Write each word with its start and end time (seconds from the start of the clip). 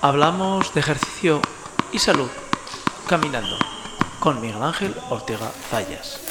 hablamos 0.00 0.72
de 0.74 0.80
ejercicio 0.80 1.40
y 1.92 1.98
salud 1.98 2.30
caminando 3.08 3.56
con 4.20 4.40
Miguel 4.40 4.62
Ángel 4.62 4.94
Ortega 5.10 5.48
Zayas. 5.70 6.24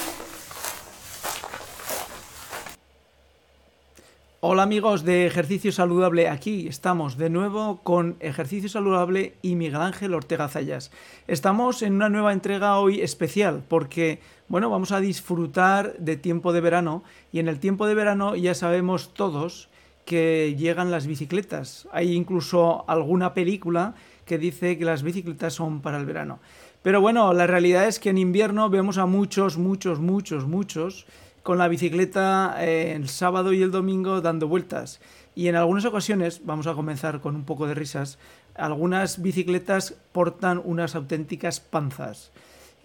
Hola 4.39 4.63
amigos 4.63 5.03
de 5.03 5.25
Ejercicio 5.25 5.73
Saludable, 5.73 6.29
aquí 6.29 6.67
estamos 6.67 7.17
de 7.17 7.29
nuevo 7.29 7.81
con 7.83 8.15
Ejercicio 8.21 8.69
Saludable 8.69 9.33
y 9.41 9.55
Miguel 9.55 9.81
Ángel 9.81 10.13
Ortega 10.13 10.47
Zayas. 10.47 10.91
Estamos 11.27 11.81
en 11.81 11.93
una 11.95 12.07
nueva 12.07 12.31
entrega 12.31 12.79
hoy 12.79 13.01
especial 13.01 13.63
porque, 13.67 14.21
bueno, 14.47 14.69
vamos 14.69 14.93
a 14.93 15.01
disfrutar 15.01 15.97
de 15.97 16.15
tiempo 16.15 16.53
de 16.53 16.61
verano 16.61 17.03
y 17.33 17.39
en 17.39 17.49
el 17.49 17.59
tiempo 17.59 17.85
de 17.85 17.95
verano 17.95 18.35
ya 18.35 18.53
sabemos 18.53 19.13
todos 19.13 19.69
que 20.07 20.55
llegan 20.57 20.89
las 20.89 21.05
bicicletas. 21.05 21.85
Hay 21.91 22.13
incluso 22.13 22.85
alguna 22.87 23.33
película 23.33 23.93
que 24.23 24.37
dice 24.37 24.77
que 24.77 24.85
las 24.85 25.03
bicicletas 25.03 25.53
son 25.53 25.81
para 25.81 25.97
el 25.97 26.05
verano. 26.05 26.39
Pero 26.81 27.01
bueno, 27.01 27.33
la 27.33 27.45
realidad 27.45 27.89
es 27.89 27.99
que 27.99 28.11
en 28.11 28.17
invierno 28.17 28.69
vemos 28.69 28.97
a 28.97 29.05
muchos, 29.05 29.57
muchos, 29.57 29.99
muchos, 29.99 30.47
muchos 30.47 31.05
con 31.43 31.57
la 31.57 31.67
bicicleta 31.67 32.55
eh, 32.59 32.93
el 32.95 33.09
sábado 33.09 33.51
y 33.51 33.61
el 33.61 33.69
domingo 33.69 34.21
dando 34.21 34.47
vueltas. 34.47 35.01
Y 35.35 35.49
en 35.49 35.57
algunas 35.57 35.83
ocasiones, 35.83 36.39
vamos 36.45 36.67
a 36.67 36.73
comenzar 36.73 37.19
con 37.19 37.35
un 37.35 37.43
poco 37.43 37.67
de 37.67 37.73
risas, 37.73 38.17
algunas 38.55 39.21
bicicletas 39.21 39.93
portan 40.13 40.61
unas 40.63 40.95
auténticas 40.95 41.59
panzas. 41.59 42.31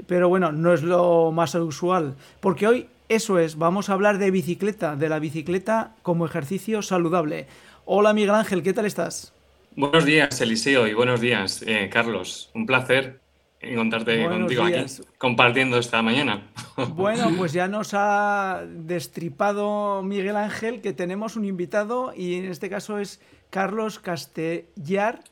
Pero 0.08 0.28
bueno, 0.28 0.50
no 0.50 0.72
es 0.74 0.82
lo 0.82 1.30
más 1.30 1.54
usual, 1.54 2.16
porque 2.40 2.66
hoy 2.66 2.88
eso 3.14 3.38
es, 3.38 3.58
vamos 3.58 3.90
a 3.90 3.92
hablar 3.92 4.16
de 4.16 4.30
bicicleta, 4.30 4.96
de 4.96 5.08
la 5.10 5.18
bicicleta 5.18 5.94
como 6.02 6.24
ejercicio 6.24 6.80
saludable. 6.80 7.46
Hola 7.84 8.14
Miguel 8.14 8.34
Ángel, 8.34 8.62
¿qué 8.62 8.72
tal 8.72 8.86
estás? 8.86 9.34
Buenos 9.76 10.06
días, 10.06 10.40
Eliseo, 10.40 10.86
y 10.86 10.94
buenos 10.94 11.20
días, 11.20 11.62
eh, 11.66 11.90
Carlos. 11.92 12.50
Un 12.54 12.64
placer 12.64 13.20
encontrarte 13.60 14.24
contigo 14.26 14.64
aquí 14.64 14.84
compartiendo 15.18 15.78
esta 15.78 16.00
mañana. 16.02 16.48
Bueno, 16.94 17.30
pues 17.36 17.52
ya 17.52 17.68
nos 17.68 17.90
ha 17.92 18.64
destripado 18.66 20.02
Miguel 20.02 20.36
Ángel 20.36 20.80
que 20.80 20.94
tenemos 20.94 21.36
un 21.36 21.44
invitado 21.44 22.14
y 22.16 22.36
en 22.36 22.46
este 22.46 22.70
caso 22.70 22.98
es 22.98 23.20
Carlos 23.50 23.98
Castellar 23.98 25.22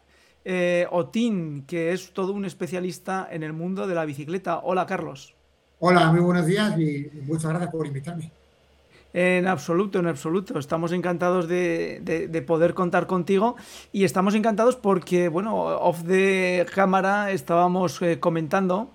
eh, 0.45 0.87
Otín, 0.91 1.65
que 1.67 1.93
es 1.93 2.13
todo 2.13 2.35
un 2.35 2.45
especialista 2.45 3.27
en 3.31 3.43
el 3.43 3.55
mundo 3.55 3.87
de 3.87 3.95
la 3.95 4.05
bicicleta. 4.05 4.59
Hola, 4.59 4.85
Carlos. 4.85 5.35
Hola, 5.83 6.13
muy 6.13 6.21
buenos 6.21 6.45
días 6.45 6.79
y 6.79 7.11
muchas 7.23 7.53
gracias 7.53 7.71
por 7.71 7.87
invitarme. 7.87 8.31
En 9.15 9.49
absoluto, 9.49 9.99
en 9.99 10.09
absoluto. 10.09 10.59
Estamos 10.59 10.93
encantados 10.93 11.49
de, 11.49 12.45
poder 12.47 12.75
contar 12.75 13.07
contigo 13.07 13.57
y 13.91 14.05
estamos 14.05 14.35
encantados 14.35 14.77
porque, 14.77 15.29
bueno, 15.29 15.57
off 15.57 16.03
de 16.03 16.67
cámara 16.75 17.31
estábamos 17.31 18.03
eh, 18.03 18.21
comentando 18.21 18.91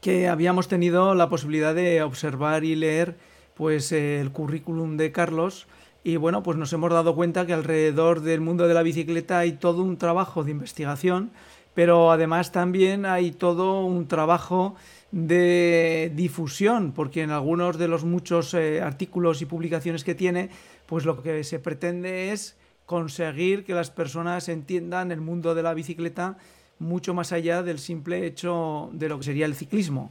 que 0.00 0.26
habíamos 0.26 0.66
tenido 0.66 1.14
la 1.14 1.28
posibilidad 1.28 1.76
de 1.76 2.02
observar 2.02 2.64
y 2.64 2.74
leer 2.74 3.16
pues 3.54 3.92
el 3.92 4.32
currículum 4.32 4.96
de 4.96 5.12
Carlos 5.12 5.68
y 6.02 6.16
bueno, 6.16 6.42
pues 6.42 6.58
nos 6.58 6.72
hemos 6.72 6.90
dado 6.90 7.14
cuenta 7.14 7.46
que 7.46 7.52
alrededor 7.52 8.20
del 8.20 8.40
mundo 8.40 8.66
de 8.66 8.74
la 8.74 8.82
bicicleta 8.82 9.38
hay 9.38 9.52
todo 9.52 9.82
un 9.82 9.96
trabajo 9.96 10.42
de 10.42 10.50
investigación, 10.50 11.30
pero 11.72 12.10
además 12.10 12.50
también 12.50 13.06
hay 13.06 13.30
todo 13.30 13.84
un 13.84 14.08
trabajo 14.08 14.74
de 15.14 16.10
difusión, 16.16 16.90
porque 16.90 17.22
en 17.22 17.30
algunos 17.30 17.78
de 17.78 17.86
los 17.86 18.02
muchos 18.02 18.52
eh, 18.52 18.82
artículos 18.82 19.40
y 19.42 19.46
publicaciones 19.46 20.02
que 20.02 20.16
tiene, 20.16 20.50
pues 20.86 21.04
lo 21.04 21.22
que 21.22 21.44
se 21.44 21.60
pretende 21.60 22.32
es 22.32 22.56
conseguir 22.84 23.64
que 23.64 23.74
las 23.74 23.92
personas 23.92 24.48
entiendan 24.48 25.12
el 25.12 25.20
mundo 25.20 25.54
de 25.54 25.62
la 25.62 25.72
bicicleta 25.72 26.36
mucho 26.80 27.14
más 27.14 27.30
allá 27.30 27.62
del 27.62 27.78
simple 27.78 28.26
hecho 28.26 28.90
de 28.92 29.08
lo 29.08 29.18
que 29.18 29.26
sería 29.26 29.46
el 29.46 29.54
ciclismo. 29.54 30.10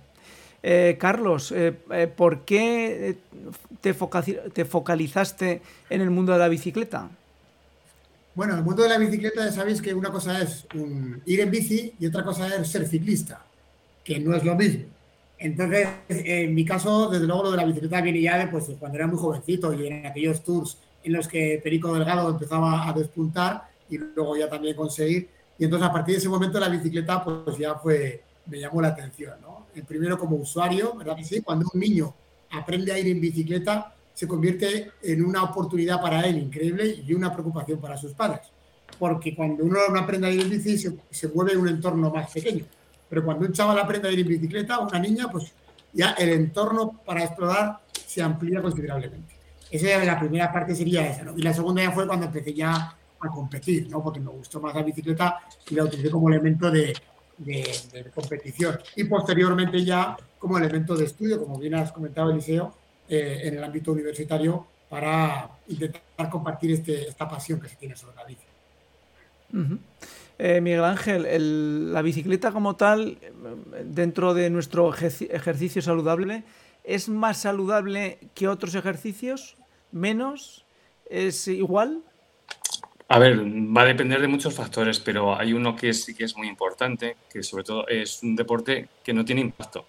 Eh, 0.63 0.95
Carlos, 0.97 1.51
eh, 1.51 1.73
¿por 2.15 2.45
qué 2.45 3.17
te, 3.81 3.93
te, 3.93 4.63
focalizaste 4.63 5.61
en 5.89 5.99
el 5.99 6.11
mundo 6.11 6.31
de 6.31 6.39
la 6.39 6.47
bicicleta? 6.47 7.09
Bueno, 8.35 8.55
el 8.55 8.63
mundo 8.63 8.83
de 8.83 8.89
la 8.89 8.97
bicicleta 8.97 9.43
ya 9.43 9.51
sabéis 9.51 9.81
que 9.81 9.93
una 9.93 10.11
cosa 10.11 10.41
es 10.41 10.65
ir 11.25 11.41
en 11.41 11.51
bici 11.51 11.93
y 11.99 12.05
otra 12.05 12.23
cosa 12.23 12.55
es 12.55 12.69
ser 12.69 12.87
ciclista 12.87 13.43
que 14.03 14.19
no 14.19 14.35
es 14.35 14.43
lo 14.43 14.55
mismo. 14.55 14.85
Entonces, 15.43 15.89
en 16.07 16.55
mi 16.55 16.63
caso, 16.63 17.09
desde 17.09 17.27
luego 17.27 17.43
lo 17.43 17.51
de 17.51 17.57
la 17.57 17.65
bicicleta 17.65 17.99
viene 17.99 18.21
ya 18.21 18.37
de 18.37 18.47
pues, 18.47 18.71
cuando 18.79 18.97
era 18.97 19.07
muy 19.07 19.17
jovencito 19.17 19.73
y 19.73 19.87
en 19.87 20.05
aquellos 20.05 20.41
tours 20.41 20.77
en 21.03 21.11
los 21.11 21.27
que 21.27 21.59
Perico 21.61 21.93
Delgado 21.93 22.29
empezaba 22.29 22.87
a 22.87 22.93
despuntar 22.93 23.63
y 23.89 23.97
luego 23.97 24.37
ya 24.37 24.49
también 24.49 24.73
conseguir. 24.73 25.27
Y 25.59 25.65
entonces 25.65 25.85
a 25.85 25.91
partir 25.91 26.15
de 26.15 26.19
ese 26.19 26.29
momento 26.29 26.61
la 26.61 26.69
bicicleta 26.69 27.21
pues 27.21 27.57
ya 27.57 27.75
fue, 27.75 28.23
me 28.45 28.57
llamó 28.57 28.81
la 28.81 28.87
atención, 28.87 29.33
¿no? 29.41 29.67
El 29.75 29.83
primero 29.83 30.17
como 30.17 30.37
usuario, 30.37 30.95
¿verdad 30.95 31.17
sí? 31.21 31.41
Cuando 31.41 31.69
un 31.73 31.77
niño 31.77 32.13
aprende 32.51 32.93
a 32.93 32.99
ir 32.99 33.07
en 33.07 33.19
bicicleta, 33.19 33.93
se 34.13 34.25
convierte 34.25 34.91
en 35.01 35.25
una 35.25 35.43
oportunidad 35.43 36.01
para 36.01 36.21
él 36.21 36.37
increíble 36.37 37.03
y 37.05 37.13
una 37.13 37.33
preocupación 37.33 37.81
para 37.81 37.97
sus 37.97 38.13
padres. 38.13 38.47
Porque 38.97 39.35
cuando 39.35 39.65
uno 39.65 39.79
no 39.91 39.99
aprende 39.99 40.27
a 40.27 40.31
ir 40.31 40.39
en 40.39 40.49
bici, 40.49 40.77
se, 40.77 40.95
se 41.11 41.27
un 41.27 41.67
entorno 41.67 42.09
más 42.11 42.31
pequeño. 42.31 42.63
Pero 43.13 43.25
cuando 43.25 43.45
un 43.45 43.53
chaval 43.53 43.77
aprende 43.77 44.09
a 44.09 44.11
ir 44.11 44.21
en 44.21 44.27
bicicleta, 44.27 44.79
una 44.79 44.97
niña, 44.97 45.27
pues 45.31 45.53
ya 45.93 46.13
el 46.13 46.29
entorno 46.29 46.99
para 47.05 47.23
explorar 47.23 47.77
se 48.07 48.23
amplía 48.23 48.59
considerablemente. 48.59 49.35
Esa 49.69 50.01
es 50.01 50.07
la 50.07 50.19
primera 50.19 50.51
parte, 50.51 50.73
sería 50.73 51.07
esa. 51.07 51.21
¿no? 51.21 51.37
Y 51.37 51.43
la 51.43 51.53
segunda 51.53 51.83
ya 51.83 51.91
fue 51.91 52.07
cuando 52.07 52.25
empecé 52.25 52.55
ya 52.55 52.73
a 53.19 53.29
competir, 53.29 53.87
¿no? 53.87 54.01
porque 54.01 54.19
me 54.19 54.31
gustó 54.31 54.59
más 54.59 54.73
la 54.73 54.81
bicicleta 54.81 55.41
y 55.69 55.75
la 55.75 55.83
utilicé 55.83 56.09
como 56.09 56.27
elemento 56.27 56.71
de, 56.71 56.91
de, 57.37 58.11
competición. 58.15 58.79
Y 58.95 59.03
posteriormente 59.03 59.85
ya 59.85 60.17
como 60.39 60.57
elemento 60.57 60.95
de 60.95 61.05
estudio, 61.05 61.39
como 61.39 61.59
bien 61.59 61.75
has 61.75 61.91
comentado, 61.91 62.31
Eliseo, 62.31 62.73
eh, 63.07 63.41
en 63.43 63.57
el 63.59 63.63
ámbito 63.63 63.91
universitario 63.91 64.65
para 64.89 65.51
intentar 65.67 66.31
compartir 66.31 66.71
este, 66.71 67.09
esta 67.09 67.29
pasión 67.29 67.61
que 67.61 67.69
se 67.69 67.75
tiene 67.75 67.95
sobre 67.95 68.15
la 68.15 68.23
bici. 68.23 68.41
Eh, 70.45 70.59
Miguel 70.59 70.83
Ángel, 70.83 71.93
la 71.93 72.01
bicicleta 72.01 72.51
como 72.51 72.75
tal, 72.75 73.17
dentro 73.85 74.33
de 74.33 74.49
nuestro 74.49 74.93
ejercicio 74.93 75.81
saludable, 75.81 76.43
¿es 76.83 77.07
más 77.07 77.37
saludable 77.37 78.19
que 78.35 78.49
otros 78.49 78.75
ejercicios? 78.75 79.55
¿Menos? 79.93 80.65
¿Es 81.09 81.47
igual? 81.47 82.01
A 83.07 83.19
ver, 83.19 83.39
va 83.39 83.83
a 83.83 83.85
depender 83.85 84.19
de 84.19 84.27
muchos 84.27 84.53
factores, 84.53 84.99
pero 84.99 85.33
hay 85.33 85.53
uno 85.53 85.77
que 85.77 85.93
sí 85.93 86.13
que 86.13 86.25
es 86.25 86.35
muy 86.35 86.49
importante, 86.49 87.15
que 87.31 87.41
sobre 87.41 87.63
todo 87.63 87.87
es 87.87 88.21
un 88.21 88.35
deporte 88.35 88.89
que 89.01 89.13
no 89.13 89.23
tiene 89.23 89.39
impacto 89.39 89.85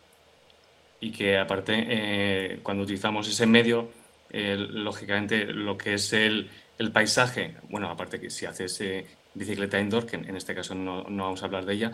y 1.01 1.11
que 1.11 1.37
aparte 1.37 1.85
eh, 1.89 2.61
cuando 2.63 2.85
utilizamos 2.85 3.29
ese 3.29 3.49
medio, 3.49 3.89
eh, 4.31 4.55
lógicamente 4.57 5.47
lo 5.47 5.77
que 5.77 5.95
es 5.95 6.13
el, 6.13 6.49
paisaje, 6.93 7.57
bueno, 7.71 7.91
aparte 7.91 8.21
que 8.21 8.31
si 8.31 8.47
haces 8.47 8.81
bicicleta 9.35 9.81
indoor, 9.81 10.07
que 10.07 10.17
en 10.17 10.37
este 10.37 10.55
caso 10.55 10.75
no, 10.75 11.05
no, 11.05 11.25
vamos 11.25 11.43
a 11.43 11.47
hablar 11.47 11.65
de 11.67 11.75
ella, 11.75 11.93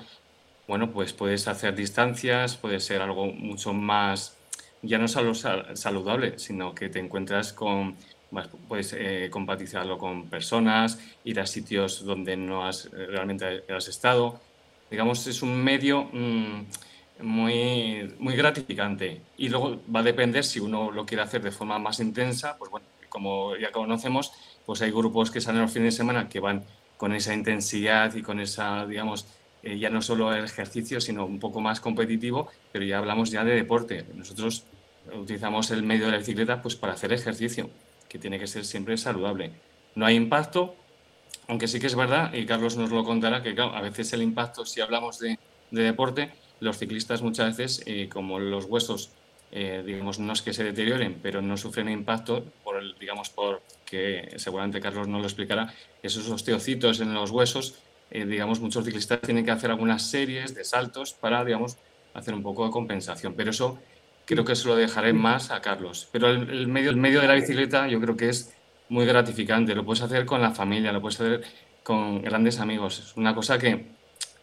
bueno, 0.69 0.91
pues 0.93 1.13
puedes 1.13 1.49
hacer 1.49 1.75
distancias, 1.75 2.57
puede 2.57 2.81
ser 2.81 3.03
algo 3.03 3.27
mucho 3.27 3.73
más, 3.73 4.37
ya 4.83 4.99
no 4.99 5.09
solo 5.09 5.35
saludable, 5.35 6.39
sino 6.39 6.75
que 6.75 6.89
te 6.89 7.01
encuentras 7.01 7.53
con, 7.53 7.97
puedes 8.69 8.95
eh, 8.97 9.31
con 9.31 10.29
personas, 10.29 10.99
ir 11.25 11.41
a 11.41 11.47
sitios 11.47 12.05
donde 12.05 12.37
no 12.37 12.67
has 12.67 12.87
eh, 12.87 13.07
realmente 13.09 13.65
has 13.69 13.89
estado. 13.89 14.41
Digamos, 14.91 15.27
es 15.27 15.43
un 15.43 15.63
medio 15.63 16.09
mm, 16.13 16.65
muy, 17.23 18.15
muy 18.19 18.37
gratificante. 18.37 19.21
Y 19.37 19.49
luego 19.49 19.81
va 19.95 20.01
a 20.01 20.05
depender 20.05 20.45
si 20.45 20.61
uno 20.61 20.91
lo 20.91 21.05
quiere 21.07 21.23
hacer 21.23 21.43
de 21.43 21.51
forma 21.51 21.79
más 21.79 22.01
intensa, 22.01 22.57
pues 22.59 22.71
bueno, 22.71 22.87
como 23.09 23.57
ya 23.57 23.73
conocemos, 23.73 24.33
pues 24.65 24.83
hay 24.83 24.91
grupos 24.91 25.31
que 25.31 25.41
salen 25.41 25.63
los 25.63 25.73
fines 25.73 25.95
de 25.95 25.99
semana 25.99 26.29
que 26.29 26.41
van 26.41 26.65
con 27.01 27.15
esa 27.15 27.33
intensidad 27.33 28.15
y 28.15 28.21
con 28.21 28.41
esa, 28.41 28.85
digamos, 28.85 29.27
eh, 29.63 29.79
ya 29.79 29.89
no 29.89 30.03
solo 30.03 30.35
el 30.35 30.45
ejercicio, 30.45 31.01
sino 31.01 31.25
un 31.25 31.39
poco 31.39 31.63
más 31.63 31.81
competitivo, 31.81 32.51
pero 32.73 32.85
ya 32.85 32.99
hablamos 32.99 33.31
ya 33.31 33.43
de 33.43 33.55
deporte. 33.55 34.05
Nosotros 34.13 34.65
utilizamos 35.15 35.71
el 35.71 35.83
medio 35.83 36.05
de 36.05 36.13
la 36.13 36.19
bicicleta 36.19 36.61
pues 36.61 36.77
para 36.77 36.93
hacer 36.93 37.15
ejercicio, 37.15 37.71
que 38.07 38.19
tiene 38.19 38.39
que 38.39 38.47
ser 38.47 38.67
siempre 38.67 38.99
saludable. 38.99 39.53
No 39.95 40.05
hay 40.05 40.15
impacto, 40.15 40.77
aunque 41.49 41.69
sí 41.69 41.81
que 41.81 41.87
es 41.87 41.95
verdad, 41.95 42.35
y 42.35 42.45
Carlos 42.45 42.77
nos 42.77 42.91
lo 42.91 43.03
contará, 43.03 43.43
que 43.43 43.55
a 43.59 43.81
veces 43.81 44.13
el 44.13 44.21
impacto, 44.21 44.67
si 44.67 44.83
hablamos 44.83 45.19
de, 45.21 45.39
deporte, 45.71 46.35
los 46.61 46.77
ciclistas 46.77 47.23
muchas 47.23 47.57
veces, 47.57 47.83
eh, 47.87 48.11
como 48.13 48.39
los 48.39 48.67
huesos, 48.67 49.11
eh, 49.53 49.83
digamos, 49.87 50.19
no 50.19 50.35
es 50.35 50.43
que 50.43 50.53
se 50.53 50.65
deterioren, 50.65 51.19
pero 51.23 51.41
no 51.41 51.57
sufren 51.57 51.89
impacto 51.89 52.45
por 52.71 52.81
el, 52.81 52.95
digamos, 53.01 53.31
por 53.31 53.63
que 53.85 54.35
seguramente 54.37 54.81
Carlos 54.81 55.09
nos 55.09 55.21
lo 55.21 55.27
explicará, 55.27 55.75
esos 56.05 56.29
osteocitos 56.29 57.01
en 57.01 57.13
los 57.13 57.33
huesos, 57.33 57.75
eh, 58.13 58.25
digamos, 58.25 58.61
muchos 58.61 58.85
ciclistas 58.85 59.21
tienen 59.23 59.45
que 59.45 59.51
hacer 59.51 59.71
algunas 59.71 60.09
series 60.09 60.55
de 60.55 60.65
saltos 60.65 61.13
para, 61.13 61.45
digamos, 61.45 61.79
hacer 62.15 62.33
un 62.33 62.45
poco 62.45 62.65
de 62.65 62.71
compensación. 62.71 63.35
Pero 63.35 63.51
eso 63.51 63.81
creo 64.25 64.45
que 64.45 64.55
se 64.55 64.69
lo 64.69 64.77
dejaré 64.77 65.13
más 65.13 65.51
a 65.51 65.61
Carlos. 65.61 66.09
Pero 66.13 66.29
el, 66.29 66.69
medio, 66.69 66.91
el 66.91 66.97
medio 66.97 67.21
de 67.21 67.27
la 67.27 67.35
bicicleta 67.35 67.89
yo 67.89 68.01
creo 68.01 68.17
que 68.17 68.29
es 68.29 68.55
muy 68.89 69.05
gratificante. 69.05 69.75
Lo 69.75 69.85
puedes 69.85 70.03
hacer 70.03 70.25
con 70.25 70.41
la 70.41 70.53
familia, 70.53 70.93
lo 70.93 71.01
puedes 71.01 71.21
hacer 71.21 71.43
con 71.83 72.23
grandes 72.23 72.61
amigos. 72.61 73.01
Es 73.01 73.17
una 73.17 73.35
cosa 73.35 73.59
que, 73.59 73.87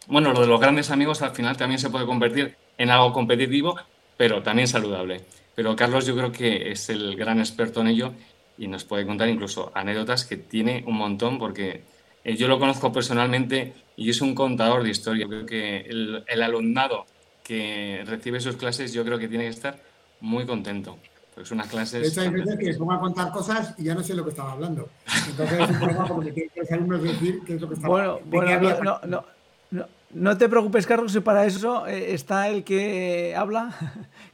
bueno, 0.06 0.34
lo 0.34 0.42
de 0.42 0.48
los 0.48 0.60
grandes 0.60 0.90
amigos 0.90 1.22
al 1.22 1.30
final 1.30 1.56
también 1.56 1.78
se 1.78 1.88
puede 1.88 2.04
convertir 2.04 2.54
en 2.76 2.90
algo 2.90 3.10
competitivo, 3.14 3.78
pero 4.18 4.42
también 4.42 4.68
saludable. 4.68 5.24
Pero 5.58 5.74
Carlos 5.74 6.06
yo 6.06 6.14
creo 6.14 6.30
que 6.30 6.70
es 6.70 6.88
el 6.88 7.16
gran 7.16 7.40
experto 7.40 7.80
en 7.80 7.88
ello 7.88 8.12
y 8.58 8.68
nos 8.68 8.84
puede 8.84 9.04
contar 9.04 9.28
incluso 9.28 9.72
anécdotas 9.74 10.24
que 10.24 10.36
tiene 10.36 10.84
un 10.86 10.96
montón 10.96 11.36
porque 11.36 11.82
eh, 12.22 12.36
yo 12.36 12.46
lo 12.46 12.60
conozco 12.60 12.92
personalmente 12.92 13.74
y 13.96 14.08
es 14.08 14.20
un 14.20 14.36
contador 14.36 14.84
de 14.84 14.90
historia. 14.90 15.26
Creo 15.26 15.44
que 15.44 15.78
el, 15.80 16.42
alumnado 16.44 17.06
que 17.42 18.04
recibe 18.06 18.38
sus 18.38 18.54
clases 18.54 18.92
yo 18.92 19.04
creo 19.04 19.18
que 19.18 19.26
tiene 19.26 19.46
que 19.46 19.50
estar 19.50 19.80
muy 20.20 20.46
contento. 20.46 20.96
Pues 21.34 21.50
unas 21.50 21.66
clases... 21.66 22.02
De 22.02 22.08
hecho, 22.08 22.20
hay 22.20 22.40
veces 22.40 22.56
que 22.56 22.74
pongo 22.74 22.92
a 22.92 23.00
contar 23.00 23.32
cosas 23.32 23.74
y 23.78 23.82
ya 23.82 23.96
no 23.96 24.04
sé 24.04 24.14
lo 24.14 24.22
que 24.22 24.30
estaba 24.30 24.52
hablando. 24.52 24.88
Entonces 25.28 25.58
es 25.58 25.70
un 25.70 25.78
problema 25.80 26.06
porque 26.06 26.50
los 26.54 26.70
alumnos 26.70 27.02
decir 27.02 27.40
qué 27.44 27.54
es 27.56 27.60
lo 27.60 27.66
que 27.66 27.74
estaba 27.74 27.88
Bueno, 27.88 28.20
bueno 28.26 28.60
no, 28.60 29.00
no, 29.04 29.24
no, 29.72 29.86
no, 30.14 30.38
te 30.38 30.48
preocupes, 30.48 30.86
Carlos, 30.86 31.16
y 31.16 31.20
para 31.20 31.46
eso 31.46 31.84
eh, 31.88 32.14
está 32.14 32.48
el 32.48 32.62
que 32.62 33.34
habla, 33.36 33.74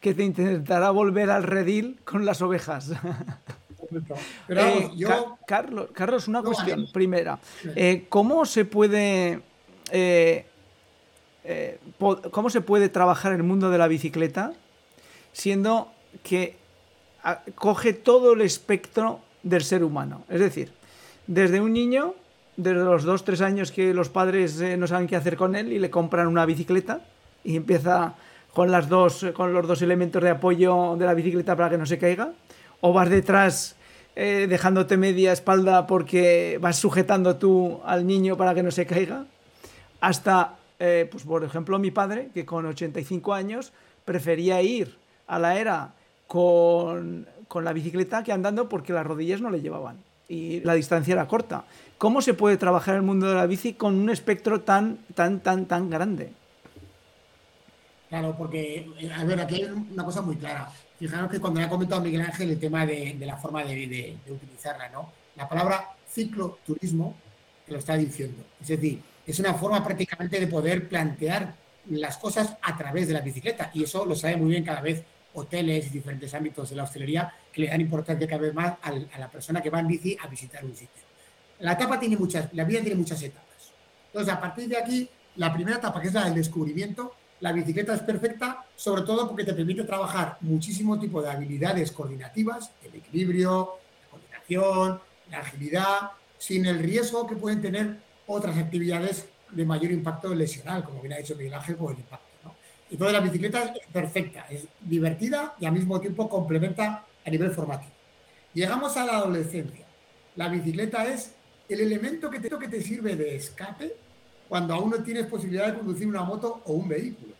que 0.04 0.12
te 0.12 0.22
intentará 0.22 0.90
volver 0.90 1.30
al 1.30 1.44
redil 1.44 1.98
con 2.04 2.26
las 2.26 2.42
ovejas. 2.42 2.92
Pero 4.46 4.60
eh, 4.60 4.90
yo... 4.94 5.38
Carlos, 5.46 5.88
Carlos, 5.94 6.28
una 6.28 6.42
cuestión 6.42 6.86
primera. 6.92 7.38
Eh, 7.74 8.04
¿Cómo 8.10 8.44
se 8.44 8.66
puede 8.66 9.40
cómo 12.30 12.50
se 12.50 12.60
puede 12.60 12.90
trabajar 12.90 13.32
el 13.32 13.42
mundo 13.42 13.70
de 13.70 13.78
la 13.78 13.88
bicicleta 13.88 14.52
siendo 15.32 15.90
que 16.22 16.56
coge 17.54 17.94
todo 17.94 18.34
el 18.34 18.42
espectro 18.42 19.20
del 19.42 19.64
ser 19.64 19.82
humano? 19.84 20.26
Es 20.28 20.40
decir, 20.40 20.70
desde 21.26 21.62
un 21.62 21.72
niño 21.72 22.14
desde 22.58 22.84
los 22.84 23.04
dos, 23.04 23.24
tres 23.24 23.40
años 23.40 23.72
que 23.72 23.94
los 23.94 24.10
padres 24.10 24.60
eh, 24.60 24.76
no 24.76 24.86
saben 24.86 25.06
qué 25.06 25.16
hacer 25.16 25.38
con 25.38 25.56
él 25.56 25.72
y 25.72 25.78
le 25.78 25.88
compran 25.88 26.26
una 26.26 26.44
bicicleta 26.44 27.00
y 27.42 27.56
empieza 27.56 28.14
con, 28.54 28.70
las 28.70 28.88
dos, 28.88 29.26
con 29.34 29.52
los 29.52 29.66
dos 29.66 29.82
elementos 29.82 30.22
de 30.22 30.30
apoyo 30.30 30.96
de 30.96 31.04
la 31.04 31.14
bicicleta 31.14 31.56
para 31.56 31.70
que 31.70 31.78
no 31.78 31.86
se 31.86 31.98
caiga. 31.98 32.32
O 32.80 32.92
vas 32.92 33.10
detrás 33.10 33.76
eh, 34.16 34.46
dejándote 34.48 34.96
media 34.96 35.32
espalda 35.32 35.86
porque 35.86 36.58
vas 36.60 36.76
sujetando 36.76 37.36
tú 37.36 37.80
al 37.84 38.06
niño 38.06 38.36
para 38.36 38.54
que 38.54 38.62
no 38.62 38.70
se 38.70 38.86
caiga. 38.86 39.26
Hasta, 40.00 40.56
eh, 40.78 41.08
pues 41.10 41.24
por 41.24 41.44
ejemplo, 41.44 41.78
mi 41.78 41.90
padre, 41.90 42.30
que 42.32 42.44
con 42.44 42.64
85 42.64 43.34
años 43.34 43.72
prefería 44.04 44.62
ir 44.62 44.96
a 45.26 45.38
la 45.38 45.58
era 45.58 45.94
con, 46.26 47.26
con 47.48 47.64
la 47.64 47.72
bicicleta 47.72 48.22
que 48.22 48.32
andando 48.32 48.68
porque 48.68 48.92
las 48.92 49.06
rodillas 49.06 49.40
no 49.40 49.50
le 49.50 49.60
llevaban 49.60 49.96
y 50.28 50.60
la 50.60 50.74
distancia 50.74 51.12
era 51.12 51.26
corta. 51.26 51.64
¿Cómo 51.98 52.22
se 52.22 52.34
puede 52.34 52.56
trabajar 52.56 52.96
el 52.96 53.02
mundo 53.02 53.28
de 53.28 53.34
la 53.34 53.46
bici 53.46 53.74
con 53.74 53.94
un 53.94 54.10
espectro 54.10 54.60
tan, 54.60 54.98
tan, 55.14 55.40
tan, 55.40 55.66
tan 55.66 55.90
grande? 55.90 56.32
Claro, 58.14 58.36
porque, 58.38 58.86
a 59.12 59.24
ver, 59.24 59.40
aquí 59.40 59.56
hay 59.56 59.64
una 59.64 60.04
cosa 60.04 60.22
muy 60.22 60.36
clara. 60.36 60.70
Fijaros 61.00 61.28
que 61.28 61.40
cuando 61.40 61.58
le 61.58 61.66
ha 61.66 61.68
comentado 61.68 62.00
Miguel 62.00 62.20
Ángel 62.20 62.48
el 62.48 62.60
tema 62.60 62.86
de, 62.86 63.16
la 63.18 63.36
forma 63.36 63.64
de, 63.64 64.16
utilizarla, 64.28 64.88
¿no? 64.90 65.10
La 65.34 65.48
palabra 65.48 65.96
cicloturismo 66.08 67.16
lo 67.66 67.76
está 67.76 67.96
diciendo. 67.96 68.44
Es 68.62 68.68
decir, 68.68 69.02
es 69.26 69.36
una 69.40 69.54
forma 69.54 69.82
prácticamente 69.82 70.38
de 70.38 70.46
poder 70.46 70.88
plantear 70.88 71.56
las 71.90 72.16
cosas 72.16 72.54
a 72.62 72.76
través 72.76 73.08
de 73.08 73.14
la 73.14 73.20
bicicleta. 73.20 73.72
Y 73.74 73.82
eso 73.82 74.06
lo 74.06 74.14
sabe 74.14 74.36
muy 74.36 74.50
bien 74.50 74.64
cada 74.64 74.80
vez 74.80 75.02
hoteles 75.32 75.88
y 75.88 75.90
diferentes 75.90 76.32
ámbitos 76.34 76.70
de 76.70 76.76
la 76.76 76.84
hostelería 76.84 77.34
que 77.52 77.62
le 77.62 77.66
dan 77.66 77.80
importancia 77.80 78.28
cada 78.28 78.42
vez 78.42 78.54
más 78.54 78.74
a 78.80 79.18
la 79.18 79.28
persona 79.28 79.60
que 79.60 79.70
va 79.70 79.80
en 79.80 79.88
bici 79.88 80.16
a 80.22 80.28
visitar 80.28 80.64
un 80.64 80.76
sitio. 80.76 81.02
La 81.58 81.72
etapa 81.72 81.98
tiene 81.98 82.16
muchas, 82.16 82.54
la 82.54 82.62
vida 82.62 82.80
tiene 82.80 82.94
muchas 82.94 83.20
etapas. 83.20 83.72
Entonces, 84.06 84.32
a 84.32 84.40
partir 84.40 84.68
de 84.68 84.76
aquí, 84.76 85.10
la 85.34 85.52
primera 85.52 85.78
etapa, 85.78 86.00
que 86.00 86.06
es 86.06 86.14
la 86.14 86.26
del 86.26 86.36
descubrimiento, 86.36 87.12
la 87.40 87.52
bicicleta 87.52 87.94
es 87.94 88.00
perfecta, 88.00 88.64
sobre 88.76 89.02
todo 89.02 89.28
porque 89.28 89.44
te 89.44 89.52
permite 89.52 89.84
trabajar 89.84 90.38
muchísimo 90.40 90.98
tipo 90.98 91.20
de 91.20 91.30
habilidades 91.30 91.92
coordinativas, 91.92 92.70
el 92.82 92.94
equilibrio, 92.94 93.78
la 94.02 94.08
coordinación, 94.10 95.00
la 95.30 95.38
agilidad, 95.38 96.10
sin 96.38 96.66
el 96.66 96.78
riesgo 96.78 97.26
que 97.26 97.36
pueden 97.36 97.60
tener 97.60 97.98
otras 98.26 98.56
actividades 98.56 99.26
de 99.50 99.64
mayor 99.64 99.92
impacto 99.92 100.34
lesional, 100.34 100.84
como 100.84 101.00
bien 101.00 101.14
ha 101.14 101.18
dicho 101.18 101.36
Miguel 101.36 101.54
Ángel, 101.54 101.76
por 101.76 101.92
el 101.92 101.98
impacto. 101.98 102.54
Entonces 102.90 103.12
la 103.12 103.20
bicicleta 103.20 103.62
es 103.62 103.86
perfecta, 103.92 104.46
es 104.48 104.66
divertida 104.80 105.54
y 105.58 105.66
al 105.66 105.72
mismo 105.72 106.00
tiempo 106.00 106.28
complementa 106.28 107.04
a 107.24 107.30
nivel 107.30 107.50
formativo. 107.50 107.92
Llegamos 108.52 108.96
a 108.96 109.04
la 109.04 109.16
adolescencia. 109.16 109.84
La 110.36 110.48
bicicleta 110.48 111.04
es 111.06 111.34
el 111.68 111.80
elemento 111.80 112.30
que 112.30 112.40
te, 112.40 112.48
que 112.48 112.68
te 112.68 112.80
sirve 112.80 113.16
de 113.16 113.36
escape 113.36 113.96
cuando 114.48 114.74
aún 114.74 114.90
no 114.90 114.96
tienes 115.02 115.26
posibilidad 115.26 115.66
de 115.66 115.74
conducir 115.78 116.06
una 116.06 116.22
moto 116.22 116.62
o 116.64 116.72
un 116.74 116.88
vehículo. 116.88 117.34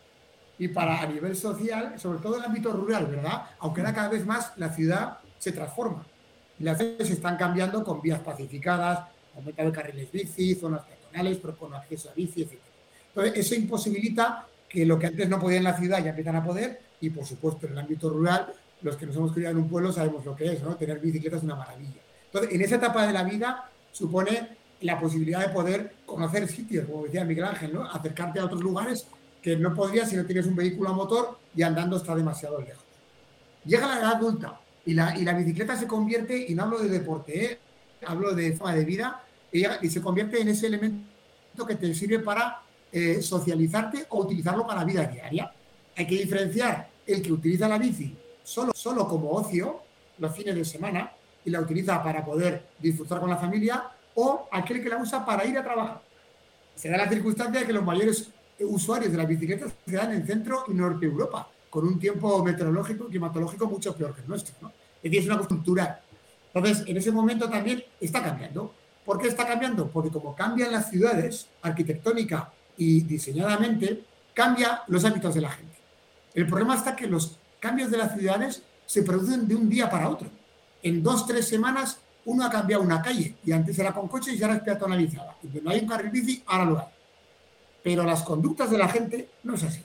Y 0.57 0.69
para 0.69 1.01
a 1.01 1.05
nivel 1.05 1.35
social, 1.35 1.99
sobre 1.99 2.19
todo 2.19 2.35
en 2.35 2.41
el 2.41 2.45
ámbito 2.47 2.71
rural, 2.71 3.07
¿verdad? 3.07 3.43
Aunque 3.59 3.81
ahora 3.81 3.93
cada 3.93 4.09
vez 4.09 4.25
más 4.25 4.53
la 4.57 4.69
ciudad 4.69 5.19
se 5.37 5.51
transforma. 5.51 6.05
Y 6.57 6.63
las 6.63 6.77
ciudades 6.77 7.07
se 7.07 7.13
están 7.13 7.35
cambiando 7.35 7.83
con 7.83 8.01
vías 8.01 8.19
pacificadas, 8.21 9.01
aumento 9.35 9.63
de 9.63 9.71
carriles 9.71 10.11
bici, 10.11 10.55
zonas 10.55 10.81
peatonales, 10.83 11.39
con 11.59 11.73
acceso 11.73 12.09
a 12.09 12.13
bici, 12.13 12.43
etc. 12.43 12.53
Entonces, 13.09 13.33
eso 13.35 13.55
imposibilita 13.55 14.47
que 14.67 14.85
lo 14.85 14.97
que 14.97 15.07
antes 15.07 15.29
no 15.29 15.39
podía 15.39 15.57
en 15.57 15.63
la 15.65 15.77
ciudad 15.77 16.03
ya 16.03 16.09
empiezan 16.09 16.37
a 16.37 16.43
poder 16.43 16.81
y 17.01 17.09
por 17.09 17.25
supuesto 17.25 17.65
en 17.67 17.73
el 17.73 17.79
ámbito 17.79 18.09
rural, 18.09 18.53
los 18.81 18.95
que 18.97 19.05
nos 19.05 19.15
hemos 19.15 19.31
criado 19.33 19.53
en 19.57 19.63
un 19.63 19.69
pueblo 19.69 19.91
sabemos 19.91 20.25
lo 20.25 20.35
que 20.35 20.53
es, 20.53 20.61
¿no? 20.63 20.75
Tener 20.75 20.99
bicicleta 20.99 21.37
es 21.37 21.43
una 21.43 21.55
maravilla. 21.55 22.01
Entonces, 22.25 22.53
en 22.53 22.61
esa 22.61 22.75
etapa 22.75 23.05
de 23.05 23.13
la 23.13 23.23
vida 23.23 23.69
supone 23.91 24.57
la 24.85 24.99
posibilidad 24.99 25.41
de 25.41 25.53
poder 25.53 25.95
conocer 26.05 26.47
sitios, 26.47 26.85
como 26.85 27.05
decía 27.05 27.25
Miguel 27.25 27.45
Ángel. 27.45 27.77
Acercarte 27.91 28.39
a 28.39 28.45
otros 28.45 28.61
lugares 28.61 29.07
que 29.41 29.55
no 29.55 29.73
podrías 29.73 30.09
si 30.09 30.15
no 30.15 30.25
tienes 30.25 30.45
un 30.45 30.55
vehículo 30.55 30.89
a 30.89 30.93
motor 30.93 31.39
y 31.55 31.61
andando 31.63 31.97
está 31.97 32.15
demasiado 32.15 32.59
lejos. 32.59 32.83
Llega 33.65 33.87
la 33.87 33.99
edad 33.99 34.13
adulta 34.13 34.59
y 34.85 34.93
la, 34.93 35.33
bicicleta 35.33 35.75
se 35.75 35.87
convierte, 35.87 36.45
y 36.47 36.53
no 36.53 36.63
hablo 36.63 36.79
de 36.79 36.89
deporte, 36.89 37.45
¿eh? 37.45 37.59
hablo 38.05 38.35
de 38.35 38.53
forma 38.53 38.75
de 38.75 38.85
vida, 38.85 39.23
y, 39.51 39.63
y 39.81 39.89
se 39.89 40.01
convierte 40.01 40.39
en 40.39 40.49
ese 40.49 40.67
elemento 40.67 41.65
que 41.67 41.75
te 41.75 41.93
sirve 41.95 42.19
para 42.19 42.61
eh, 42.91 43.21
socializarte 43.21 44.05
o 44.09 44.21
utilizarlo 44.21 44.65
para 44.67 44.81
la 44.81 44.85
vida 44.85 45.05
diaria. 45.05 45.51
Hay 45.97 46.05
que 46.05 46.15
diferenciar 46.15 46.87
el 47.07 47.21
que 47.21 47.31
utiliza 47.31 47.67
la 47.67 47.79
bici 47.79 48.15
solo, 48.43 48.73
solo 48.75 49.07
como 49.07 49.31
ocio, 49.31 49.81
los 50.19 50.35
fines 50.35 50.55
de 50.55 50.63
semana, 50.63 51.11
y 51.43 51.49
la 51.49 51.61
utiliza 51.61 52.01
para 52.03 52.23
poder 52.23 52.67
disfrutar 52.79 53.19
con 53.19 53.29
la 53.29 53.37
familia, 53.37 53.83
o 54.15 54.47
aquel 54.51 54.81
que 54.81 54.89
la 54.89 54.97
usa 54.97 55.25
para 55.25 55.45
ir 55.45 55.57
a 55.57 55.63
trabajar. 55.63 56.01
Se 56.75 56.89
da 56.89 56.97
la 56.97 57.09
circunstancia 57.09 57.61
de 57.61 57.67
que 57.67 57.73
los 57.73 57.83
mayores 57.83 58.29
usuarios 58.59 59.11
de 59.11 59.17
las 59.17 59.27
bicicletas 59.27 59.71
se 59.85 59.95
dan 59.95 60.13
en 60.13 60.25
Centro 60.25 60.63
y 60.67 60.73
Norte 60.73 61.05
Europa, 61.05 61.47
con 61.69 61.85
un 61.85 61.99
tiempo 61.99 62.43
meteorológico, 62.43 63.07
climatológico 63.07 63.67
mucho 63.67 63.95
peor 63.95 64.15
que 64.15 64.21
el 64.21 64.27
nuestro. 64.27 64.55
¿no? 64.61 64.69
Es 64.69 65.11
decir, 65.11 65.19
es 65.19 65.25
una 65.27 65.37
cultura. 65.45 66.01
Entonces, 66.53 66.87
en 66.87 66.97
ese 66.97 67.11
momento 67.11 67.49
también 67.49 67.83
está 67.99 68.23
cambiando. 68.23 68.73
¿Por 69.03 69.19
qué 69.19 69.27
está 69.27 69.45
cambiando? 69.45 69.89
Porque 69.89 70.09
como 70.09 70.35
cambian 70.35 70.71
las 70.71 70.89
ciudades 70.89 71.47
arquitectónica 71.61 72.51
y 72.77 73.01
diseñadamente 73.01 74.03
cambia 74.33 74.81
los 74.87 75.03
hábitos 75.05 75.35
de 75.35 75.41
la 75.41 75.49
gente. 75.49 75.75
El 76.33 76.47
problema 76.47 76.75
está 76.75 76.95
que 76.95 77.07
los 77.07 77.37
cambios 77.59 77.91
de 77.91 77.97
las 77.97 78.13
ciudades 78.13 78.63
se 78.85 79.03
producen 79.03 79.47
de 79.47 79.55
un 79.55 79.69
día 79.69 79.89
para 79.89 80.09
otro. 80.09 80.29
En 80.81 81.03
dos, 81.03 81.25
tres 81.25 81.47
semanas 81.47 81.99
uno 82.25 82.45
ha 82.45 82.49
cambiado 82.49 82.83
una 82.83 83.01
calle 83.01 83.35
y 83.45 83.51
antes 83.51 83.77
era 83.77 83.93
con 83.93 84.07
coches 84.07 84.39
y 84.39 84.43
ahora 84.43 84.55
es 84.55 84.63
peatonalizada. 84.63 85.35
Y 85.43 85.59
no 85.61 85.71
hay 85.71 85.79
un 85.79 85.87
carril 85.87 86.11
bici, 86.11 86.43
ahora 86.47 86.65
lo 86.65 86.79
hay. 86.79 86.87
Pero 87.83 88.03
las 88.03 88.23
conductas 88.23 88.71
de 88.71 88.77
la 88.77 88.87
gente 88.87 89.29
no 89.43 89.55
es 89.55 89.63
así. 89.63 89.81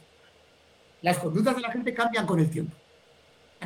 Las 1.03 1.19
conductas 1.19 1.55
de 1.55 1.61
la 1.61 1.71
gente 1.71 1.93
cambian 1.95 2.27
con 2.27 2.41
el 2.41 2.51
tiempo. 2.51 2.75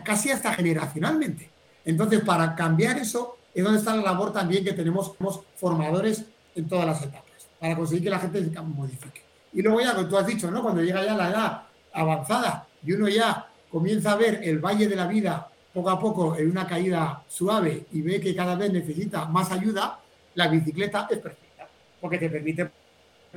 Casi 0.05 0.31
hasta 0.31 0.53
generacionalmente. 0.53 1.49
Entonces, 1.85 2.21
para 2.21 2.55
cambiar 2.55 2.99
eso 2.99 3.39
es 3.55 3.63
donde 3.63 3.79
está 3.79 3.95
la 3.95 4.03
labor 4.03 4.33
también 4.33 4.65
que 4.65 4.73
tenemos 4.73 5.13
formadores 5.57 6.25
en 6.57 6.69
todas 6.69 6.87
las 6.87 7.03
etapas 7.03 7.25
para 7.61 7.77
conseguir 7.77 8.05
que 8.05 8.11
la 8.11 8.19
gente 8.19 8.45
se 8.45 8.61
modifique. 8.61 9.23
Y 9.53 9.63
luego 9.63 9.81
ya, 9.81 9.95
como 9.95 10.09
tú 10.09 10.19
has 10.19 10.27
dicho, 10.27 10.51
¿no? 10.51 10.63
Cuando 10.63 10.83
llega 10.83 11.05
ya 11.05 11.15
la 11.15 11.31
edad 11.31 11.63
avanzada 11.93 12.67
y 12.85 12.93
uno 12.93 13.09
ya 13.09 13.49
comienza 13.71 14.13
a 14.13 14.17
ver 14.17 14.41
el 14.43 14.59
valle 14.59 14.89
de 14.89 14.97
la 14.97 15.07
vida 15.07 15.49
poco 15.75 15.91
a 15.91 16.01
poco 16.01 16.37
en 16.37 16.51
una 16.51 16.67
caída 16.67 17.23
suave 17.29 17.87
y 17.93 18.01
ve 18.01 18.21
que 18.21 18.35
cada 18.35 18.55
vez 18.55 18.73
necesita 18.73 19.27
más 19.27 19.51
ayuda, 19.51 20.01
la 20.35 20.49
bicicleta 20.49 21.07
es 21.11 21.19
perfecta, 21.19 21.69
porque 22.01 22.19
te 22.19 22.31
permite 22.31 22.71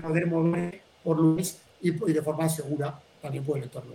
poder 0.01 0.27
mover 0.27 0.81
por 1.03 1.17
lugares 1.17 1.59
y, 1.81 1.91
de 1.91 2.21
forma 2.21 2.47
segura 2.47 2.97
también 3.21 3.43
por 3.43 3.57
el 3.57 3.63
entorno. 3.63 3.93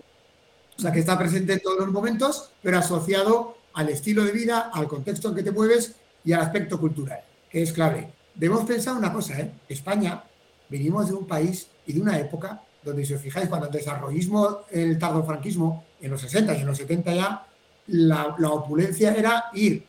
O 0.76 0.80
sea 0.80 0.92
que 0.92 1.00
está 1.00 1.16
presente 1.16 1.52
en 1.52 1.60
todos 1.60 1.78
los 1.78 1.92
momentos, 1.92 2.50
pero 2.60 2.78
asociado 2.78 3.56
al 3.74 3.88
estilo 3.88 4.24
de 4.24 4.32
vida, 4.32 4.70
al 4.74 4.88
contexto 4.88 5.28
en 5.28 5.36
que 5.36 5.42
te 5.42 5.52
mueves 5.52 5.94
y 6.24 6.32
al 6.32 6.40
aspecto 6.40 6.78
cultural, 6.78 7.20
que 7.48 7.62
es 7.62 7.72
clave 7.72 8.08
debemos 8.34 8.64
pensar 8.64 8.96
una 8.96 9.12
cosa, 9.12 9.38
¿eh? 9.38 9.50
España, 9.68 10.22
venimos 10.68 11.08
de 11.08 11.14
un 11.14 11.26
país 11.26 11.68
y 11.86 11.92
de 11.92 12.00
una 12.00 12.18
época 12.18 12.62
donde, 12.82 13.04
si 13.04 13.14
os 13.14 13.20
fijáis, 13.20 13.48
cuando 13.48 13.66
el 13.66 13.72
desarrollismo, 13.72 14.62
el 14.70 14.98
tardofranquismo, 14.98 15.84
en 16.00 16.10
los 16.10 16.20
60 16.20 16.56
y 16.56 16.60
en 16.62 16.66
los 16.66 16.78
70 16.78 17.14
ya, 17.14 17.46
la, 17.88 18.36
opulencia 18.50 19.14
era 19.14 19.46
ir 19.54 19.86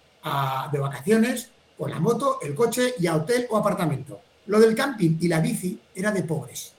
de 0.72 0.80
vacaciones 0.80 1.50
con 1.78 1.92
la 1.92 2.00
moto, 2.00 2.40
el 2.42 2.56
coche 2.56 2.96
y 3.00 3.08
a 3.08 3.16
hotel 3.16 3.48
o 3.50 3.58
apartamento. 3.58 4.22
lo 4.46 4.60
del 4.60 4.76
camping 4.76 5.18
y 5.22 5.28
la 5.28 5.40
bici 5.40 5.80
era 5.96 6.12
de 6.12 6.24
pobres. 6.24 6.74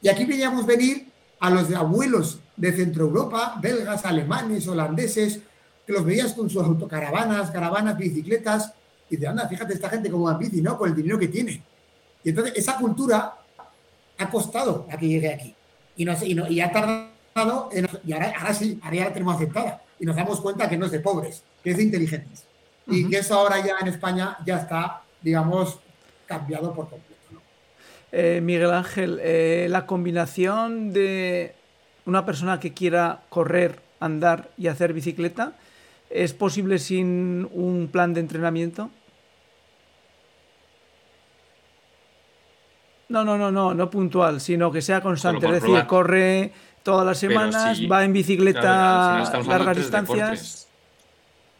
Y 0.00 0.08
aquí 0.08 0.24
veíamos 0.24 0.64
venir 0.64 1.08
a 1.40 1.50
los 1.50 1.72
abuelos 1.72 2.38
de 2.56 2.72
Centro 2.72 3.04
Europa, 3.04 3.58
belgas, 3.60 4.04
alemanes, 4.04 4.66
holandeses, 4.68 5.40
que 5.86 5.92
los 5.92 6.04
veías 6.04 6.32
con 6.32 6.48
sus 6.48 6.62
autocaravanas, 6.62 7.50
caravanas, 7.50 7.96
bicicletas, 7.96 8.72
y 9.10 9.16
de 9.16 9.26
anda, 9.26 9.48
fíjate 9.48 9.74
esta 9.74 9.90
gente 9.90 10.10
como 10.10 10.24
va 10.24 10.38
bici, 10.38 10.62
¿no? 10.62 10.78
Con 10.78 10.88
el 10.88 10.96
dinero 10.96 11.18
que 11.18 11.28
tiene. 11.28 11.62
Y 12.22 12.30
entonces 12.30 12.54
esa 12.56 12.78
cultura 12.78 13.34
ha 14.18 14.30
costado 14.30 14.86
a 14.90 14.96
que 14.96 15.08
llegue 15.08 15.32
aquí. 15.32 15.54
Y, 15.96 16.04
no, 16.04 16.48
y 16.48 16.60
ha 16.60 16.72
tardado, 16.72 17.68
en, 17.72 17.86
y 18.04 18.12
ahora, 18.12 18.32
ahora, 18.38 18.54
sí, 18.54 18.80
ahora 18.82 18.96
ya 18.96 19.04
la 19.04 19.12
tenemos 19.12 19.36
aceptada. 19.36 19.82
Y 20.04 20.06
nos 20.06 20.16
damos 20.16 20.38
cuenta 20.42 20.68
que 20.68 20.76
no 20.76 20.84
es 20.84 20.92
de 20.92 21.00
pobres, 21.00 21.42
que 21.62 21.70
es 21.70 21.78
de 21.78 21.82
inteligentes. 21.84 22.44
Uh 22.86 22.92
-huh. 22.92 22.96
Y 22.98 23.08
que 23.08 23.16
eso 23.20 23.38
ahora 23.38 23.64
ya 23.64 23.76
en 23.80 23.88
España 23.88 24.36
ya 24.44 24.58
está, 24.58 25.00
digamos, 25.22 25.78
cambiado 26.26 26.74
por 26.74 26.90
completo. 26.90 27.22
¿no? 27.30 27.40
Eh, 28.12 28.42
Miguel 28.42 28.70
Ángel, 28.70 29.18
eh, 29.22 29.66
la 29.70 29.86
combinación 29.86 30.92
de 30.92 31.54
una 32.04 32.26
persona 32.26 32.60
que 32.60 32.74
quiera 32.74 33.22
correr, 33.30 33.80
andar 33.98 34.50
y 34.58 34.66
hacer 34.66 34.92
bicicleta, 34.92 35.54
¿es 36.10 36.34
posible 36.34 36.78
sin 36.78 37.48
un 37.54 37.88
plan 37.90 38.12
de 38.12 38.20
entrenamiento? 38.20 38.90
No, 43.08 43.24
no, 43.24 43.38
no, 43.38 43.50
no, 43.50 43.72
no 43.72 43.88
puntual, 43.88 44.42
sino 44.42 44.70
que 44.70 44.82
sea 44.82 45.00
constante. 45.00 45.46
Es 45.46 45.62
decir, 45.62 45.86
corre 45.86 46.52
todas 46.84 47.04
las 47.04 47.18
semanas, 47.18 47.76
si, 47.76 47.86
va 47.86 48.04
en 48.04 48.12
bicicleta 48.12 48.60
claro, 49.30 49.42
largas 49.48 49.76
distancias. 49.76 50.68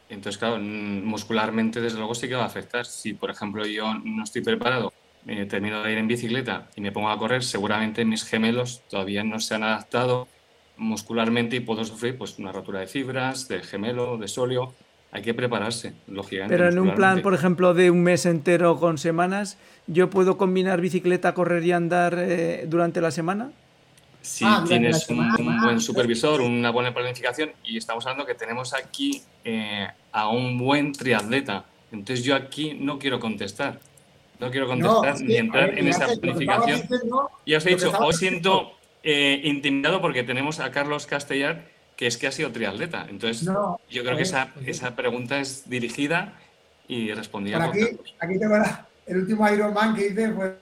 Entonces, 0.09 0.39
claro, 0.39 0.59
muscularmente, 0.61 1.81
desde 1.81 1.99
luego, 1.99 2.15
sí 2.15 2.29
que 2.29 2.35
va 2.35 2.45
a 2.45 2.47
afectar. 2.47 2.87
Si, 2.87 3.15
por 3.15 3.31
ejemplo, 3.31 3.67
yo 3.67 3.95
no 4.05 4.23
estoy 4.23 4.43
preparado, 4.43 4.93
eh, 5.27 5.47
termino 5.47 5.83
de 5.83 5.93
ir 5.93 5.99
en 5.99 6.07
bicicleta 6.07 6.69
y 6.77 6.83
me 6.83 6.93
pongo 6.93 7.09
a 7.09 7.19
correr, 7.19 7.43
seguramente 7.43 8.05
mis 8.05 8.25
gemelos 8.25 8.83
todavía 8.91 9.25
no 9.25 9.41
se 9.41 9.55
han 9.55 9.63
adaptado 9.63 10.29
muscularmente 10.77 11.57
y 11.57 11.61
puedo 11.61 11.85
sufrir 11.85 12.19
pues, 12.19 12.39
una 12.39 12.53
rotura 12.53 12.81
de 12.81 12.87
fibras, 12.87 13.49
de 13.49 13.61
gemelo, 13.61 14.19
de 14.19 14.29
sóleo. 14.29 14.75
Hay 15.11 15.23
que 15.23 15.33
prepararse, 15.33 15.95
lógicamente. 16.09 16.55
Pero 16.55 16.69
en 16.69 16.79
un 16.79 16.95
plan, 16.95 17.23
por 17.23 17.35
ejemplo, 17.35 17.73
de 17.73 17.91
un 17.91 18.03
mes 18.03 18.27
entero 18.27 18.79
con 18.79 18.99
semanas, 18.99 19.57
¿yo 19.87 20.11
puedo 20.11 20.37
combinar 20.37 20.81
bicicleta, 20.81 21.35
correr 21.35 21.65
y 21.65 21.71
andar 21.71 22.17
eh, 22.19 22.67
durante 22.69 23.01
la 23.01 23.13
semana? 23.13 23.53
Si 24.25 24.43
ah, 24.43 24.65
tienes 24.67 25.07
un, 25.11 25.19
un, 25.19 25.61
buen 25.61 25.81
supervisor, 25.81 26.41
una 26.41 26.71
buena 26.71 26.95
planificación, 26.95 27.53
y 27.63 27.77
estamos 27.77 28.07
hablando 28.07 28.25
que 28.25 28.35
tenemos 28.35 28.73
aquí 28.73 29.23
eh, 29.45 29.87
a 30.13 30.29
un 30.31 30.57
buen 30.57 30.93
triatleta. 30.93 31.67
Entonces 31.93 32.25
yo 32.25 32.35
aquí 32.35 32.73
no 32.73 32.99
quiero 32.99 33.21
contestar. 33.21 33.79
No 34.41 34.51
quiero 34.51 34.67
contestar 34.67 35.13
no, 35.13 35.17
sí, 35.19 35.25
ni 35.25 35.37
entrar 35.37 35.71
ver, 35.71 35.79
en 35.79 35.89
esa 35.89 36.07
planificación. 36.19 36.89
Ya 37.45 37.59
os 37.59 37.67
he 37.67 37.71
dicho, 37.71 37.93
hoy 37.99 38.15
siento 38.15 38.73
eh, 39.03 39.43
intimidado 39.45 40.01
porque 40.01 40.23
tenemos 40.23 40.59
a 40.59 40.71
Carlos 40.71 41.07
Castellar 41.07 41.67
que 41.95 42.07
es 42.07 42.17
que 42.17 42.27
ha 42.27 42.33
sido 42.33 42.51
triatleta. 42.51 43.07
Entonces, 43.11 43.45
no, 43.45 43.79
yo 43.91 44.03
creo 44.03 44.17
que 44.17 44.23
esa, 44.23 44.49
esa, 44.65 44.97
pregunta 44.97 45.39
es 45.39 45.69
dirigida 45.69 46.33
y 46.89 47.13
respondida 47.13 47.59
por, 47.59 47.67
por 47.67 47.77
aquí, 47.77 47.97
aquí 48.19 48.39
tengo 48.39 48.57
la, 48.57 48.89
el 49.07 49.19
último 49.19 49.49
Ironman 49.49 49.95
que 49.95 50.07
hice 50.09 50.33
fue 50.33 50.57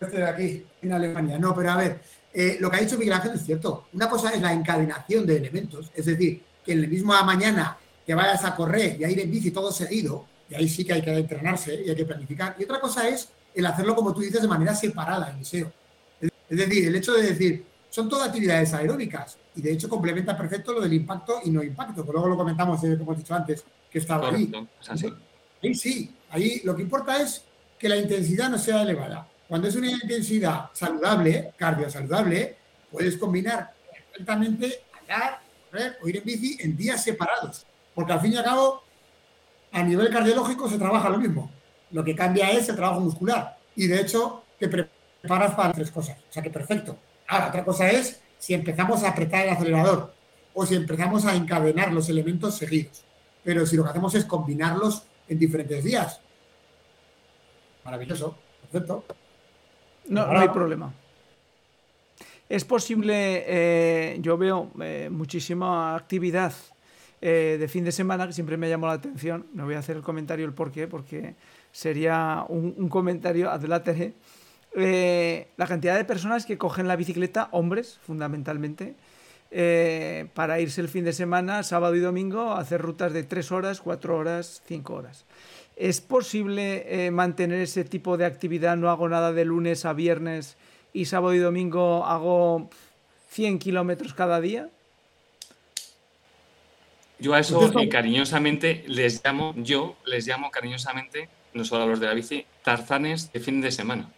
este 0.00 0.16
de 0.16 0.24
aquí, 0.24 0.66
en 0.82 0.92
Alemania. 0.92 1.38
No, 1.38 1.54
pero 1.54 1.72
a 1.72 1.76
ver, 1.76 2.00
eh, 2.32 2.56
lo 2.60 2.70
que 2.70 2.76
ha 2.76 2.80
dicho 2.80 2.96
Miguel 2.96 3.14
Ángel 3.14 3.32
es 3.34 3.44
cierto. 3.44 3.86
Una 3.92 4.08
cosa 4.08 4.30
es 4.30 4.40
la 4.40 4.52
encadenación 4.52 5.26
de 5.26 5.36
elementos, 5.36 5.90
es 5.94 6.06
decir, 6.06 6.42
que 6.64 6.72
en 6.72 6.82
la 6.82 6.88
misma 6.88 7.22
mañana 7.22 7.76
que 8.06 8.14
vayas 8.14 8.44
a 8.44 8.54
correr 8.54 8.96
y 9.00 9.04
a 9.04 9.10
ir 9.10 9.20
en 9.20 9.30
bici 9.30 9.50
todo 9.50 9.72
seguido, 9.72 10.26
y 10.48 10.54
ahí 10.54 10.68
sí 10.68 10.84
que 10.84 10.94
hay 10.94 11.02
que 11.02 11.16
entrenarse 11.16 11.82
y 11.84 11.90
hay 11.90 11.96
que 11.96 12.04
planificar. 12.04 12.56
Y 12.58 12.64
otra 12.64 12.80
cosa 12.80 13.08
es 13.08 13.28
el 13.54 13.66
hacerlo, 13.66 13.94
como 13.94 14.12
tú 14.12 14.20
dices, 14.20 14.42
de 14.42 14.48
manera 14.48 14.74
separada, 14.74 15.30
Eliseo. 15.30 15.72
Es 16.20 16.58
decir, 16.58 16.88
el 16.88 16.96
hecho 16.96 17.12
de 17.12 17.22
decir, 17.22 17.64
son 17.88 18.08
todas 18.08 18.28
actividades 18.28 18.72
aeróbicas 18.74 19.36
y 19.54 19.62
de 19.62 19.72
hecho 19.72 19.88
complementa 19.88 20.36
perfecto 20.36 20.72
lo 20.72 20.80
del 20.80 20.92
impacto 20.92 21.40
y 21.44 21.50
no 21.50 21.62
impacto, 21.62 22.04
que 22.04 22.12
luego 22.12 22.28
lo 22.28 22.36
comentamos, 22.36 22.82
eh, 22.84 22.96
como 22.98 23.12
he 23.12 23.16
dicho 23.16 23.34
antes, 23.34 23.64
que 23.90 23.98
estaba 23.98 24.28
ahí. 24.30 24.50
Ahí 25.62 25.74
sí, 25.74 26.14
ahí 26.30 26.60
lo 26.64 26.74
que 26.74 26.82
importa 26.82 27.20
es 27.20 27.42
que 27.78 27.88
la 27.88 27.96
intensidad 27.96 28.48
no 28.48 28.58
sea 28.58 28.82
elevada. 28.82 29.26
Cuando 29.50 29.66
es 29.66 29.74
una 29.74 29.90
intensidad 29.90 30.70
saludable, 30.72 31.54
cardio 31.56 31.90
saludable, 31.90 32.54
puedes 32.88 33.16
combinar 33.16 33.74
perfectamente 33.92 34.84
andar, 35.00 35.40
correr 35.68 35.98
o 36.00 36.08
ir 36.08 36.18
en 36.18 36.24
bici 36.24 36.56
en 36.60 36.76
días 36.76 37.02
separados. 37.02 37.66
Porque 37.92 38.12
al 38.12 38.20
fin 38.20 38.32
y 38.32 38.36
al 38.36 38.44
cabo, 38.44 38.84
a 39.72 39.82
nivel 39.82 40.08
cardiológico 40.08 40.70
se 40.70 40.78
trabaja 40.78 41.08
lo 41.08 41.18
mismo. 41.18 41.50
Lo 41.90 42.04
que 42.04 42.14
cambia 42.14 42.48
es 42.52 42.68
el 42.68 42.76
trabajo 42.76 43.00
muscular. 43.00 43.58
Y 43.74 43.88
de 43.88 44.00
hecho, 44.00 44.44
te 44.56 44.68
preparas 44.68 45.56
para 45.56 45.72
tres 45.72 45.90
cosas. 45.90 46.16
O 46.16 46.32
sea 46.32 46.44
que 46.44 46.50
perfecto. 46.50 46.96
Ahora, 47.26 47.48
otra 47.48 47.64
cosa 47.64 47.90
es 47.90 48.20
si 48.38 48.54
empezamos 48.54 49.02
a 49.02 49.08
apretar 49.08 49.46
el 49.46 49.50
acelerador 49.50 50.14
o 50.54 50.64
si 50.64 50.76
empezamos 50.76 51.26
a 51.26 51.34
encadenar 51.34 51.92
los 51.92 52.08
elementos 52.08 52.54
seguidos. 52.54 53.02
Pero 53.42 53.66
si 53.66 53.76
lo 53.76 53.82
que 53.82 53.90
hacemos 53.90 54.14
es 54.14 54.24
combinarlos 54.26 55.02
en 55.28 55.40
diferentes 55.40 55.82
días. 55.82 56.20
Maravilloso, 57.82 58.36
perfecto. 58.60 59.02
No, 60.10 60.26
no 60.26 60.38
hay 60.40 60.48
problema. 60.48 60.92
Es 62.48 62.64
posible, 62.64 63.44
eh, 63.46 64.18
yo 64.20 64.36
veo 64.36 64.72
eh, 64.82 65.08
muchísima 65.08 65.94
actividad 65.94 66.52
eh, 67.20 67.56
de 67.60 67.68
fin 67.68 67.84
de 67.84 67.92
semana 67.92 68.26
que 68.26 68.32
siempre 68.32 68.56
me 68.56 68.68
llamó 68.68 68.88
la 68.88 68.94
atención. 68.94 69.46
No 69.54 69.66
voy 69.66 69.76
a 69.76 69.78
hacer 69.78 69.96
el 69.96 70.02
comentario 70.02 70.46
el 70.46 70.52
por 70.52 70.72
qué, 70.72 70.88
porque 70.88 71.36
sería 71.70 72.44
un, 72.48 72.74
un 72.76 72.88
comentario 72.88 73.50
adelante 73.50 74.14
eh, 74.74 75.46
la 75.56 75.68
cantidad 75.68 75.96
de 75.96 76.04
personas 76.04 76.44
que 76.44 76.58
cogen 76.58 76.88
la 76.88 76.96
bicicleta, 76.96 77.48
hombres 77.52 78.00
fundamentalmente, 78.04 78.96
para 80.34 80.60
irse 80.60 80.80
el 80.80 80.88
fin 80.88 81.04
de 81.04 81.12
semana, 81.12 81.64
sábado 81.64 81.96
y 81.96 82.00
domingo, 82.00 82.52
a 82.52 82.60
hacer 82.60 82.80
rutas 82.80 83.12
de 83.12 83.24
3 83.24 83.50
horas, 83.50 83.80
4 83.80 84.16
horas, 84.16 84.62
5 84.66 84.94
horas. 84.94 85.24
¿Es 85.80 86.02
posible 86.02 87.06
eh, 87.06 87.10
mantener 87.10 87.62
ese 87.62 87.84
tipo 87.84 88.18
de 88.18 88.26
actividad? 88.26 88.76
No 88.76 88.90
hago 88.90 89.08
nada 89.08 89.32
de 89.32 89.46
lunes 89.46 89.86
a 89.86 89.94
viernes 89.94 90.58
y 90.92 91.06
sábado 91.06 91.32
y 91.32 91.38
domingo 91.38 92.04
hago 92.04 92.68
100 93.30 93.58
kilómetros 93.58 94.12
cada 94.12 94.42
día. 94.42 94.68
Yo 97.18 97.32
a 97.32 97.40
eso 97.40 97.72
y 97.80 97.88
cariñosamente 97.88 98.84
les 98.88 99.24
llamo, 99.24 99.54
yo 99.56 99.96
les 100.04 100.26
llamo 100.26 100.50
cariñosamente, 100.50 101.30
no 101.54 101.64
solo 101.64 101.84
a 101.84 101.86
los 101.86 101.98
de 101.98 102.08
la 102.08 102.12
bici, 102.12 102.44
tarzanes 102.62 103.32
de 103.32 103.40
fin 103.40 103.62
de 103.62 103.72
semana. 103.72 104.10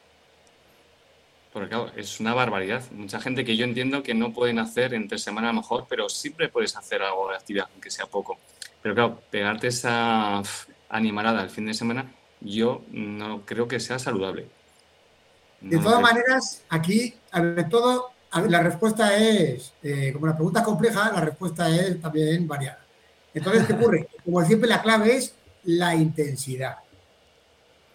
Porque 1.52 1.68
claro, 1.68 1.92
es 1.94 2.18
una 2.18 2.34
barbaridad. 2.34 2.82
Mucha 2.90 3.20
gente 3.20 3.44
que 3.44 3.56
yo 3.56 3.64
entiendo 3.64 4.02
que 4.02 4.14
no 4.14 4.32
pueden 4.32 4.58
hacer 4.58 4.94
entre 4.94 5.16
semana 5.16 5.50
a 5.50 5.52
lo 5.52 5.60
mejor, 5.60 5.86
pero 5.88 6.08
siempre 6.08 6.48
puedes 6.48 6.76
hacer 6.76 7.02
algo 7.02 7.30
de 7.30 7.36
actividad, 7.36 7.68
aunque 7.72 7.92
sea 7.92 8.06
poco. 8.06 8.36
Pero 8.82 8.96
claro, 8.96 9.22
pegarte 9.30 9.68
esa 9.68 10.42
animalada 10.92 11.42
el 11.42 11.50
fin 11.50 11.66
de 11.66 11.74
semana, 11.74 12.12
yo 12.40 12.82
no 12.92 13.44
creo 13.44 13.66
que 13.66 13.80
sea 13.80 13.98
saludable. 13.98 14.46
No 15.60 15.70
de 15.70 15.78
todas 15.78 16.00
maneras, 16.00 16.62
aquí, 16.68 17.14
a 17.30 17.40
ver, 17.40 17.68
todo, 17.68 18.10
a 18.30 18.40
ver, 18.40 18.50
la 18.50 18.62
respuesta 18.62 19.16
es, 19.16 19.72
eh, 19.82 20.10
como 20.12 20.26
la 20.26 20.34
pregunta 20.34 20.60
es 20.60 20.66
compleja, 20.66 21.10
la 21.12 21.20
respuesta 21.20 21.68
es 21.68 22.00
también 22.00 22.46
variada. 22.46 22.80
Entonces, 23.32 23.66
¿qué 23.66 23.72
ocurre? 23.72 24.08
Como 24.24 24.44
siempre, 24.44 24.68
la 24.68 24.82
clave 24.82 25.16
es 25.16 25.34
la 25.64 25.94
intensidad. 25.94 26.76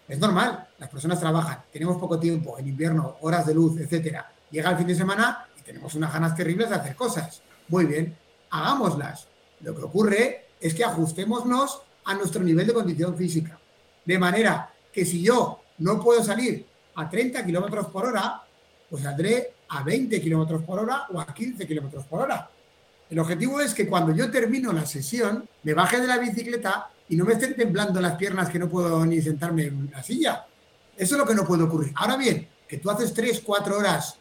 Es 0.08 0.18
normal, 0.18 0.66
las 0.78 0.88
personas 0.88 1.20
trabajan, 1.20 1.62
tenemos 1.70 1.98
poco 1.98 2.18
tiempo, 2.18 2.58
en 2.58 2.68
invierno, 2.68 3.16
horas 3.20 3.46
de 3.46 3.54
luz, 3.54 3.78
etcétera. 3.78 4.32
Llega 4.50 4.70
el 4.70 4.78
fin 4.78 4.86
de 4.86 4.94
semana 4.94 5.46
y 5.58 5.62
tenemos 5.62 5.94
unas 5.94 6.12
ganas 6.12 6.34
terribles 6.34 6.70
de 6.70 6.76
hacer 6.76 6.96
cosas. 6.96 7.42
Muy 7.68 7.84
bien, 7.84 8.16
hagámoslas. 8.50 9.28
Lo 9.60 9.76
que 9.76 9.82
ocurre 9.82 10.46
es 10.60 10.74
que 10.74 10.84
ajustémonos 10.84 11.82
a 12.08 12.14
nuestro 12.14 12.42
nivel 12.42 12.66
de 12.66 12.72
condición 12.72 13.14
física. 13.14 13.60
De 14.02 14.18
manera 14.18 14.72
que 14.90 15.04
si 15.04 15.22
yo 15.22 15.60
no 15.78 16.02
puedo 16.02 16.24
salir 16.24 16.64
a 16.94 17.08
30 17.08 17.44
kilómetros 17.44 17.88
por 17.88 18.06
hora, 18.06 18.42
pues 18.88 19.02
saldré 19.02 19.52
a 19.68 19.82
20 19.82 20.18
kilómetros 20.18 20.62
por 20.62 20.78
hora 20.78 21.06
o 21.12 21.20
a 21.20 21.26
15 21.26 21.66
kilómetros 21.66 22.06
por 22.06 22.22
hora. 22.22 22.48
El 23.10 23.18
objetivo 23.18 23.60
es 23.60 23.74
que 23.74 23.86
cuando 23.86 24.14
yo 24.14 24.30
termino 24.30 24.72
la 24.72 24.86
sesión, 24.86 25.46
me 25.62 25.74
baje 25.74 26.00
de 26.00 26.06
la 26.06 26.16
bicicleta 26.16 26.90
y 27.10 27.16
no 27.16 27.26
me 27.26 27.34
estén 27.34 27.54
temblando 27.54 28.00
las 28.00 28.16
piernas 28.16 28.48
que 28.48 28.58
no 28.58 28.70
puedo 28.70 29.04
ni 29.04 29.20
sentarme 29.20 29.64
en 29.64 29.90
la 29.92 30.02
silla. 30.02 30.46
Eso 30.96 31.14
es 31.14 31.18
lo 31.18 31.26
que 31.26 31.34
no 31.34 31.46
puede 31.46 31.64
ocurrir. 31.64 31.92
Ahora 31.94 32.16
bien, 32.16 32.48
que 32.66 32.78
tú 32.78 32.90
haces 32.90 33.12
3, 33.12 33.42
4 33.44 33.76
horas 33.76 34.16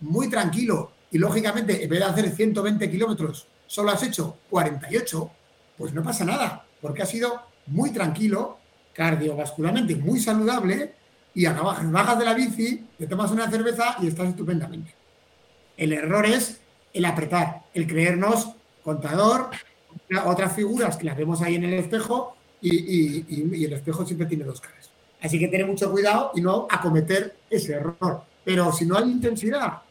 muy 0.00 0.28
tranquilo 0.28 0.90
y 1.12 1.18
lógicamente 1.18 1.84
en 1.84 1.88
vez 1.88 2.00
de 2.00 2.04
hacer 2.04 2.30
120 2.34 2.90
kilómetros 2.90 3.46
solo 3.68 3.90
has 3.92 4.02
hecho 4.02 4.38
48, 4.50 5.30
pues 5.76 5.92
no 5.92 6.02
pasa 6.02 6.24
nada, 6.24 6.64
porque 6.80 7.02
has 7.02 7.10
sido 7.10 7.42
muy 7.66 7.90
tranquilo, 7.90 8.58
cardiovascularmente 8.92 9.96
muy 9.96 10.20
saludable 10.20 10.94
y 11.34 11.46
acabas, 11.46 11.90
bajas 11.90 12.18
de 12.18 12.24
la 12.24 12.34
bici, 12.34 12.86
te 12.98 13.06
tomas 13.06 13.30
una 13.30 13.50
cerveza 13.50 13.96
y 14.00 14.08
estás 14.08 14.28
estupendamente. 14.28 14.94
El 15.76 15.92
error 15.92 16.26
es 16.26 16.60
el 16.92 17.04
apretar, 17.04 17.62
el 17.74 17.86
creernos 17.86 18.50
contador, 18.82 19.50
otras 20.24 20.52
figuras 20.54 20.96
que 20.96 21.04
las 21.04 21.16
vemos 21.16 21.42
ahí 21.42 21.54
en 21.54 21.64
el 21.64 21.74
espejo 21.74 22.36
y, 22.60 22.74
y, 22.74 23.26
y, 23.28 23.64
el 23.64 23.72
espejo 23.74 24.04
siempre 24.04 24.26
tiene 24.26 24.44
dos 24.44 24.60
caras. 24.60 24.90
Así 25.20 25.38
que 25.38 25.48
tener 25.48 25.66
mucho 25.66 25.90
cuidado 25.90 26.32
y 26.34 26.40
no 26.40 26.66
acometer 26.70 27.36
ese 27.50 27.74
error. 27.74 28.22
Pero 28.44 28.72
si 28.72 28.86
no 28.86 28.96
hay 28.96 29.10
intensidad, 29.10 29.82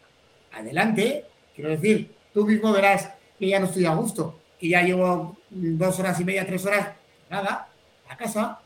adelante. 0.52 1.26
Quiero 1.56 1.72
decir, 1.72 2.12
tú 2.34 2.46
mismo 2.46 2.72
verás 2.72 3.10
que 3.40 3.48
ya 3.48 3.60
no 3.60 3.68
estoy 3.68 3.86
a 3.86 3.96
gusto, 3.96 4.40
que 4.60 4.70
ya 4.70 4.82
llevo 4.82 5.38
dos 5.50 6.00
horas 6.00 6.20
y 6.20 6.26
media, 6.26 6.46
tres 6.46 6.66
horas, 6.66 6.90
nada, 7.30 7.68
a 8.10 8.18
casa. 8.18 8.60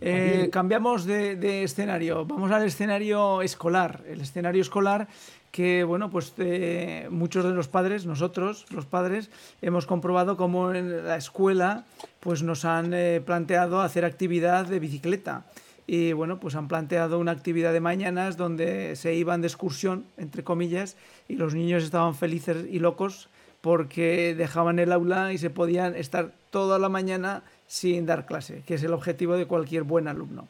Eh, 0.00 0.48
cambiamos 0.50 1.04
de, 1.04 1.62
escenario, 1.62 2.24
vamos 2.24 2.50
al 2.50 2.64
escenario 2.64 3.42
escolar. 3.42 4.02
El 4.08 4.20
escenario 4.20 4.60
escolar 4.60 5.08
que, 5.52 5.84
bueno, 5.84 6.10
pues 6.10 6.32
eh, 6.38 7.06
muchos 7.10 7.44
de 7.44 7.52
los 7.52 7.68
padres, 7.68 8.06
nosotros, 8.06 8.66
los 8.70 8.86
padres, 8.86 9.30
hemos 9.60 9.86
comprobado 9.86 10.36
cómo 10.36 10.72
en 10.72 11.04
la 11.04 11.16
escuela 11.16 11.84
pues 12.20 12.42
nos 12.42 12.64
han 12.64 12.94
eh, 12.94 13.20
planteado 13.24 13.80
hacer 13.80 14.04
actividad 14.04 14.66
de 14.66 14.80
bicicleta. 14.80 15.44
Y 15.86 16.12
bueno, 16.14 16.40
pues 16.40 16.54
han 16.54 16.68
planteado 16.68 17.18
una 17.18 17.32
actividad 17.32 17.72
de 17.72 17.80
mañanas 17.80 18.36
donde 18.36 18.96
se 18.96 19.14
iban 19.14 19.40
de 19.40 19.48
excursión, 19.48 20.04
entre 20.16 20.42
comillas, 20.42 20.96
y 21.28 21.34
los 21.36 21.54
niños 21.54 21.84
estaban 21.84 22.14
felices 22.14 22.64
y 22.70 22.78
locos 22.78 23.28
porque 23.62 24.34
dejaban 24.36 24.78
el 24.78 24.92
aula 24.92 25.32
y 25.32 25.38
se 25.38 25.48
podían 25.48 25.96
estar 25.96 26.32
toda 26.50 26.78
la 26.78 26.90
mañana 26.90 27.44
sin 27.66 28.04
dar 28.04 28.26
clase, 28.26 28.62
que 28.66 28.74
es 28.74 28.82
el 28.82 28.92
objetivo 28.92 29.36
de 29.36 29.46
cualquier 29.46 29.84
buen 29.84 30.08
alumno. 30.08 30.48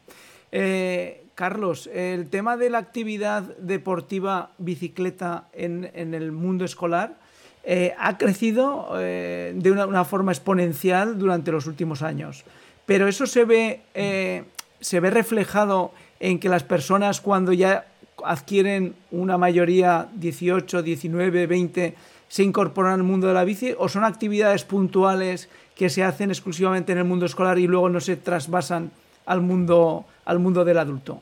Eh, 0.51 1.23
Carlos, 1.35 1.89
el 1.93 2.29
tema 2.29 2.57
de 2.57 2.69
la 2.69 2.79
actividad 2.79 3.43
deportiva 3.57 4.51
bicicleta 4.57 5.47
en, 5.53 5.89
el 5.95 6.31
mundo 6.31 6.65
escolar 6.65 7.15
eh, 7.63 7.93
ha 7.97 8.17
crecido 8.17 8.89
eh, 8.97 9.53
de 9.55 9.71
una, 9.71 10.05
forma 10.05 10.31
exponencial 10.31 11.17
durante 11.17 11.51
los 11.51 11.65
últimos 11.65 12.01
años, 12.01 12.43
pero 12.85 13.07
eso 13.07 13.25
se 13.25 13.45
ve, 13.45 14.43
se 14.81 14.99
ve 14.99 15.09
reflejado 15.09 15.93
en 16.19 16.39
que 16.39 16.49
las 16.49 16.63
personas 16.63 17.21
cuando 17.21 17.53
ya 17.53 17.85
adquieren 18.23 18.95
una 19.11 19.37
mayoría 19.37 20.09
18, 20.15 20.83
19, 20.83 21.47
20, 21.47 21.95
se 22.33 22.41
incorporan 22.41 22.93
al 22.93 23.03
mundo 23.03 23.27
de 23.27 23.35
la 23.35 23.43
bici 23.43 23.75
o 23.77 23.87
son 23.87 24.03
actividades 24.03 24.63
puntuales 24.63 25.49
que 25.75 25.91
se 25.91 26.03
hacen 26.03 26.31
exclusivamente 26.31 26.91
en 26.91 26.97
el 26.97 27.03
mundo 27.03 27.27
escolar 27.27 27.59
y 27.59 27.67
luego 27.67 27.89
no 27.89 27.99
se 27.99 28.15
trasvasan 28.15 28.89
al 29.27 29.41
mundo, 29.41 30.05
al 30.25 30.39
mundo 30.39 30.65
del 30.65 30.79
adulto? 30.79 31.21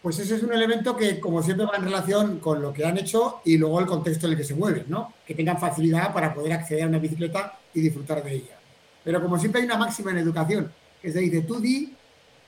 Pues 0.00 0.18
ese 0.18 0.36
es 0.36 0.42
un 0.42 0.54
elemento 0.54 0.96
que, 0.96 1.20
como 1.20 1.42
siempre, 1.42 1.66
va 1.66 1.76
en 1.76 1.84
relación 1.84 2.38
con 2.38 2.62
lo 2.62 2.72
que 2.72 2.86
han 2.86 2.96
hecho 2.96 3.42
y 3.44 3.58
luego 3.58 3.80
el 3.80 3.86
contexto 3.86 4.24
en 4.24 4.32
el 4.32 4.38
que 4.38 4.44
se 4.44 4.54
mueven, 4.54 4.86
¿no? 4.88 5.12
Que 5.26 5.34
tengan 5.34 5.60
facilidad 5.60 6.14
para 6.14 6.32
poder 6.32 6.54
acceder 6.54 6.84
a 6.84 6.86
una 6.86 6.98
bicicleta 6.98 7.58
y 7.74 7.82
disfrutar 7.82 8.24
de 8.24 8.36
ella. 8.36 8.56
Pero 9.04 9.20
como 9.20 9.38
siempre 9.38 9.60
hay 9.60 9.66
una 9.66 9.76
máxima 9.76 10.10
en 10.12 10.16
educación, 10.16 10.72
que 11.02 11.12
se 11.12 11.18
dice, 11.18 11.42
tú 11.42 11.60
di 11.60 11.92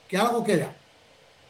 que 0.08 0.16
algo 0.16 0.42
queda. 0.42 0.72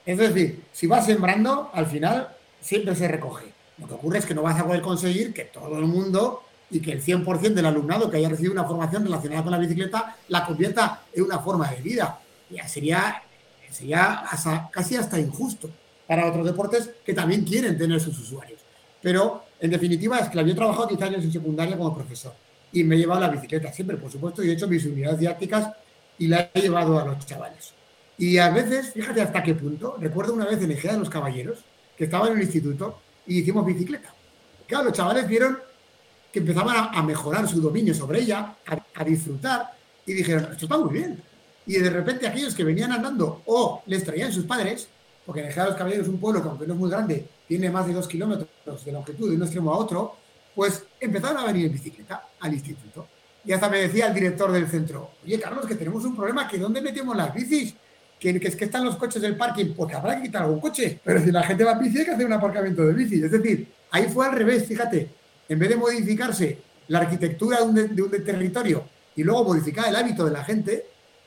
Es 0.05 0.19
decir, 0.19 0.65
si 0.73 0.89
vas 0.89 1.07
sembrando, 1.07 1.71
al 1.73 1.87
final 1.87 2.31
siempre 2.61 2.97
se 2.97 3.07
recoge. 3.07 3.56
Lo 3.79 3.87
que 3.87 3.95
ocurre 3.95 4.19
es 4.19 4.27
que 4.27 4.35
no 4.35 4.43
vas 4.43 4.59
a 4.59 4.65
poder 4.65 4.81
conseguir 4.81 5.33
que 5.33 5.45
todo 5.45 5.79
el 5.79 5.87
mundo 5.87 6.43
y 6.71 6.81
que 6.81 6.93
el 6.93 7.03
100% 7.03 7.55
del 7.55 7.67
alumnado 7.67 8.11
que 8.11 8.17
haya 8.17 8.29
recibido 8.29 8.53
una 8.53 8.65
formación 8.65 9.05
relacionada 9.05 9.43
con 9.43 9.53
la 9.53 9.59
bicicleta 9.59 10.17
la 10.29 10.45
convierta 10.45 11.03
en 11.13 11.25
una 11.25 11.39
forma 11.39 11.71
de 11.71 11.81
vida. 11.83 12.19
Ya 12.51 12.67
sería, 12.67 13.23
sería 13.71 14.25
casi 14.71 14.97
hasta 14.97 15.19
injusto 15.19 15.71
para 16.07 16.27
otros 16.27 16.47
deportes 16.47 16.91
que 17.05 17.15
también 17.15 17.45
quieren 17.45 17.77
tener 17.77 18.01
sus 18.01 18.19
usuarios. 18.19 18.61
Pero, 19.03 19.45
en 19.61 19.71
definitiva, 19.71 20.19
es 20.19 20.29
que 20.29 20.39
yo 20.39 20.53
he 20.53 20.55
trabajado 20.55 20.87
10 20.87 21.03
años 21.03 21.25
en 21.25 21.33
secundaria 21.33 21.77
como 21.77 21.95
profesor 21.95 22.33
y 22.73 22.83
me 22.83 22.97
he 22.97 22.99
llevado 22.99 23.21
la 23.21 23.29
bicicleta 23.29 23.73
siempre, 23.73 23.97
por 23.97 24.11
supuesto, 24.11 24.43
y 24.43 24.51
he 24.51 24.53
hecho 24.53 24.69
mis 24.69 24.85
unidades 24.85 25.21
didácticas 25.21 25.73
y 26.19 26.27
la 26.29 26.51
he 26.53 26.61
llevado 26.61 26.99
a 26.99 27.05
los 27.05 27.25
chavales. 27.27 27.73
Y 28.19 28.39
a 28.39 28.51
veces, 28.51 28.93
fíjate 28.93 29.21
hasta 29.21 29.43
qué 29.43 29.55
punto, 29.55 29.97
recuerdo 30.01 30.33
una 30.33 30.47
vez 30.47 30.63
en 30.63 30.71
Ejea 30.71 30.93
de 30.93 30.99
los 30.99 31.11
Caballeros, 31.11 31.59
que 31.97 32.05
estaba 32.05 32.29
en 32.29 32.35
el 32.35 32.43
instituto 32.43 32.99
y 33.27 33.41
hicimos 33.41 33.65
bicicleta. 33.65 34.15
Claro, 34.67 34.85
los 34.85 34.93
chavales 34.93 35.27
vieron 35.29 35.59
que 36.33 36.41
empezaban 36.41 36.91
a, 36.93 37.03
mejorar 37.03 37.49
su 37.49 37.61
dominio 37.61 37.95
sobre 37.95 38.21
ella, 38.21 38.57
a, 38.95 39.05
disfrutar, 39.05 39.73
y 40.05 40.13
dijeron, 40.13 40.49
esto 40.53 40.67
está 40.67 40.77
muy 40.77 40.93
bien. 40.93 41.23
Y 41.67 41.79
de 41.79 41.91
repente 41.91 42.27
aquellos 42.27 42.55
que 42.55 42.63
venían 42.63 42.93
andando 42.93 43.43
o 43.47 43.83
les 43.87 44.05
traían 44.05 44.33
sus 44.33 44.45
padres, 44.45 44.89
porque 45.25 45.43
Dejar 45.43 45.69
los 45.69 45.77
Caballeros 45.77 46.07
es 46.07 46.13
un 46.13 46.21
pueblo 46.21 46.43
que 46.43 46.49
aunque 46.49 46.67
no 46.67 46.75
es 46.75 46.79
muy 46.79 46.91
grande, 46.91 47.27
tiene 47.49 47.71
más 47.71 47.87
de 47.87 47.95
dos 47.95 48.07
kilómetros 48.07 48.85
de 48.85 48.93
longitud 48.93 49.31
de 49.31 49.37
un 49.37 49.43
extremo 49.43 49.73
a 49.73 49.79
otro, 49.79 50.17
pues 50.55 50.85
empezaron 51.01 51.39
a 51.39 51.47
venir 51.47 51.67
en 51.67 51.73
bicicleta 51.73 52.29
al 52.39 52.53
instituto. 52.53 53.09
Y 53.45 53.53
hasta 53.53 53.69
me 53.69 53.79
decía 53.79 54.09
el 54.09 54.15
director 54.15 54.53
del 54.53 54.69
centro, 54.69 55.13
oye 55.25 55.41
Carlos, 55.41 55.67
que 55.67 55.75
tenemos 55.75 56.05
un 56.05 56.15
problema, 56.15 56.49
que 56.49 56.59
¿dónde 56.59 56.81
metemos 56.81 57.17
las 57.17 57.33
bicis? 57.33 57.75
Que, 58.19 58.31
es 58.31 58.57
que 58.57 58.65
están 58.65 58.85
los 58.85 58.97
coches 58.97 59.21
del 59.21 59.37
parking, 59.37 59.75
porque 59.77 59.95
habrá 59.95 60.17
que 60.17 60.23
quitar 60.23 60.43
algún 60.43 60.61
coche. 60.61 61.01
Pero 61.05 61.23
si 61.23 61.31
la 61.31 61.43
gente 61.43 61.65
va 61.65 61.73
a 61.73 61.79
bici 61.79 61.99
hay 61.99 62.05
que 62.05 62.11
hacer 62.13 62.27
un 62.27 62.33
aparcamiento 62.33 62.85
de 62.85 62.93
bici. 62.95 63.23
Es 63.23 63.31
decir, 63.31 63.69
ahí 63.91 64.09
fue 64.09 64.27
al 64.27 64.33
revés, 64.33 64.67
fíjate, 64.67 65.09
en 65.49 65.59
vez 65.59 65.69
de 65.69 65.77
modificarse 65.77 66.59
la 66.89 67.01
arquitectura 67.01 67.59
de 67.59 68.03
un, 68.03 68.11
territorio 68.25 68.85
y 69.15 69.23
luego 69.23 69.45
modificar 69.45 69.89
el 69.89 69.97
hábito 69.97 70.25
de 70.25 70.31
la 70.31 70.45
gente, 70.45 70.87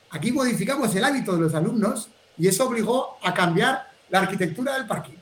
aquí 0.10 0.32
modificamos 0.32 0.94
el 0.96 1.04
hábito 1.04 1.36
de 1.36 1.42
los 1.42 1.54
alumnos 1.54 2.10
y 2.38 2.48
eso 2.48 2.68
obligó 2.68 3.18
a 3.24 3.34
cambiar 3.34 3.90
la 4.10 4.20
arquitectura 4.20 4.76
del 4.76 4.88
parking. 4.88 5.18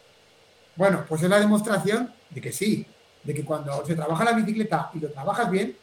Bueno, 0.75 1.05
pues 1.07 1.23
es 1.23 1.29
la 1.29 1.39
demostración 1.39 2.13
de 2.29 2.41
que 2.41 2.51
sí, 2.51 2.85
de 3.23 3.33
que 3.33 3.43
cuando 3.43 3.85
se 3.85 3.95
trabaja 3.95 4.23
la 4.23 4.33
bicicleta 4.33 4.91
y 4.93 4.99
lo 4.99 5.09
trabajas 5.09 5.49
bien, 5.49 5.75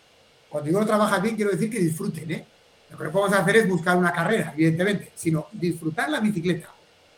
cuando 0.48 0.68
digo 0.68 0.80
lo 0.80 0.86
trabajas 0.86 1.20
bien, 1.20 1.34
quiero 1.34 1.50
decir 1.50 1.70
que 1.70 1.80
disfruten, 1.80 2.30
¿eh? 2.30 2.46
Lo 2.90 2.98
que 2.98 3.04
no 3.04 3.12
podemos 3.12 3.38
hacer 3.38 3.56
es 3.56 3.68
buscar 3.68 3.96
una 3.96 4.12
carrera, 4.12 4.52
evidentemente, 4.54 5.12
sino 5.14 5.48
disfrutar 5.52 6.10
la 6.10 6.20
bicicleta. 6.20 6.68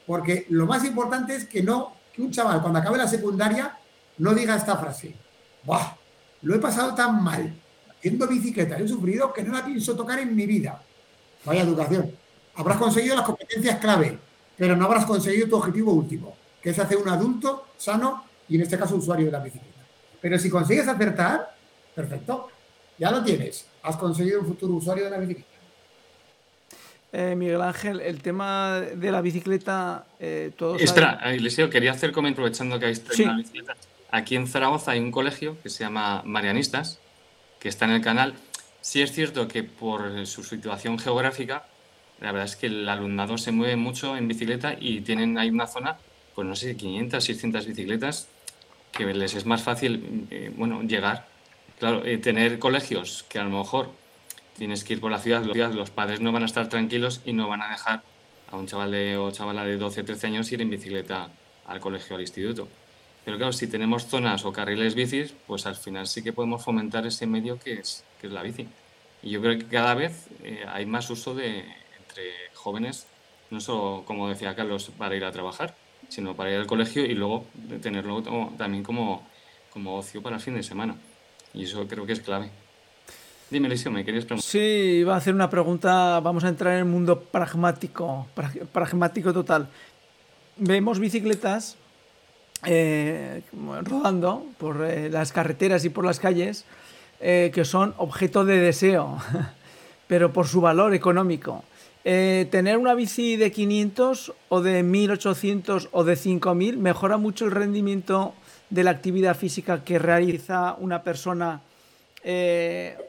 Porque 0.06 0.46
lo 0.50 0.66
más 0.66 0.84
importante 0.84 1.34
es 1.34 1.44
que 1.44 1.62
no, 1.62 1.94
que 2.12 2.22
un 2.22 2.30
chaval 2.30 2.60
cuando 2.60 2.78
acabe 2.78 2.98
la 2.98 3.08
secundaria 3.08 3.76
no 4.18 4.34
diga 4.34 4.56
esta 4.56 4.76
frase. 4.76 5.14
¡Buah! 5.64 5.94
Lo 6.42 6.54
he 6.54 6.58
pasado 6.58 6.94
tan 6.94 7.22
mal 7.22 7.52
haciendo 7.90 8.28
bicicleta, 8.28 8.78
he 8.78 8.86
sufrido 8.86 9.32
que 9.32 9.42
no 9.42 9.52
la 9.52 9.64
pienso 9.64 9.96
tocar 9.96 10.18
en 10.20 10.34
mi 10.34 10.46
vida. 10.46 10.80
Vaya 11.44 11.62
educación. 11.62 12.12
Habrás 12.54 12.78
conseguido 12.78 13.16
las 13.16 13.24
competencias 13.24 13.78
clave, 13.78 14.18
pero 14.56 14.76
no 14.76 14.84
habrás 14.86 15.04
conseguido 15.04 15.48
tu 15.48 15.56
objetivo 15.56 15.92
último, 15.92 16.36
que 16.62 16.70
es 16.70 16.78
hacer 16.78 16.98
un 16.98 17.08
adulto 17.08 17.66
sano 17.76 18.24
y 18.48 18.56
en 18.56 18.62
este 18.62 18.78
caso 18.78 18.96
usuario 18.96 19.26
de 19.26 19.32
la 19.32 19.40
bicicleta. 19.40 19.84
Pero 20.20 20.38
si 20.38 20.48
consigues 20.48 20.88
acertar, 20.88 21.54
perfecto, 21.94 22.48
ya 22.98 23.10
lo 23.10 23.22
tienes. 23.22 23.66
Has 23.82 23.96
conseguido 23.96 24.40
un 24.40 24.46
futuro 24.46 24.74
usuario 24.74 25.04
de 25.04 25.10
la 25.10 25.18
bicicleta. 25.18 25.55
Eh, 27.12 27.34
Miguel 27.36 27.62
Ángel, 27.62 28.00
el 28.00 28.20
tema 28.20 28.80
de 28.80 29.10
la 29.12 29.20
bicicleta, 29.20 30.04
eh, 30.20 30.50
todos. 30.56 30.82
Espera, 30.82 31.20
Eliseo, 31.24 31.70
quería 31.70 31.92
hacer 31.92 32.12
como 32.12 32.28
aprovechando 32.28 32.78
que 32.78 32.86
hay 32.86 32.94
sí. 32.94 33.24
la 33.24 33.36
bicicleta 33.36 33.74
aquí 34.10 34.36
en 34.36 34.46
Zaragoza 34.46 34.92
hay 34.92 35.00
un 35.00 35.10
colegio 35.10 35.56
que 35.62 35.70
se 35.70 35.84
llama 35.84 36.22
Marianistas, 36.24 36.98
que 37.60 37.68
está 37.68 37.84
en 37.84 37.92
el 37.92 38.00
canal. 38.00 38.34
Sí 38.80 39.02
es 39.02 39.12
cierto 39.12 39.48
que 39.48 39.62
por 39.62 40.26
su 40.26 40.44
situación 40.44 40.98
geográfica, 40.98 41.66
la 42.20 42.32
verdad 42.32 42.46
es 42.46 42.56
que 42.56 42.66
el 42.66 42.88
alumnado 42.88 43.36
se 43.36 43.52
mueve 43.52 43.76
mucho 43.76 44.16
en 44.16 44.28
bicicleta 44.28 44.76
y 44.78 45.00
tienen 45.00 45.38
ahí 45.38 45.50
una 45.50 45.66
zona, 45.66 45.96
pues 46.34 46.46
no 46.46 46.56
sé, 46.56 46.76
500, 46.76 47.22
600 47.22 47.66
bicicletas, 47.66 48.28
que 48.92 49.04
les 49.12 49.34
es 49.34 49.44
más 49.44 49.62
fácil, 49.62 50.26
eh, 50.30 50.52
bueno, 50.56 50.82
llegar. 50.82 51.26
Claro, 51.78 52.06
eh, 52.06 52.16
tener 52.16 52.58
colegios 52.58 53.26
que 53.28 53.38
a 53.38 53.44
lo 53.44 53.50
mejor 53.50 53.90
tienes 54.56 54.84
que 54.84 54.94
ir 54.94 55.00
por 55.00 55.10
la 55.10 55.18
ciudad, 55.18 55.44
los 55.44 55.90
padres 55.90 56.20
no 56.20 56.32
van 56.32 56.42
a 56.42 56.46
estar 56.46 56.68
tranquilos 56.68 57.20
y 57.24 57.32
no 57.32 57.48
van 57.48 57.62
a 57.62 57.70
dejar 57.70 58.02
a 58.50 58.56
un 58.56 58.66
chaval 58.66 58.90
de, 58.90 59.16
o 59.16 59.30
chavala 59.30 59.64
de 59.64 59.76
12, 59.76 60.02
13 60.02 60.26
años 60.28 60.52
ir 60.52 60.62
en 60.62 60.70
bicicleta 60.70 61.28
al 61.66 61.80
colegio, 61.80 62.16
al 62.16 62.22
instituto. 62.22 62.68
Pero 63.24 63.38
claro, 63.38 63.52
si 63.52 63.66
tenemos 63.66 64.06
zonas 64.06 64.44
o 64.44 64.52
carriles 64.52 64.94
bicis, 64.94 65.34
pues 65.46 65.66
al 65.66 65.74
final 65.74 66.06
sí 66.06 66.22
que 66.22 66.32
podemos 66.32 66.62
fomentar 66.64 67.06
ese 67.06 67.26
medio 67.26 67.58
que 67.58 67.74
es, 67.74 68.04
que 68.20 68.28
es 68.28 68.32
la 68.32 68.42
bici. 68.42 68.68
Y 69.22 69.30
yo 69.30 69.40
creo 69.40 69.58
que 69.58 69.66
cada 69.66 69.94
vez 69.94 70.28
eh, 70.44 70.64
hay 70.68 70.86
más 70.86 71.10
uso 71.10 71.34
de 71.34 71.64
entre 71.98 72.30
jóvenes, 72.54 73.06
no 73.50 73.60
solo, 73.60 74.04
como 74.06 74.28
decía 74.28 74.54
Carlos, 74.54 74.90
para 74.96 75.16
ir 75.16 75.24
a 75.24 75.32
trabajar, 75.32 75.74
sino 76.08 76.36
para 76.36 76.52
ir 76.52 76.58
al 76.58 76.66
colegio 76.66 77.04
y 77.04 77.14
luego 77.14 77.46
tenerlo 77.82 78.22
también 78.56 78.84
como, 78.84 79.26
como 79.72 79.96
ocio 79.96 80.22
para 80.22 80.36
el 80.36 80.42
fin 80.42 80.54
de 80.54 80.62
semana. 80.62 80.94
Y 81.52 81.64
eso 81.64 81.86
creo 81.88 82.06
que 82.06 82.12
es 82.12 82.20
clave. 82.20 82.50
Dime, 83.48 83.68
Eliseo, 83.68 83.92
¿me 83.92 84.04
querías 84.04 84.24
preguntar? 84.24 84.50
Sí, 84.50 84.58
iba 84.58 85.14
a 85.14 85.18
hacer 85.18 85.32
una 85.32 85.48
pregunta. 85.48 86.18
Vamos 86.18 86.42
a 86.42 86.48
entrar 86.48 86.74
en 86.74 86.80
el 86.80 86.84
mundo 86.84 87.20
pragmático, 87.20 88.26
pragmático 88.72 89.32
total. 89.32 89.68
Vemos 90.56 90.98
bicicletas 90.98 91.76
eh, 92.64 93.42
rodando 93.84 94.44
por 94.58 94.84
eh, 94.84 95.10
las 95.10 95.30
carreteras 95.30 95.84
y 95.84 95.90
por 95.90 96.04
las 96.04 96.18
calles 96.18 96.64
eh, 97.20 97.52
que 97.54 97.64
son 97.64 97.94
objeto 97.98 98.44
de 98.44 98.58
deseo, 98.58 99.18
pero 100.08 100.32
por 100.32 100.48
su 100.48 100.60
valor 100.60 100.94
económico. 100.94 101.62
tener 102.02 102.78
una 102.78 102.94
bici 102.94 103.36
de 103.36 103.52
500 103.52 104.32
o 104.48 104.60
de 104.60 104.82
1800 104.82 105.88
o 105.92 106.04
de 106.04 106.16
5000 106.16 106.78
mejora 106.78 107.16
mucho 107.16 107.44
el 107.44 107.50
rendimiento 107.50 108.34
de 108.70 108.84
la 108.84 108.90
actividad 108.90 109.36
física 109.36 109.84
que 109.84 109.98
realiza 109.98 110.76
una 110.78 111.02
persona 111.02 111.60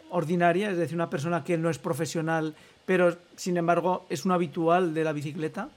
ordinaria, 0.10 0.70
es 0.70 0.78
decir, 0.78 0.96
una 0.96 1.10
persona 1.10 1.44
que 1.44 1.58
no 1.58 1.70
es 1.70 1.80
profesional, 1.80 2.56
pero 2.86 3.18
sin 3.36 3.58
embargo 3.58 4.06
es 4.10 4.26
un 4.26 4.32
habitual 4.32 4.94
de 4.94 5.04
la 5.04 5.14
bicicleta. 5.14 5.70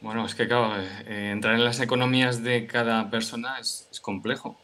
Bueno, 0.00 0.24
es 0.24 0.34
que 0.34 0.46
claro, 0.46 0.72
eh, 1.06 1.30
entrar 1.30 1.54
en 1.54 1.64
las 1.64 1.80
economías 1.80 2.42
de 2.42 2.66
cada 2.66 3.10
persona 3.10 3.58
es, 3.58 3.88
complejo. 4.00 4.58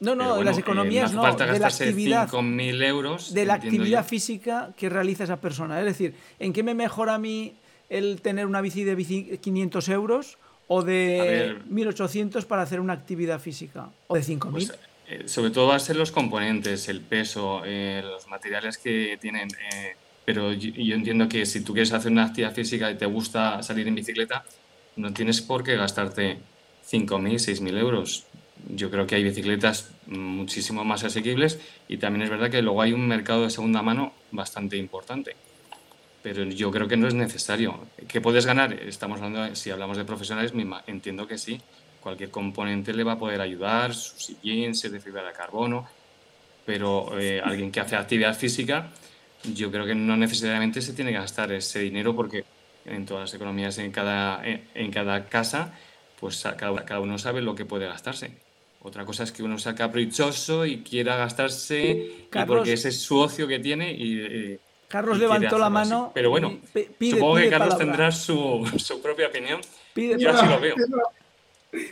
No, 0.00 0.16
no, 0.16 0.42
las 0.42 0.58
economías 0.58 1.12
no, 1.12 1.22
de 1.22 1.58
la 1.60 1.68
actividad, 1.68 2.28
euros. 2.34 3.32
De 3.32 3.44
la 3.44 3.54
actividad 3.54 4.04
física 4.04 4.70
que 4.76 4.88
realiza 4.88 5.22
esa 5.22 5.40
persona. 5.40 5.78
Es 5.78 5.86
decir, 5.86 6.16
¿en 6.40 6.52
qué 6.52 6.64
me 6.64 6.74
mejora 6.74 7.14
a 7.14 7.18
mí 7.18 7.54
el 7.88 8.20
tener 8.20 8.46
una 8.46 8.60
bici 8.60 8.82
de 8.82 9.38
500 9.40 9.88
euros 9.90 10.38
o 10.66 10.82
de 10.82 11.56
1.800 11.70 12.44
para 12.46 12.62
hacer 12.62 12.80
una 12.80 12.94
actividad 12.94 13.38
física? 13.38 13.90
¿O 14.08 14.16
de 14.16 14.22
5.000? 14.22 14.50
Pues, 14.50 14.70
eh, 14.70 14.74
sobre 15.26 15.50
todo 15.50 15.68
va 15.68 15.76
a 15.76 15.80
ser 15.80 15.96
los 15.96 16.12
componentes, 16.12 16.88
el 16.88 17.00
peso, 17.00 17.62
eh, 17.64 18.00
los 18.04 18.26
materiales 18.28 18.78
que 18.78 19.18
tienen. 19.20 19.48
pero 20.24 20.52
yo, 20.52 20.70
yo, 20.70 20.94
entiendo 20.94 21.28
que 21.28 21.46
si 21.46 21.62
tú 21.64 21.72
quieres 21.72 21.92
hacer 21.92 22.12
una 22.12 22.26
actividad 22.26 22.54
física 22.54 22.90
y 22.90 22.96
te 22.96 23.06
gusta 23.06 23.62
salir 23.62 23.88
en 23.88 23.94
bicicleta, 23.94 24.44
no 24.96 25.12
tienes 25.12 25.40
por 25.40 25.64
qué 25.64 25.76
gastarte 25.76 26.38
5.000, 26.88 27.38
6.000 27.38 27.78
euros. 27.78 28.26
Yo 28.68 28.90
creo 28.90 29.06
que 29.06 29.16
hay 29.16 29.24
bicicletas 29.24 29.90
muchísimo 30.06 30.84
más 30.84 31.04
asequibles 31.04 31.58
y 31.88 31.96
también 31.96 32.22
es 32.22 32.30
verdad 32.30 32.50
que 32.50 32.62
luego 32.62 32.82
hay 32.82 32.92
un 32.92 33.08
mercado 33.08 33.42
de 33.44 33.50
segunda 33.50 33.82
mano 33.82 34.12
bastante 34.30 34.76
importante. 34.76 35.34
Pero 36.22 36.44
yo 36.44 36.70
creo 36.70 36.86
que 36.86 36.96
no 36.96 37.08
es 37.08 37.14
necesario. 37.14 37.86
¿Qué 38.06 38.20
puedes 38.20 38.46
ganar? 38.46 38.72
Estamos 38.74 39.20
hablando, 39.20 39.56
si 39.56 39.70
hablamos 39.70 39.96
de 39.96 40.04
profesionales, 40.04 40.52
entiendo 40.86 41.26
que 41.26 41.38
sí. 41.38 41.60
Cualquier 42.02 42.30
componente 42.30 42.92
le 42.92 43.04
va 43.04 43.12
a 43.12 43.18
poder 43.18 43.40
ayudar, 43.40 43.94
su 43.94 44.18
sillín, 44.18 44.74
ser 44.74 44.90
de 44.90 45.00
fibra 45.00 45.22
de 45.22 45.32
carbono, 45.32 45.86
pero 46.66 47.18
eh, 47.18 47.40
alguien 47.42 47.70
que 47.70 47.80
hace 47.80 47.94
actividad 47.94 48.36
física, 48.36 48.90
yo 49.54 49.70
creo 49.70 49.86
que 49.86 49.94
no 49.94 50.16
necesariamente 50.16 50.82
se 50.82 50.94
tiene 50.94 51.12
que 51.12 51.18
gastar 51.18 51.52
ese 51.52 51.80
dinero 51.80 52.14
porque 52.14 52.44
en 52.84 53.06
todas 53.06 53.22
las 53.22 53.34
economías, 53.34 53.78
en 53.78 53.92
cada, 53.92 54.42
en, 54.44 54.90
cada 54.90 55.26
casa, 55.26 55.74
pues 56.18 56.42
cada, 56.56 56.84
cada, 56.84 57.00
uno 57.00 57.18
sabe 57.18 57.40
lo 57.40 57.54
que 57.54 57.64
puede 57.64 57.86
gastarse. 57.86 58.32
Otra 58.82 59.04
cosa 59.04 59.22
es 59.22 59.30
que 59.30 59.44
uno 59.44 59.58
sea 59.58 59.76
caprichoso 59.76 60.66
y 60.66 60.78
quiera 60.78 61.16
gastarse 61.16 62.26
porque 62.46 62.72
ese 62.72 62.88
es 62.88 63.00
su 63.00 63.18
ocio 63.18 63.46
que 63.46 63.58
tiene 63.58 63.92
y... 63.92 64.58
Carlos 64.88 65.18
levantó 65.18 65.56
la 65.56 65.70
mano. 65.70 66.10
Pero 66.12 66.28
bueno, 66.28 66.58
supongo 67.00 67.36
que 67.36 67.48
Carlos 67.48 67.78
tendrá 67.78 68.12
su, 68.12 68.70
su, 68.76 69.00
propia 69.00 69.28
opinión. 69.28 69.60
Yo 69.94 70.30
así 70.30 70.46
lo 70.46 70.60
veo. 70.60 70.74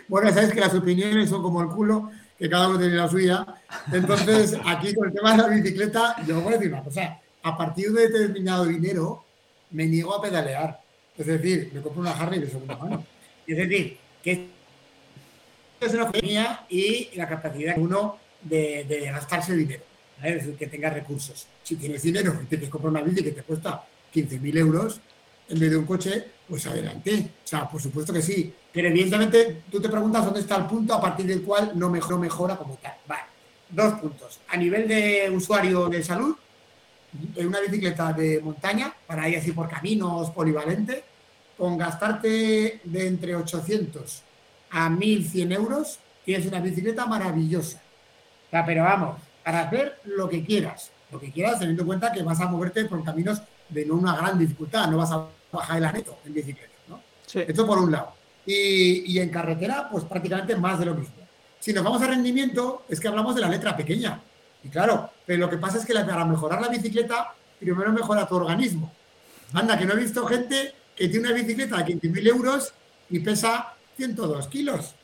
Bueno, 0.08 0.32
sabes 0.32 0.52
que 0.52 0.60
las 0.60 0.74
opiniones 0.74 1.30
son 1.30 1.42
como 1.42 1.62
el 1.62 1.68
culo, 1.68 2.10
que 2.38 2.48
cada 2.48 2.68
uno 2.68 2.78
tiene 2.78 2.94
la 2.94 3.08
suya. 3.08 3.46
Entonces, 3.92 4.56
aquí 4.64 4.94
con 4.94 5.08
el 5.08 5.14
tema 5.14 5.32
de 5.32 5.42
la 5.42 5.48
bicicleta, 5.48 6.16
yo 6.26 6.40
voy 6.40 6.54
a 6.54 6.56
decir 6.58 6.72
una 6.72 6.82
cosa. 6.82 7.18
A 7.42 7.56
partir 7.56 7.90
de 7.92 8.08
determinado 8.08 8.66
dinero, 8.66 9.24
me 9.70 9.86
niego 9.86 10.14
a 10.14 10.20
pedalear. 10.22 10.80
Es 11.16 11.26
decir, 11.26 11.70
me 11.72 11.80
compro 11.80 12.02
una 12.02 12.12
Harley 12.12 12.40
de 12.40 12.50
segunda 12.50 12.76
mano. 12.76 13.04
Es 13.46 13.56
decir, 13.56 13.96
que 14.22 14.48
es 15.80 15.94
una 15.94 16.04
economía 16.04 16.66
y 16.68 17.10
la 17.14 17.28
capacidad 17.28 17.74
de 17.74 17.80
uno 17.80 18.18
de, 18.42 19.10
gastarse 19.12 19.56
dinero. 19.56 19.82
Es 20.22 20.34
decir, 20.34 20.56
que 20.56 20.66
tenga 20.66 20.90
recursos. 20.90 21.46
Si 21.62 21.76
tienes 21.76 22.02
dinero 22.02 22.38
y 22.42 22.56
te 22.56 22.68
compras 22.68 22.90
una 22.90 23.02
bici 23.02 23.22
que 23.22 23.32
te 23.32 23.42
cuesta 23.42 23.84
15.000 24.14 24.58
euros 24.58 25.00
en 25.48 25.58
vez 25.58 25.70
de 25.70 25.76
un 25.76 25.86
coche, 25.86 26.26
pues 26.48 26.66
adelante. 26.66 27.30
O 27.44 27.48
sea, 27.48 27.68
por 27.68 27.80
supuesto 27.80 28.12
que 28.12 28.22
sí. 28.22 28.52
Pero 28.72 28.88
evidentemente 28.88 29.62
tú 29.70 29.80
te 29.80 29.88
preguntas 29.88 30.24
dónde 30.24 30.40
está 30.40 30.56
el 30.56 30.66
punto 30.66 30.94
a 30.94 31.00
partir 31.00 31.26
del 31.26 31.42
cual 31.42 31.72
no 31.74 31.90
mejora, 31.90 32.16
mejora 32.16 32.56
como 32.56 32.74
tal. 32.76 32.94
Vale. 33.06 33.22
Dos 33.68 33.94
puntos. 33.94 34.40
A 34.48 34.56
nivel 34.56 34.86
de 34.86 35.30
usuario 35.34 35.88
de 35.88 36.02
salud, 36.02 36.36
en 37.36 37.46
una 37.46 37.60
bicicleta 37.60 38.12
de 38.12 38.40
montaña, 38.40 38.92
para 39.06 39.28
ir 39.28 39.38
así 39.38 39.52
por 39.52 39.68
caminos 39.68 40.30
polivalente, 40.30 41.04
con 41.58 41.76
gastarte 41.76 42.80
de 42.84 43.06
entre 43.06 43.36
800 43.36 44.22
a 44.70 44.88
1100 44.88 45.52
euros, 45.52 45.98
tienes 46.24 46.46
una 46.46 46.60
bicicleta 46.60 47.06
maravillosa. 47.06 47.78
O 48.46 48.50
sea, 48.50 48.64
pero 48.64 48.84
vamos, 48.84 49.20
para 49.44 49.62
hacer 49.62 50.00
lo 50.04 50.28
que 50.28 50.44
quieras, 50.44 50.90
lo 51.10 51.20
que 51.20 51.30
quieras, 51.30 51.58
teniendo 51.58 51.82
en 51.82 51.88
cuenta 51.88 52.12
que 52.12 52.22
vas 52.22 52.40
a 52.40 52.46
moverte 52.46 52.84
por 52.84 53.04
caminos 53.04 53.42
de 53.68 53.84
no 53.84 53.94
una 53.94 54.16
gran 54.16 54.38
dificultad, 54.38 54.88
no 54.88 54.96
vas 54.96 55.10
a 55.10 55.26
bajar 55.52 55.78
el 55.78 55.84
aneto 55.84 56.18
en 56.24 56.34
bicicleta, 56.34 56.72
¿no? 56.88 57.00
Esto 57.32 57.66
por 57.66 57.78
un 57.78 57.92
lado. 57.92 58.19
Y, 58.46 59.12
y 59.12 59.18
en 59.18 59.28
carretera, 59.28 59.88
pues 59.90 60.04
prácticamente 60.04 60.56
más 60.56 60.78
de 60.78 60.86
lo 60.86 60.94
mismo. 60.94 61.14
Si 61.58 61.72
nos 61.72 61.84
vamos 61.84 62.00
a 62.02 62.06
rendimiento, 62.06 62.84
es 62.88 62.98
que 62.98 63.08
hablamos 63.08 63.34
de 63.34 63.42
la 63.42 63.48
letra 63.48 63.76
pequeña. 63.76 64.20
Y 64.62 64.68
claro, 64.68 65.10
pero 65.26 65.40
lo 65.40 65.50
que 65.50 65.58
pasa 65.58 65.78
es 65.78 65.84
que 65.84 65.92
para 65.92 66.24
mejorar 66.24 66.60
la 66.60 66.68
bicicleta, 66.68 67.34
primero 67.58 67.92
mejora 67.92 68.26
tu 68.26 68.36
organismo. 68.36 68.92
Anda, 69.52 69.78
que 69.78 69.84
no 69.84 69.94
he 69.94 69.96
visto 69.96 70.24
gente 70.26 70.74
que 70.96 71.08
tiene 71.08 71.28
una 71.28 71.36
bicicleta 71.36 71.76
de 71.78 71.94
15.000 71.94 72.28
euros 72.28 72.72
y 73.10 73.20
pesa 73.20 73.74
102 73.96 74.48
kilos. 74.48 74.94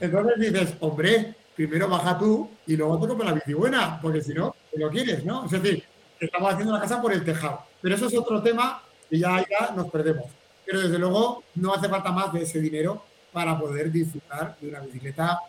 Entonces 0.00 0.34
dices, 0.38 0.74
hombre, 0.80 1.34
primero 1.54 1.88
baja 1.88 2.18
tú 2.18 2.50
y 2.66 2.76
luego 2.76 3.00
te 3.00 3.08
compras 3.08 3.30
la 3.30 3.34
bici 3.34 3.54
porque 4.02 4.22
si 4.22 4.34
no, 4.34 4.54
te 4.70 4.78
lo 4.78 4.90
quieres, 4.90 5.24
¿no? 5.24 5.44
Es 5.44 5.50
decir, 5.52 5.84
estamos 6.18 6.52
haciendo 6.52 6.74
la 6.74 6.80
casa 6.80 7.00
por 7.00 7.12
el 7.12 7.24
tejado. 7.24 7.62
Pero 7.80 7.94
eso 7.94 8.06
es 8.06 8.16
otro 8.16 8.42
tema 8.42 8.82
y 9.10 9.20
ya 9.20 9.44
nos 9.74 9.90
perdemos. 9.90 10.26
Pero 10.70 10.82
desde 10.82 10.98
luego 11.00 11.42
no 11.56 11.74
hace 11.74 11.88
falta 11.88 12.12
más 12.12 12.32
de 12.32 12.42
ese 12.42 12.60
dinero 12.60 13.02
para 13.32 13.58
poder 13.58 13.90
disfrutar 13.90 14.56
de 14.60 14.68
una 14.68 14.78
bicicleta 14.78 15.40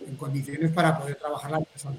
en 0.00 0.16
condiciones 0.16 0.72
para 0.72 0.98
poder 0.98 1.16
trabajar 1.16 1.50
la 1.50 1.60
persona. 1.60 1.96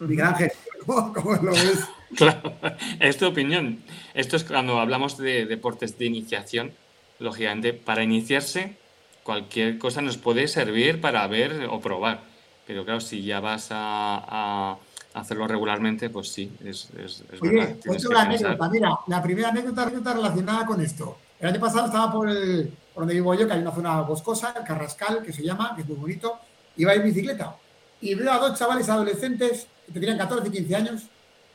Miguel 0.00 0.26
Ángel, 0.26 0.50
¿cómo, 0.86 1.34
lo 1.36 1.52
ves? 1.52 1.84
Claro, 2.16 2.52
es 3.00 3.16
tu 3.18 3.26
opinión. 3.26 3.82
Esto 4.14 4.36
es 4.36 4.44
cuando 4.44 4.80
hablamos 4.80 5.16
de 5.16 5.46
deportes 5.46 5.96
de 5.96 6.06
iniciación, 6.06 6.72
lógicamente, 7.20 7.72
para 7.72 8.02
iniciarse, 8.02 8.76
cualquier 9.22 9.78
cosa 9.78 10.02
nos 10.02 10.16
puede 10.16 10.48
servir 10.48 11.00
para 11.00 11.26
ver 11.28 11.68
o 11.70 11.80
probar. 11.80 12.22
Pero 12.66 12.84
claro, 12.84 13.00
si 13.00 13.22
ya 13.22 13.40
vas 13.40 13.68
a, 13.70 14.76
hacerlo 15.16 15.48
regularmente, 15.48 16.10
pues 16.10 16.28
sí, 16.28 16.52
es, 16.64 16.88
es, 17.02 17.24
Oye, 17.40 17.76
otra 17.88 18.22
anécdota, 18.22 18.68
mira, 18.68 18.98
la 19.06 19.22
primera 19.22 19.48
anécdota, 19.48 20.14
relacionada 20.14 20.66
con 20.66 20.80
esto. 20.80 21.18
El 21.40 21.48
año 21.48 21.60
pasado 21.60 21.86
estaba 21.86 22.12
por, 22.12 22.28
el, 22.28 22.72
por 22.94 23.02
donde 23.02 23.14
vivo 23.14 23.34
yo, 23.34 23.46
que 23.46 23.54
hay 23.54 23.60
una 23.60 23.72
zona 23.72 24.02
boscosa, 24.02 24.54
el 24.56 24.64
Carrascal, 24.64 25.22
que 25.22 25.32
se 25.32 25.42
llama, 25.42 25.74
que 25.74 25.82
es 25.82 25.88
muy 25.88 25.96
bonito, 25.96 26.38
iba 26.76 26.94
en 26.94 27.02
bicicleta 27.02 27.56
y 28.00 28.14
veo 28.14 28.30
a 28.30 28.38
dos 28.38 28.58
chavales 28.58 28.88
adolescentes 28.88 29.66
que 29.86 30.00
tenían 30.00 30.18
14 30.18 30.48
y 30.48 30.50
15 30.50 30.76
años 30.76 31.02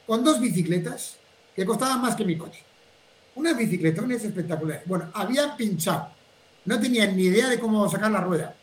con 0.07 0.23
dos 0.23 0.39
bicicletas 0.39 1.17
que 1.55 1.65
costaban 1.65 2.01
más 2.01 2.15
que 2.15 2.25
mi 2.25 2.37
coche. 2.37 2.63
Una 3.35 3.53
bicicleta, 3.53 4.01
una 4.01 4.15
es 4.15 4.23
espectacular. 4.23 4.81
Bueno, 4.85 5.09
habían 5.13 5.55
pinchado. 5.55 6.09
No 6.65 6.79
tenían 6.79 7.15
ni 7.15 7.23
idea 7.23 7.47
de 7.47 7.59
cómo 7.59 7.87
sacar 7.89 8.11
la 8.11 8.21
rueda. 8.21 8.55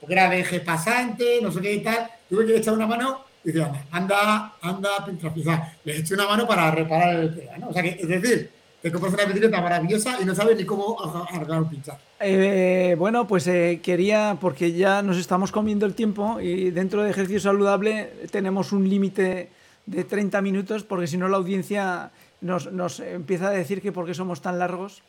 Porque 0.00 0.14
era 0.14 0.30
de 0.30 0.40
eje 0.40 0.60
pasante, 0.60 1.40
no 1.42 1.50
sé 1.50 1.60
qué 1.60 1.74
y 1.74 1.82
tal. 1.82 2.08
Tuve 2.28 2.46
que 2.46 2.56
echar 2.56 2.74
una 2.74 2.86
mano 2.86 3.24
y 3.44 3.52
decía, 3.52 3.86
anda, 3.90 4.54
anda, 4.62 4.90
anda, 5.04 5.74
Le 5.84 5.98
eché 5.98 6.14
una 6.14 6.26
mano 6.26 6.46
para 6.46 6.70
reparar 6.70 7.16
el 7.16 7.34
pedal, 7.34 7.64
O 7.68 7.72
sea 7.72 7.82
que, 7.82 7.90
es 8.00 8.08
decir, 8.08 8.50
te 8.80 8.90
compras 8.90 9.14
una 9.14 9.24
bicicleta 9.24 9.60
maravillosa 9.60 10.18
y 10.20 10.24
no 10.24 10.34
sabes 10.34 10.56
ni 10.56 10.64
cómo 10.64 10.96
arreglar 11.30 11.62
un 11.62 11.70
pinchar. 11.70 11.98
Eh, 12.20 12.96
bueno, 12.98 13.26
pues 13.26 13.46
eh, 13.46 13.80
quería, 13.82 14.36
porque 14.40 14.72
ya 14.72 15.02
nos 15.02 15.16
estamos 15.16 15.52
comiendo 15.52 15.86
el 15.86 15.94
tiempo 15.94 16.40
y 16.40 16.70
dentro 16.70 17.02
de 17.02 17.10
ejercicio 17.10 17.40
saludable 17.40 18.12
tenemos 18.30 18.72
un 18.72 18.88
límite 18.88 19.48
de 19.86 20.04
30 20.04 20.40
minutos, 20.42 20.84
porque 20.84 21.06
si 21.06 21.16
no 21.16 21.28
la 21.28 21.36
audiencia 21.36 22.10
nos, 22.40 23.00
empieza 23.00 23.48
a 23.48 23.50
decir 23.50 23.80
que 23.80 23.92
por 23.92 24.06
qué 24.06 24.14
somos 24.14 24.40
tan 24.40 24.58
largos. 24.58 25.02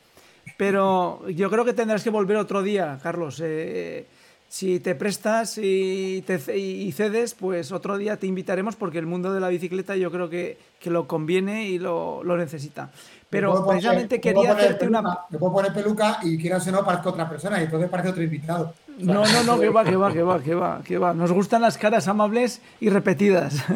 Pero 0.57 1.27
yo 1.29 1.49
creo 1.49 1.65
que 1.65 1.73
tendrás 1.73 2.03
que 2.03 2.09
volver 2.09 2.37
otro 2.37 2.61
día, 2.61 2.99
Carlos. 3.01 3.41
Eh, 3.43 4.05
si 4.47 4.79
te 4.79 4.95
prestas 4.95 5.58
y, 5.58 6.23
te, 6.25 6.58
y 6.58 6.91
cedes, 6.91 7.34
pues 7.34 7.71
otro 7.71 7.97
día 7.97 8.17
te 8.17 8.27
invitaremos 8.27 8.75
porque 8.75 8.99
el 8.99 9.05
mundo 9.05 9.34
de 9.34 9.39
la 9.39 9.49
bicicleta 9.49 9.95
yo 9.95 10.12
creo 10.12 10.29
que, 10.29 10.58
que 10.79 10.89
lo 10.89 11.08
conviene 11.08 11.67
y 11.67 11.79
lo, 11.79 12.23
lo 12.23 12.38
necesita. 12.38 12.91
Pero 13.29 13.67
precisamente 13.67 14.21
quería 14.21 14.53
hacerte 14.53 14.88
una. 14.88 15.01
Me 15.29 15.38
puedo 15.38 15.53
poner 15.53 15.73
peluca 15.73 16.19
y 16.23 16.38
quieras 16.38 16.65
o 16.67 16.71
no, 16.71 16.86
parezco 16.86 17.10
otra 17.10 17.27
persona 17.27 17.60
y 17.60 17.65
entonces 17.65 17.89
parece 17.89 18.10
otro 18.10 18.23
invitado. 18.23 18.73
No, 18.97 19.25
no, 19.25 19.43
no, 19.43 19.60
que 19.60 19.69
va, 19.69 19.84
que 19.84 19.95
va, 19.95 20.13
que 20.13 20.23
va, 20.23 20.41
que 20.41 20.55
va, 20.55 20.81
que 20.84 20.97
va. 20.97 21.13
Nos 21.13 21.31
gustan 21.31 21.62
las 21.62 21.77
caras 21.77 22.08
amables 22.08 22.62
y 22.79 22.89
repetidas. 22.89 23.63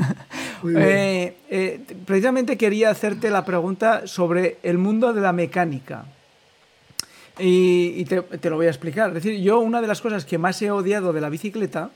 Eh, 0.62 1.38
eh, 1.50 1.80
precisamente 2.06 2.58
quería 2.58 2.90
hacerte 2.90 3.30
la 3.30 3.46
pregunta 3.46 4.08
sobre 4.08 4.58
el 4.62 4.78
mundo 4.78 5.14
de 5.14 5.22
la 5.22 5.32
mecánica. 5.32 6.04
Y, 7.40 8.06
te, 8.06 8.22
te, 8.22 8.50
lo 8.50 8.58
voy 8.58 8.68
a 8.68 8.70
explicar. 8.70 9.10
Es 9.10 9.24
decir, 9.24 9.40
yo 9.40 9.60
una 9.60 9.82
de 9.82 9.88
las 9.88 10.02
cosas 10.02 10.26
que 10.26 10.38
más 10.38 10.62
he 10.62 10.72
odiado 10.72 11.14
de 11.14 11.22
la 11.22 11.30
bicicleta, 11.30 11.90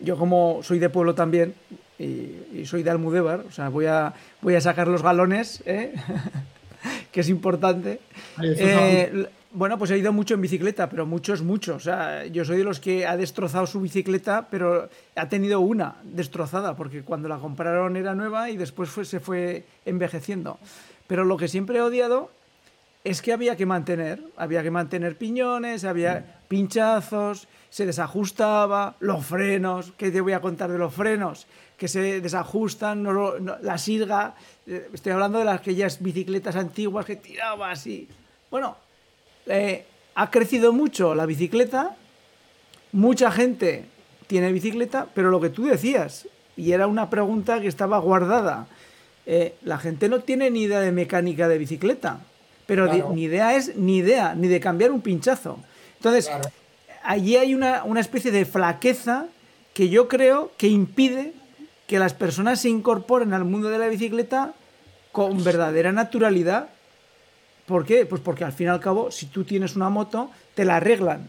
yo 0.00 0.16
como 0.16 0.60
soy 0.62 0.78
de 0.78 0.90
pueblo 0.90 1.14
también 1.14 1.54
y, 1.98 2.64
soy 2.66 2.82
de 2.82 2.90
Almudévar, 2.90 3.44
o 3.48 3.52
sea, 3.52 3.68
voy 3.68 3.86
a, 3.86 4.12
voy 4.42 4.54
a 4.54 4.60
sacar 4.60 4.88
los 4.88 5.02
galones, 5.02 5.62
¿eh? 5.66 5.94
que 7.12 7.20
es 7.20 7.28
importante. 7.28 8.00
Eh, 8.42 9.26
Bueno, 9.56 9.78
pues 9.78 9.90
he 9.90 9.96
ido 9.96 10.12
mucho 10.12 10.34
en 10.34 10.42
bicicleta, 10.42 10.90
pero 10.90 11.06
mucho 11.06 11.32
es 11.32 11.40
mucho. 11.40 11.76
O 11.76 11.80
sea, 11.80 12.26
yo 12.26 12.44
soy 12.44 12.58
de 12.58 12.64
los 12.64 12.78
que 12.78 13.06
ha 13.06 13.16
destrozado 13.16 13.66
su 13.66 13.80
bicicleta, 13.80 14.48
pero 14.50 14.90
ha 15.14 15.28
tenido 15.30 15.60
una 15.60 15.94
destrozada, 16.02 16.76
porque 16.76 17.02
cuando 17.02 17.26
la 17.26 17.38
compraron 17.38 17.96
era 17.96 18.14
nueva 18.14 18.50
y 18.50 18.58
después 18.58 18.90
se 18.90 19.18
fue 19.18 19.64
envejeciendo. 19.86 20.58
Pero 21.06 21.24
lo 21.24 21.38
que 21.38 21.48
siempre 21.48 21.78
he 21.78 21.80
odiado 21.80 22.30
es 23.06 23.22
que 23.22 23.32
había 23.32 23.56
que 23.56 23.66
mantener, 23.66 24.20
había 24.36 24.64
que 24.64 24.70
mantener 24.72 25.16
piñones, 25.16 25.84
había 25.84 26.40
pinchazos, 26.48 27.46
se 27.70 27.86
desajustaba, 27.86 28.96
los 28.98 29.24
frenos, 29.24 29.92
¿qué 29.96 30.10
te 30.10 30.20
voy 30.20 30.32
a 30.32 30.40
contar 30.40 30.72
de 30.72 30.78
los 30.78 30.92
frenos? 30.92 31.46
Que 31.78 31.86
se 31.86 32.20
desajustan, 32.20 33.06
la 33.62 33.78
sirga, 33.78 34.34
eh, 34.66 34.88
estoy 34.92 35.12
hablando 35.12 35.38
de 35.38 35.44
las, 35.44 35.60
aquellas 35.60 36.02
bicicletas 36.02 36.56
antiguas 36.56 37.06
que 37.06 37.14
tirabas 37.14 37.86
y... 37.86 38.08
Bueno, 38.50 38.76
eh, 39.46 39.84
ha 40.16 40.30
crecido 40.32 40.72
mucho 40.72 41.14
la 41.14 41.26
bicicleta, 41.26 41.94
mucha 42.90 43.30
gente 43.30 43.84
tiene 44.26 44.50
bicicleta, 44.50 45.06
pero 45.14 45.30
lo 45.30 45.40
que 45.40 45.50
tú 45.50 45.64
decías, 45.64 46.26
y 46.56 46.72
era 46.72 46.88
una 46.88 47.08
pregunta 47.08 47.60
que 47.60 47.68
estaba 47.68 47.98
guardada, 47.98 48.66
eh, 49.26 49.54
la 49.62 49.78
gente 49.78 50.08
no 50.08 50.20
tiene 50.20 50.50
ni 50.50 50.62
idea 50.62 50.80
de 50.80 50.90
mecánica 50.90 51.46
de 51.46 51.58
bicicleta, 51.58 52.18
pero 52.66 52.92
ni 53.12 53.22
idea 53.22 53.54
es 53.54 53.76
ni 53.76 53.98
idea, 53.98 54.34
ni 54.34 54.48
de 54.48 54.60
cambiar 54.60 54.90
un 54.90 55.00
pinchazo. 55.00 55.58
Entonces, 55.96 56.30
allí 57.02 57.36
hay 57.36 57.54
una, 57.54 57.84
una 57.84 58.00
especie 58.00 58.30
de 58.30 58.44
flaqueza 58.44 59.26
que 59.72 59.88
yo 59.88 60.08
creo 60.08 60.52
que 60.56 60.68
impide 60.68 61.32
que 61.86 61.98
las 61.98 62.14
personas 62.14 62.60
se 62.60 62.68
incorporen 62.68 63.32
al 63.32 63.44
mundo 63.44 63.68
de 63.68 63.78
la 63.78 63.86
bicicleta 63.88 64.54
con 65.12 65.42
verdadera 65.44 65.92
naturalidad 65.92 66.68
¿Por 67.66 67.84
qué? 67.84 68.06
Pues 68.06 68.22
porque 68.22 68.44
al 68.44 68.52
fin 68.52 68.68
y 68.68 68.70
al 68.70 68.80
cabo, 68.80 69.10
si 69.10 69.26
tú 69.26 69.44
tienes 69.44 69.74
una 69.74 69.90
moto, 69.90 70.30
te 70.54 70.64
la 70.64 70.76
arreglan. 70.76 71.28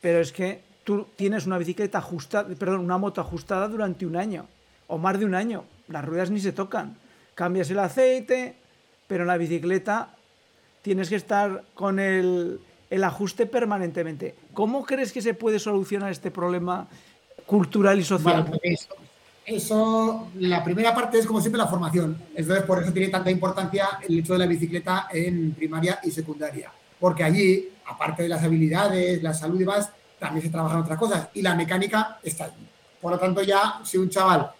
Pero 0.00 0.20
es 0.20 0.32
que 0.32 0.62
tú 0.84 1.06
tienes 1.16 1.46
una 1.46 1.58
bicicleta 1.58 1.98
ajustada, 1.98 2.48
perdón, 2.54 2.80
una 2.80 2.98
moto 2.98 3.20
ajustada 3.20 3.68
durante 3.68 4.06
un 4.06 4.16
año 4.16 4.46
o 4.86 4.96
más 4.96 5.18
de 5.18 5.26
un 5.26 5.34
año. 5.34 5.64
Las 5.88 6.04
ruedas 6.04 6.30
ni 6.30 6.40
se 6.40 6.52
tocan. 6.52 6.96
Cambias 7.34 7.68
el 7.70 7.80
aceite, 7.80 8.54
pero 9.08 9.24
en 9.24 9.28
la 9.28 9.36
bicicleta 9.36 10.10
tienes 10.82 11.08
que 11.08 11.16
estar 11.16 11.64
con 11.74 11.98
el, 11.98 12.60
ajuste 13.02 13.46
permanentemente. 13.46 14.34
¿Cómo 14.52 14.84
crees 14.84 15.12
que 15.12 15.22
se 15.22 15.34
puede 15.34 15.58
solucionar 15.58 16.10
este 16.10 16.30
problema 16.30 16.86
cultural 17.46 17.98
y 17.98 18.04
social? 18.04 18.44
Pues 18.44 18.88
eso, 19.44 20.28
la 20.38 20.62
primera 20.62 20.94
parte 20.94 21.18
es 21.18 21.26
como 21.26 21.40
siempre 21.40 21.58
la 21.58 21.66
formación. 21.66 22.16
Entonces, 22.34 22.64
por 22.64 22.82
eso 22.82 22.92
tiene 22.92 23.08
tanta 23.08 23.30
importancia 23.30 23.98
el 24.06 24.18
hecho 24.18 24.34
de 24.34 24.40
la 24.40 24.46
bicicleta 24.46 25.08
en 25.10 25.52
primaria 25.52 26.00
y 26.02 26.10
secundaria. 26.10 26.70
Porque 27.00 27.24
allí, 27.24 27.68
aparte 27.86 28.24
de 28.24 28.28
las 28.28 28.42
habilidades, 28.42 29.22
la 29.22 29.34
salud 29.34 29.56
y 29.56 29.60
demás, 29.60 29.90
también 30.18 30.44
se 30.44 30.50
trabajan 30.50 30.82
otras 30.82 30.98
cosas. 30.98 31.28
Y 31.34 31.42
la 31.42 31.54
mecánica 31.54 32.18
está 32.22 32.44
allí. 32.44 32.68
Por 33.00 33.12
lo 33.12 33.18
tanto, 33.18 33.42
ya 33.42 33.80
si 33.84 33.98
un 33.98 34.08
chaval 34.10 34.52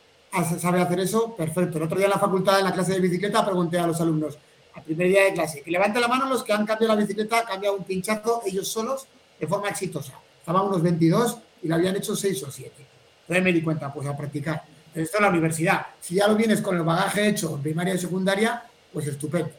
sabe 0.59 0.81
hacer 0.81 0.99
eso, 1.01 1.37
perfecto. 1.37 1.79
El 1.79 1.85
otro 1.85 1.99
día 1.99 2.07
en 2.07 2.13
la 2.13 2.19
facultad, 2.19 2.59
en 2.59 2.65
la 2.65 2.73
clase 2.73 2.95
de 2.95 3.01
bicicleta, 3.01 3.45
pregunté 3.45 3.79
a 3.79 3.87
los 3.87 4.01
alumnos, 4.01 4.39
al 4.75 4.83
primer 4.83 5.09
día 5.09 5.25
de 5.25 5.35
clase, 5.35 5.63
que 5.63 5.71
levante 5.71 6.01
la 6.01 6.09
mano 6.09 6.29
los 6.29 6.43
que 6.43 6.53
han 6.53 6.65
cambiado 6.67 6.95
la 6.95 7.01
bicicleta, 7.01 7.45
cambiado 7.45 7.77
un 7.77 7.85
pinchazo 7.85 8.43
ellos 8.47 8.69
solos 8.69 9.07
de 9.39 9.47
forma 9.47 9.69
exitosa. 9.69 10.15
Estaban 10.39 10.67
unos 10.67 10.83
22 10.83 11.39
y 11.63 11.69
lo 11.69 11.75
habían 11.75 11.97
hecho 11.97 12.17
6 12.17 12.43
o 12.45 12.51
7. 12.51 12.73
Entonces 13.23 13.45
me 13.45 13.53
di 13.53 13.63
cuenta, 13.63 13.93
pues 13.93 14.07
a 14.09 14.17
practicar. 14.17 14.65
Esto 14.95 15.17
es 15.17 15.23
la 15.23 15.29
universidad. 15.29 15.87
Si 16.01 16.17
ya 16.17 16.29
lo 16.29 16.37
vienes 16.37 16.61
con 16.61 16.77
el 16.77 16.83
bagaje 16.83 17.29
hecho 17.29 17.55
en 17.55 17.63
primaria 17.63 17.95
y 17.95 17.99
secundaria, 17.99 18.63
pues 18.93 19.07
estupendo. 19.07 19.51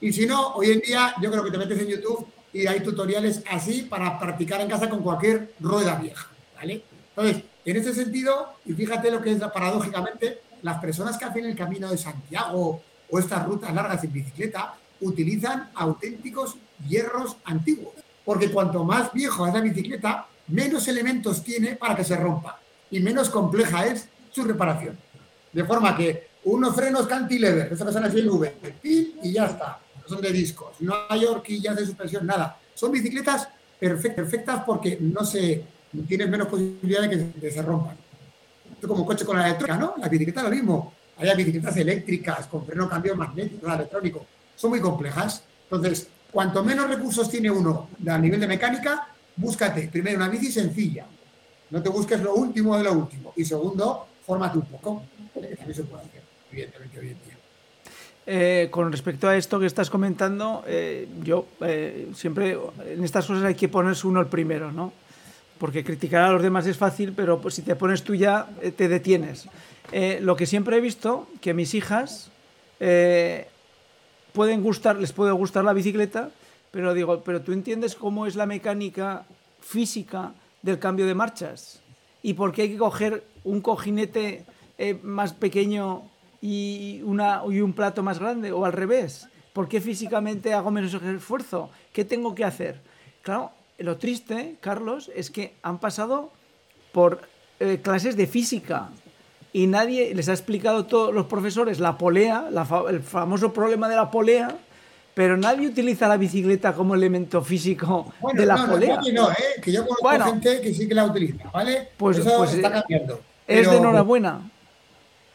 Y 0.00 0.12
si 0.12 0.26
no, 0.26 0.54
hoy 0.54 0.70
en 0.70 0.80
día 0.80 1.14
yo 1.20 1.30
creo 1.30 1.44
que 1.44 1.50
te 1.50 1.58
metes 1.58 1.78
en 1.78 1.88
YouTube 1.88 2.26
y 2.52 2.66
hay 2.66 2.80
tutoriales 2.80 3.42
así 3.50 3.82
para 3.82 4.18
practicar 4.18 4.60
en 4.60 4.68
casa 4.68 4.88
con 4.88 5.02
cualquier 5.02 5.52
rueda 5.60 5.96
vieja, 5.96 6.28
¿vale? 6.54 6.82
Entonces, 7.10 7.42
en 7.64 7.76
ese 7.76 7.94
sentido, 7.94 8.54
y 8.64 8.72
fíjate 8.72 9.10
lo 9.10 9.20
que 9.20 9.32
es 9.32 9.38
paradójicamente, 9.38 10.40
las 10.62 10.78
personas 10.78 11.18
que 11.18 11.24
hacen 11.24 11.44
el 11.44 11.56
camino 11.56 11.90
de 11.90 11.98
Santiago 11.98 12.82
o 13.10 13.18
estas 13.18 13.46
rutas 13.46 13.72
largas 13.74 14.02
en 14.04 14.12
bicicleta 14.12 14.74
utilizan 15.00 15.70
auténticos 15.74 16.56
hierros 16.88 17.36
antiguos, 17.44 17.94
porque 18.24 18.50
cuanto 18.50 18.84
más 18.84 19.12
viejo 19.12 19.46
es 19.46 19.54
la 19.54 19.60
bicicleta, 19.60 20.26
menos 20.48 20.88
elementos 20.88 21.42
tiene 21.42 21.76
para 21.76 21.96
que 21.96 22.04
se 22.04 22.16
rompa 22.16 22.58
y 22.90 23.00
menos 23.00 23.30
compleja 23.30 23.86
es 23.86 24.08
su 24.30 24.44
reparación. 24.44 24.96
De 25.52 25.64
forma 25.64 25.96
que 25.96 26.28
unos 26.44 26.74
frenos 26.74 27.06
cantilever, 27.06 27.68
que 27.68 27.76
son 27.76 27.88
así 28.04 28.20
en 28.20 28.28
V, 28.28 28.54
y 28.82 29.32
ya 29.32 29.46
está. 29.46 29.80
son 30.06 30.20
de 30.20 30.30
discos, 30.30 30.76
no 30.80 30.94
hay 31.08 31.24
horquillas 31.24 31.76
de 31.76 31.86
suspensión, 31.86 32.26
nada. 32.26 32.58
Son 32.74 32.92
bicicletas 32.92 33.48
perfectas 33.78 34.62
porque 34.64 34.98
no 35.00 35.24
se 35.24 35.64
tienes 36.06 36.28
menos 36.28 36.48
posibilidad 36.48 37.02
de 37.02 37.32
que, 37.40 37.50
se 37.50 37.62
rompan. 37.62 37.96
Esto 38.72 38.88
como 38.88 39.06
coche 39.06 39.24
con 39.24 39.36
la 39.36 39.46
electrónica, 39.46 39.78
¿no? 39.78 39.94
La 39.98 40.08
bicicleta 40.08 40.42
lo 40.42 40.50
mismo. 40.50 40.92
Hay 41.18 41.34
bicicletas 41.36 41.76
eléctricas 41.76 42.46
con 42.46 42.66
freno 42.66 42.88
cambio 42.88 43.16
magnético, 43.16 43.72
electrónico. 43.72 44.26
Son 44.54 44.70
muy 44.70 44.80
complejas. 44.80 45.44
Entonces, 45.64 46.08
cuanto 46.30 46.62
menos 46.62 46.88
recursos 46.88 47.30
tiene 47.30 47.50
uno 47.50 47.88
a 48.06 48.18
nivel 48.18 48.40
de 48.40 48.46
mecánica, 48.46 49.08
búscate 49.36 49.88
primero 49.88 50.16
una 50.16 50.28
bici 50.28 50.52
sencilla. 50.52 51.06
No 51.70 51.82
te 51.82 51.88
busques 51.88 52.20
lo 52.20 52.34
último 52.34 52.76
de 52.76 52.84
lo 52.84 52.92
último. 52.92 53.32
Y 53.36 53.44
segundo, 53.44 54.06
fórmate 54.24 54.58
un 54.58 54.66
poco, 54.66 55.02
también 55.32 55.74
se 55.74 55.84
puede 55.84 56.04
hacer, 56.04 56.22
evidentemente, 56.52 57.00
hoy 57.00 57.06
en 57.08 57.14
día. 57.24 57.36
Eh, 58.28 58.68
con 58.70 58.90
respecto 58.90 59.28
a 59.28 59.36
esto 59.36 59.60
que 59.60 59.66
estás 59.66 59.88
comentando, 59.88 60.64
eh, 60.66 61.08
yo 61.22 61.46
eh, 61.60 62.10
siempre 62.14 62.58
en 62.84 63.04
estas 63.04 63.26
cosas 63.26 63.44
hay 63.44 63.54
que 63.54 63.68
ponerse 63.68 64.06
uno 64.06 64.20
el 64.20 64.26
primero, 64.26 64.72
¿no? 64.72 64.92
Porque 65.58 65.84
criticar 65.84 66.22
a 66.22 66.32
los 66.32 66.42
demás 66.42 66.66
es 66.66 66.76
fácil, 66.76 67.12
pero 67.14 67.40
pues, 67.40 67.54
si 67.54 67.62
te 67.62 67.76
pones 67.76 68.02
tú 68.02 68.14
ya, 68.14 68.48
te 68.76 68.88
detienes. 68.88 69.48
lo 70.20 70.36
que 70.36 70.46
siempre 70.46 70.76
he 70.76 70.80
visto, 70.80 71.28
que 71.40 71.54
mis 71.54 71.74
hijas 71.74 72.30
pueden 74.36 74.62
gustar, 74.62 74.96
les 74.96 75.12
puede 75.12 75.32
gustar 75.32 75.64
la 75.64 75.72
bicicleta, 75.72 76.30
pero 76.70 76.92
digo, 76.92 77.22
pero 77.24 77.40
tú 77.40 77.52
entiendes 77.52 77.94
cómo 77.94 78.26
es 78.26 78.36
la 78.36 78.44
mecánica 78.44 79.24
física 79.62 80.34
del 80.60 80.78
cambio 80.78 81.06
de 81.06 81.14
marchas 81.14 81.80
y 82.22 82.34
por 82.34 82.52
qué 82.52 82.62
hay 82.62 82.70
que 82.70 82.76
coger 82.76 83.24
un 83.44 83.60
cojinete 83.60 84.44
eh, 84.78 84.98
más 85.02 85.32
pequeño 85.32 86.02
y, 86.42 87.00
una, 87.04 87.40
y 87.48 87.60
un 87.60 87.72
plato 87.72 88.02
más 88.02 88.18
grande, 88.18 88.52
o 88.52 88.64
al 88.64 88.72
revés. 88.72 89.28
¿Por 89.52 89.68
qué 89.68 89.80
físicamente 89.80 90.52
hago 90.52 90.70
menos 90.70 90.92
esfuerzo? 90.92 91.70
¿Qué 91.92 92.04
tengo 92.04 92.34
que 92.34 92.44
hacer? 92.44 92.82
Claro, 93.22 93.52
lo 93.78 93.96
triste, 93.96 94.56
Carlos, 94.60 95.10
es 95.14 95.30
que 95.30 95.54
han 95.62 95.78
pasado 95.78 96.32
por 96.92 97.20
eh, 97.60 97.80
clases 97.82 98.16
de 98.16 98.26
física 98.26 98.88
y 99.52 99.66
nadie 99.66 100.14
les 100.14 100.28
ha 100.28 100.32
explicado 100.32 100.86
todos 100.86 101.14
los 101.14 101.26
profesores 101.26 101.80
la 101.80 101.96
polea, 101.96 102.48
el 102.88 103.00
famoso 103.00 103.52
problema 103.52 103.88
de 103.88 103.96
la 103.96 104.10
polea, 104.10 104.56
pero 105.14 105.36
nadie 105.36 105.68
utiliza 105.68 106.08
la 106.08 106.18
bicicleta 106.18 106.74
como 106.74 106.94
elemento 106.94 107.42
físico 107.42 108.12
de 108.34 108.44
la 108.44 108.66
polea. 108.66 108.96
No, 108.96 109.12
no, 109.12 109.30
¿eh? 109.30 109.60
que 109.62 109.72
yo 109.72 109.86
conozco 109.86 110.30
gente 110.30 110.60
que 110.60 110.74
sí 110.74 110.86
que 110.86 110.94
la 110.94 111.06
utiliza, 111.06 111.48
¿vale? 111.50 111.88
Pues, 111.96 112.18
Eso 112.18 112.36
pues, 112.36 112.52
está 112.52 112.70
cambiando. 112.70 113.20
Es 113.46 113.70
de 113.70 113.76
enhorabuena. 113.78 114.40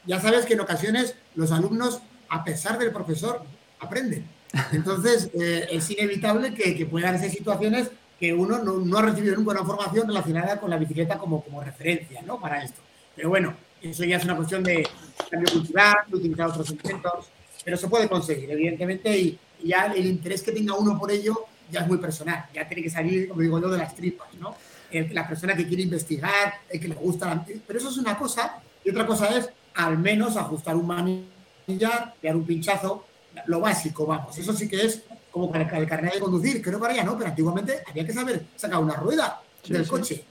Ya 0.06 0.20
sabes 0.20 0.46
que 0.46 0.54
en 0.54 0.60
ocasiones 0.60 1.16
los 1.34 1.52
alumnos, 1.52 2.02
a 2.30 2.44
pesar 2.44 2.78
del 2.78 2.92
profesor, 2.92 3.42
aprenden. 3.80 4.28
Entonces, 4.72 5.30
eh, 5.34 5.68
es 5.72 5.90
inevitable 5.90 6.54
que, 6.54 6.76
que 6.76 6.86
puedan 6.86 7.20
ser 7.20 7.32
situaciones 7.32 7.90
que 8.22 8.32
uno 8.32 8.60
no, 8.60 8.98
ha 9.00 9.02
recibido 9.02 9.36
nunca 9.36 9.54
una 9.54 9.66
formación 9.66 10.08
relacionada 10.08 10.60
con 10.60 10.70
la 10.70 10.78
bicicleta 10.78 11.18
como, 11.18 11.44
como 11.44 11.60
referencia, 11.60 12.22
¿no? 12.22 12.40
Para 12.40 12.64
esto. 12.64 12.80
Pero 13.16 13.30
bueno, 13.30 13.56
eso 13.82 14.04
ya 14.04 14.18
es 14.18 14.24
una 14.26 14.36
cuestión 14.36 14.64
de 14.64 14.88
cambio 15.28 15.52
cultural, 15.52 15.98
de 16.06 16.18
utilizar 16.18 16.50
otros 16.50 16.70
inventos, 16.70 17.32
pero 17.66 17.78
se 17.78 17.88
puede 17.88 18.08
conseguir, 18.08 18.52
evidentemente, 18.52 19.18
y, 19.18 19.40
ya 19.64 19.86
el 19.86 20.06
interés 20.06 20.44
que 20.44 20.52
tenga 20.52 20.76
uno 20.76 20.98
por 20.98 21.12
ello 21.12 21.46
ya 21.72 21.82
es 21.82 21.88
muy 21.88 21.98
personal, 21.98 22.46
ya 22.54 22.68
tiene 22.68 22.84
que 22.84 22.90
salir, 22.90 23.28
como 23.28 23.42
digo 23.42 23.60
yo, 23.60 23.70
de 23.70 23.78
las 23.78 23.96
tripas, 23.96 24.28
¿no? 24.40 24.56
la 24.92 25.28
persona 25.28 25.56
que 25.56 25.68
quiere 25.68 25.84
investigar, 25.84 26.54
que 26.70 26.88
le 26.88 26.96
gusta. 26.96 27.46
Pero 27.66 27.80
eso 27.80 27.90
es 27.90 27.98
una 27.98 28.18
cosa, 28.18 28.60
y 28.84 28.90
otra 28.90 29.08
cosa 29.08 29.36
es 29.36 29.50
al 29.74 29.98
menos 29.98 30.38
ajustar 30.38 30.76
un 30.76 30.86
manillar, 30.86 32.14
dar 32.22 32.36
un 32.36 32.46
pinchazo, 32.46 33.06
lo 33.46 33.62
básico, 33.62 34.06
vamos. 34.06 34.38
Eso 34.38 34.54
sí 34.54 34.68
que 34.68 34.86
es 34.86 35.04
como 35.32 35.54
el, 35.56 35.62
el 35.62 35.88
carnet 35.88 36.16
de 36.16 36.20
conducir, 36.20 36.62
creo 36.62 36.78
que 36.80 36.86
ahora 36.86 36.96
ya 36.96 37.04
no, 37.04 37.18
pero 37.18 37.30
antiguamente 37.30 37.84
había 37.88 38.06
que 38.06 38.14
saber 38.14 38.46
sacar 38.56 38.80
una 38.80 38.96
rueda 38.96 39.42
del 39.68 39.88
coche. 39.88 40.26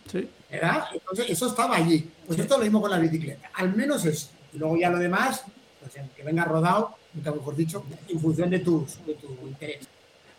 ¿verdad? 0.50 0.84
Entonces, 0.92 1.30
eso 1.30 1.46
estaba 1.46 1.76
allí. 1.76 2.08
Pues 2.26 2.38
esto 2.38 2.58
lo 2.58 2.64
mismo 2.64 2.80
con 2.80 2.90
la 2.90 2.98
bicicleta. 2.98 3.50
Al 3.54 3.74
menos 3.74 4.04
eso. 4.04 4.30
Y 4.52 4.58
luego 4.58 4.76
ya 4.76 4.90
lo 4.90 4.98
demás, 4.98 5.44
pues 5.80 5.94
que 6.14 6.22
venga 6.22 6.44
rodado, 6.44 6.96
mejor 7.14 7.56
dicho, 7.56 7.84
en 8.08 8.20
función 8.20 8.50
de, 8.50 8.58
tus, 8.58 9.04
de 9.06 9.14
tu 9.14 9.28
interés. 9.46 9.88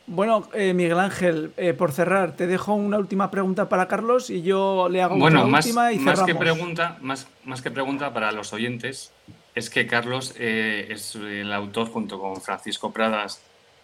Bueno, 0.08 0.50
eh, 0.54 0.74
Miguel 0.74 1.00
Ángel, 1.00 1.54
eh, 1.56 1.74
por 1.74 1.92
cerrar, 1.94 2.36
te 2.36 2.48
dejo 2.48 2.74
una 2.74 2.98
última 2.98 3.32
pregunta 3.32 3.70
para 3.70 3.88
Carlos 3.88 4.30
y 4.30 4.42
yo 4.42 4.90
le 4.90 5.02
hago 5.02 5.16
una 5.16 5.46
última 5.46 5.94
y 5.94 6.00
cerramos. 6.00 6.20
Más 6.20 6.28
que, 6.28 6.36
pregunta, 6.36 6.98
más, 7.02 7.28
más 7.46 7.62
que 7.62 7.72
pregunta 7.72 8.14
para 8.14 8.32
los 8.34 8.52
oyentes, 8.52 9.12
es 9.56 9.70
que 9.70 9.88
Carlos 9.88 10.34
eh, 10.38 10.88
es 10.90 11.16
el 11.16 11.54
autor 11.54 11.88
junto 11.88 12.20
con 12.20 12.42
Francisco 12.42 12.92
Pradas 12.92 13.42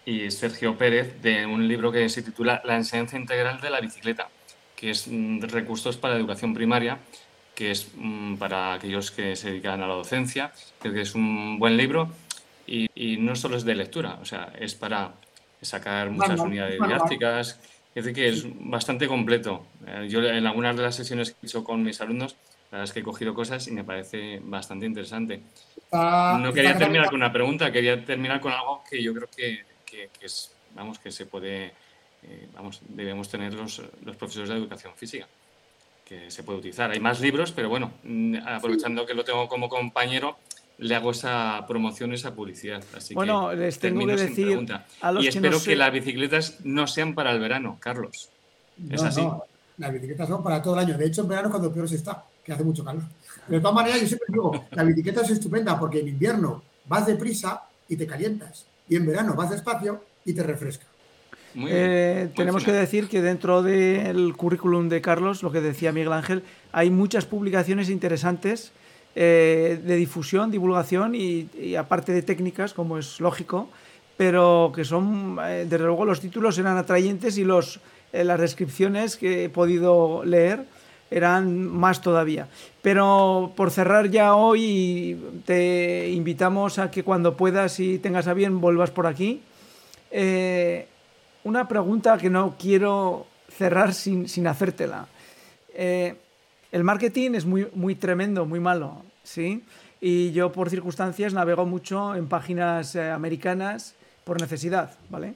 y 0.08 0.32
Sergio 0.32 0.78
Pérez 0.78 1.22
de 1.22 1.46
un 1.46 1.68
libro 1.68 1.92
que 1.92 2.08
se 2.08 2.22
titula 2.22 2.62
La 2.64 2.78
enseñanza 2.78 3.18
integral 3.18 3.60
de 3.60 3.70
la 3.70 3.82
bicicleta, 3.82 4.30
que 4.74 4.92
es 4.92 5.06
mm, 5.06 5.42
recursos 5.42 5.98
para 5.98 6.16
educación 6.16 6.54
primaria, 6.54 7.00
que 7.54 7.72
es 7.72 7.92
mm, 7.94 8.36
para 8.36 8.76
aquellos 8.76 9.12
que 9.12 9.36
se 9.36 9.50
dedican 9.50 9.84
a 9.84 9.88
la 9.88 9.96
docencia. 9.96 10.54
Creo 10.80 10.94
que 10.94 11.02
es 11.02 11.14
un 11.14 11.60
buen 11.60 11.76
libro 11.76 12.10
y, 12.66 13.18
no 13.18 13.36
solo 13.36 13.58
es 13.58 13.66
de 13.66 13.76
lectura, 13.76 14.18
o 14.22 14.24
sea, 14.24 14.54
es 14.58 14.76
para 14.76 15.12
sacar 15.62 16.10
muchas 16.10 16.40
unidades 16.40 16.80
didácticas. 16.80 17.60
Es 17.94 18.06
decir, 18.06 18.14
que 18.14 18.30
es 18.30 18.46
bastante 18.62 19.10
completo. 19.10 19.66
Eh, 19.86 20.08
yo 20.10 20.24
en 20.24 20.48
algunas 20.48 20.78
de 20.78 20.84
las 20.84 20.96
sesiones 20.96 21.32
que 21.32 21.38
he 21.44 21.48
hecho 21.48 21.66
con 21.66 21.84
mis 21.84 22.00
alumnos, 22.00 22.38
la 22.72 22.78
verdad 22.78 22.84
es 22.86 22.94
que 22.94 23.02
he 23.02 23.04
cogido 23.04 23.34
cosas 23.34 23.68
y 23.68 23.72
me 23.72 23.84
parece 23.84 24.40
bastante 24.42 24.86
interesante. 24.86 25.42
no 25.92 26.54
quería 26.54 26.78
terminar 26.78 27.08
con 27.08 27.16
una 27.16 27.34
pregunta, 27.34 27.70
quería 27.74 28.06
terminar 28.06 28.40
con 28.40 28.54
algo 28.54 28.84
que 28.90 29.04
yo 29.04 29.14
creo 29.14 29.28
que, 29.36 29.77
que, 29.90 30.10
es, 30.22 30.52
vamos, 30.76 31.00
que 31.00 31.12
se 31.12 31.26
puede, 31.26 31.74
eh, 32.24 32.48
vamos, 32.54 32.82
debemos 32.90 33.30
tener 33.30 33.54
los, 33.54 33.82
los 34.04 34.16
profesores 34.16 34.50
de 34.50 34.56
educación 34.56 34.94
física 34.96 35.28
que 36.08 36.32
se 36.32 36.44
puede 36.44 36.60
utilizar. 36.60 36.92
Hay 36.92 37.00
más 37.00 37.20
libros, 37.20 37.52
pero 37.52 37.70
bueno, 37.70 37.92
mm, 38.04 38.38
aprovechando 38.46 39.06
que 39.06 39.14
lo 39.14 39.26
tengo 39.26 39.48
como 39.50 39.68
compañero, 39.68 40.38
le 40.78 40.96
hago 40.96 41.12
esa 41.12 41.66
promoción, 41.68 42.14
esa 42.14 42.34
publicidad. 42.34 42.84
Así 42.96 43.14
bueno, 43.14 43.54
les 43.54 43.78
tengo 43.80 44.06
que 44.06 44.16
decir 44.16 44.66
a 45.02 45.12
los 45.12 45.24
y 45.24 45.28
espero 45.28 45.62
que, 45.62 45.76
las 45.76 45.92
bicicletas 45.92 46.60
no 46.64 46.88
sean 46.88 47.14
para 47.14 47.32
el 47.32 47.40
verano, 47.40 47.78
Carlos. 47.80 48.30
Es 48.90 49.04
así. 49.04 49.22
No. 49.22 49.44
Las 49.78 49.92
bicicletas 49.92 50.30
son 50.30 50.44
para 50.44 50.62
todo 50.62 50.76
el 50.76 50.80
año. 50.80 50.98
De 50.98 51.06
hecho, 51.06 51.22
en 51.22 51.28
verano 51.28 51.50
cuando 51.50 51.74
peor 51.74 51.90
se 51.90 51.96
está, 51.96 52.24
que 52.44 52.54
hace 52.54 52.64
mucho 52.64 52.86
calor. 52.86 53.04
de 53.48 53.60
todas 53.60 53.76
maneras, 53.76 54.02
yo 54.02 54.08
siempre 54.08 54.28
digo, 54.30 54.66
la 54.72 54.84
bicicleta 54.84 55.22
es 55.22 55.32
estupenda 55.32 55.80
porque 55.80 56.00
en 56.00 56.08
invierno 56.08 56.64
vas 56.86 57.06
deprisa 57.06 57.64
y 57.90 57.98
te 57.98 58.08
calientas. 58.08 58.66
Y 58.90 58.96
en 58.96 59.06
verano 59.06 59.36
vas 59.36 59.50
despacio 59.50 60.04
y 60.26 60.34
te 60.34 60.44
refresca. 60.44 60.86
Eh, 61.56 62.30
tenemos 62.36 62.64
que 62.64 62.72
decir 62.72 63.08
que 63.08 63.22
dentro 63.22 63.64
del 63.64 64.36
currículum 64.36 64.90
de 64.90 65.02
Carlos, 65.02 65.42
lo 65.42 65.52
que 65.52 65.62
decía 65.62 65.92
Miguel 65.92 66.14
Ángel, 66.14 66.44
hay 66.72 66.92
muchas 66.92 67.26
publicaciones 67.26 67.90
interesantes 67.90 68.72
eh, 69.20 69.80
de 69.84 69.96
difusión, 69.96 70.52
divulgación 70.52 71.16
y, 71.16 71.76
aparte 71.76 72.12
de 72.12 72.22
técnicas, 72.22 72.76
como 72.76 73.00
es 73.00 73.20
lógico, 73.20 73.68
pero 74.16 74.72
que 74.76 74.86
son, 74.86 75.40
eh, 75.42 75.66
desde 75.68 75.86
luego, 75.86 76.06
los 76.06 76.22
títulos 76.22 76.60
eran 76.60 76.78
atrayentes 76.78 77.40
y 77.40 77.44
los, 77.44 77.80
eh, 78.14 78.24
las 78.24 78.40
descripciones 78.40 79.18
que 79.18 79.46
he 79.46 79.50
podido 79.50 80.24
leer 80.24 80.66
eran 81.10 81.68
más 81.68 82.02
todavía. 82.02 82.48
Pero 82.82 83.54
por 83.56 83.72
cerrar 83.72 84.10
ya 84.10 84.36
hoy, 84.36 85.18
te 85.46 86.10
invitamos 86.10 86.80
a 86.80 86.92
que 86.92 87.04
cuando 87.04 87.38
puedas 87.38 87.80
y 87.80 88.00
tengas 88.00 88.28
a 88.28 88.34
bien 88.34 88.62
vuelvas 88.62 88.92
por 88.92 89.08
aquí. 89.08 89.42
una 91.44 91.68
pregunta 91.68 92.18
que 92.18 92.30
no 92.30 92.56
quiero 92.60 93.28
cerrar 93.50 93.94
sin, 93.94 94.28
sin 94.28 94.48
hacértela. 94.48 95.08
el 95.74 96.84
marketing 96.84 97.32
es 97.36 97.46
muy, 97.46 97.68
muy 97.74 97.96
tremendo, 97.96 98.46
muy 98.46 98.60
malo. 98.60 99.04
¿sí? 99.28 99.64
Y 100.00 100.32
yo 100.32 100.52
por 100.52 100.70
circunstancias 100.70 101.34
navego 101.34 101.66
mucho 101.66 102.16
en 102.16 102.28
páginas 102.28 102.96
eh, 102.96 103.10
americanas 103.10 103.96
por 104.24 104.40
necesidad, 104.40 104.92
¿vale? 105.10 105.34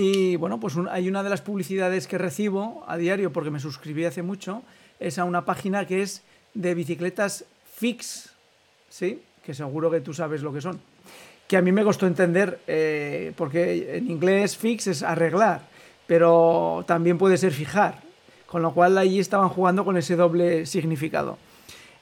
Y 0.00 0.36
bueno, 0.36 0.60
pues 0.60 0.74
hay 0.92 1.08
una 1.08 1.24
de 1.24 1.28
las 1.28 1.40
publicidades 1.40 2.06
que 2.06 2.18
recibo 2.18 2.84
a 2.86 2.96
diario, 2.96 3.32
porque 3.32 3.50
me 3.50 3.58
suscribí 3.58 4.04
hace 4.04 4.22
mucho, 4.22 4.62
es 5.00 5.18
a 5.18 5.24
una 5.24 5.44
página 5.44 5.88
que 5.88 6.02
es 6.02 6.22
de 6.54 6.72
bicicletas 6.76 7.44
fix, 7.74 8.30
¿sí? 8.88 9.20
Que 9.44 9.54
seguro 9.54 9.90
que 9.90 10.00
tú 10.00 10.14
sabes 10.14 10.40
lo 10.40 10.52
que 10.52 10.60
son. 10.60 10.80
Que 11.48 11.56
a 11.56 11.62
mí 11.62 11.72
me 11.72 11.82
costó 11.82 12.06
entender, 12.06 12.60
eh, 12.68 13.32
porque 13.34 13.96
en 13.96 14.08
inglés 14.08 14.56
fix 14.56 14.86
es 14.86 15.02
arreglar, 15.02 15.62
pero 16.06 16.84
también 16.86 17.18
puede 17.18 17.36
ser 17.36 17.52
fijar, 17.52 18.00
con 18.46 18.62
lo 18.62 18.72
cual 18.72 18.96
ahí 18.98 19.18
estaban 19.18 19.48
jugando 19.48 19.84
con 19.84 19.96
ese 19.96 20.14
doble 20.14 20.64
significado. 20.66 21.38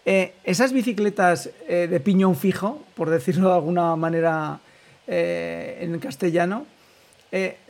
Eh, 0.05 0.35
esas 0.45 0.75
bicicletas 0.75 1.49
eh, 1.67 1.89
de 1.91 2.01
piñón 2.01 2.37
fijo, 2.37 2.79
por 2.95 3.09
decirlo 3.09 3.49
de 3.49 3.55
alguna 3.55 3.97
manera 3.97 4.61
en 5.09 5.99
castellano, 6.01 6.67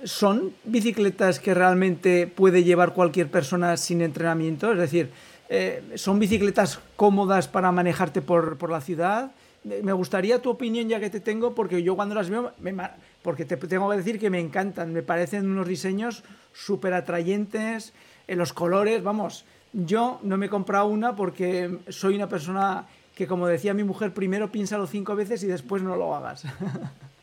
son 0.05 0.53
bicicletas 0.64 1.40
que 1.40 1.55
realmente 1.55 2.27
puede 2.27 2.62
llevar 2.62 2.92
cualquier 2.92 3.29
persona 3.29 3.77
sin 3.77 4.01
entrenamiento. 4.01 4.73
Es 4.73 4.79
decir, 4.79 5.11
son 5.95 6.19
bicicletas 6.19 6.81
cómodas 6.95 7.49
para 7.49 7.73
manejarte 7.73 8.23
por, 8.23 8.71
la 8.71 8.81
ciudad. 8.81 9.33
Me 9.64 9.92
gustaría 9.92 10.40
tu 10.40 10.51
opinión 10.51 10.88
ya 10.88 11.01
que 11.01 11.11
te 11.11 11.21
tengo, 11.21 11.55
porque 11.55 11.83
yo 11.83 11.97
cuando 11.97 12.14
las 12.14 12.31
veo, 12.31 12.53
porque 13.23 13.45
te 13.45 13.57
tengo 13.57 13.90
que 13.90 13.97
decir 13.97 14.21
que 14.21 14.31
me 14.31 14.38
encantan, 14.38 14.92
me 14.92 15.03
parecen 15.03 15.51
unos 15.51 15.66
diseños 15.66 16.23
súper 16.53 16.95
atrayentes, 16.95 17.92
en 18.29 18.38
los 18.38 18.53
colores, 18.53 19.03
vamos, 19.03 19.45
yo 19.73 20.21
no 20.23 20.37
me 20.37 20.47
he 20.47 20.49
comprado 20.49 20.87
una 20.87 21.14
porque 21.14 21.79
soy 21.88 22.16
una 22.16 22.29
persona 22.29 22.87
que, 23.14 23.27
como 23.27 23.47
decía 23.47 23.75
mi 23.75 23.85
mujer, 23.85 24.12
primero 24.12 24.51
piénsalo 24.51 24.87
cinco 24.87 25.14
veces 25.14 25.42
y 25.42 25.47
después 25.47 25.83
no 25.83 25.97
lo 25.97 26.14
hagas. 26.14 26.45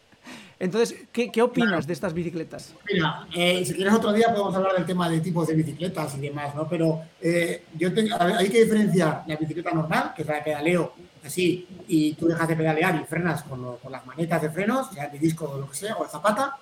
Entonces, 0.63 0.95
¿qué, 1.11 1.41
opinas 1.41 1.85
de 1.85 1.91
estas 1.91 2.13
bicicletas? 2.13 2.73
Mira, 2.89 3.27
eh, 3.35 3.65
si 3.65 3.73
quieres 3.73 3.93
otro 3.95 4.13
día 4.13 4.29
podemos 4.29 4.55
hablar 4.55 4.75
del 4.75 4.85
tema 4.85 5.09
de 5.09 5.19
tipos 5.19 5.45
de 5.45 5.55
bicicletas 5.55 6.15
y 6.15 6.21
demás, 6.21 6.55
¿no? 6.55 6.69
Pero 6.69 7.01
eh, 7.19 7.65
yo 7.77 7.89
hay 7.89 8.49
que 8.49 8.63
diferenciar 8.63 9.25
la 9.27 9.35
bicicleta 9.35 9.71
normal, 9.71 10.13
que 10.15 10.21
es 10.21 10.27
la 10.29 10.35
de 10.35 10.41
pedaleo 10.41 10.93
así, 11.25 11.67
y 11.89 12.13
tú 12.13 12.27
dejas 12.27 12.47
de 12.47 12.55
pedalear 12.55 12.95
y 12.95 13.03
frenas 13.03 13.43
con, 13.43 13.77
las 13.91 14.05
manetas 14.05 14.41
de 14.41 14.49
frenos, 14.51 14.89
ya 14.95 15.09
de 15.09 15.19
disco 15.19 15.51
o 15.53 15.59
lo 15.59 15.69
que 15.69 15.75
sea, 15.75 15.97
o 15.97 16.03
de 16.05 16.09
zapata. 16.09 16.55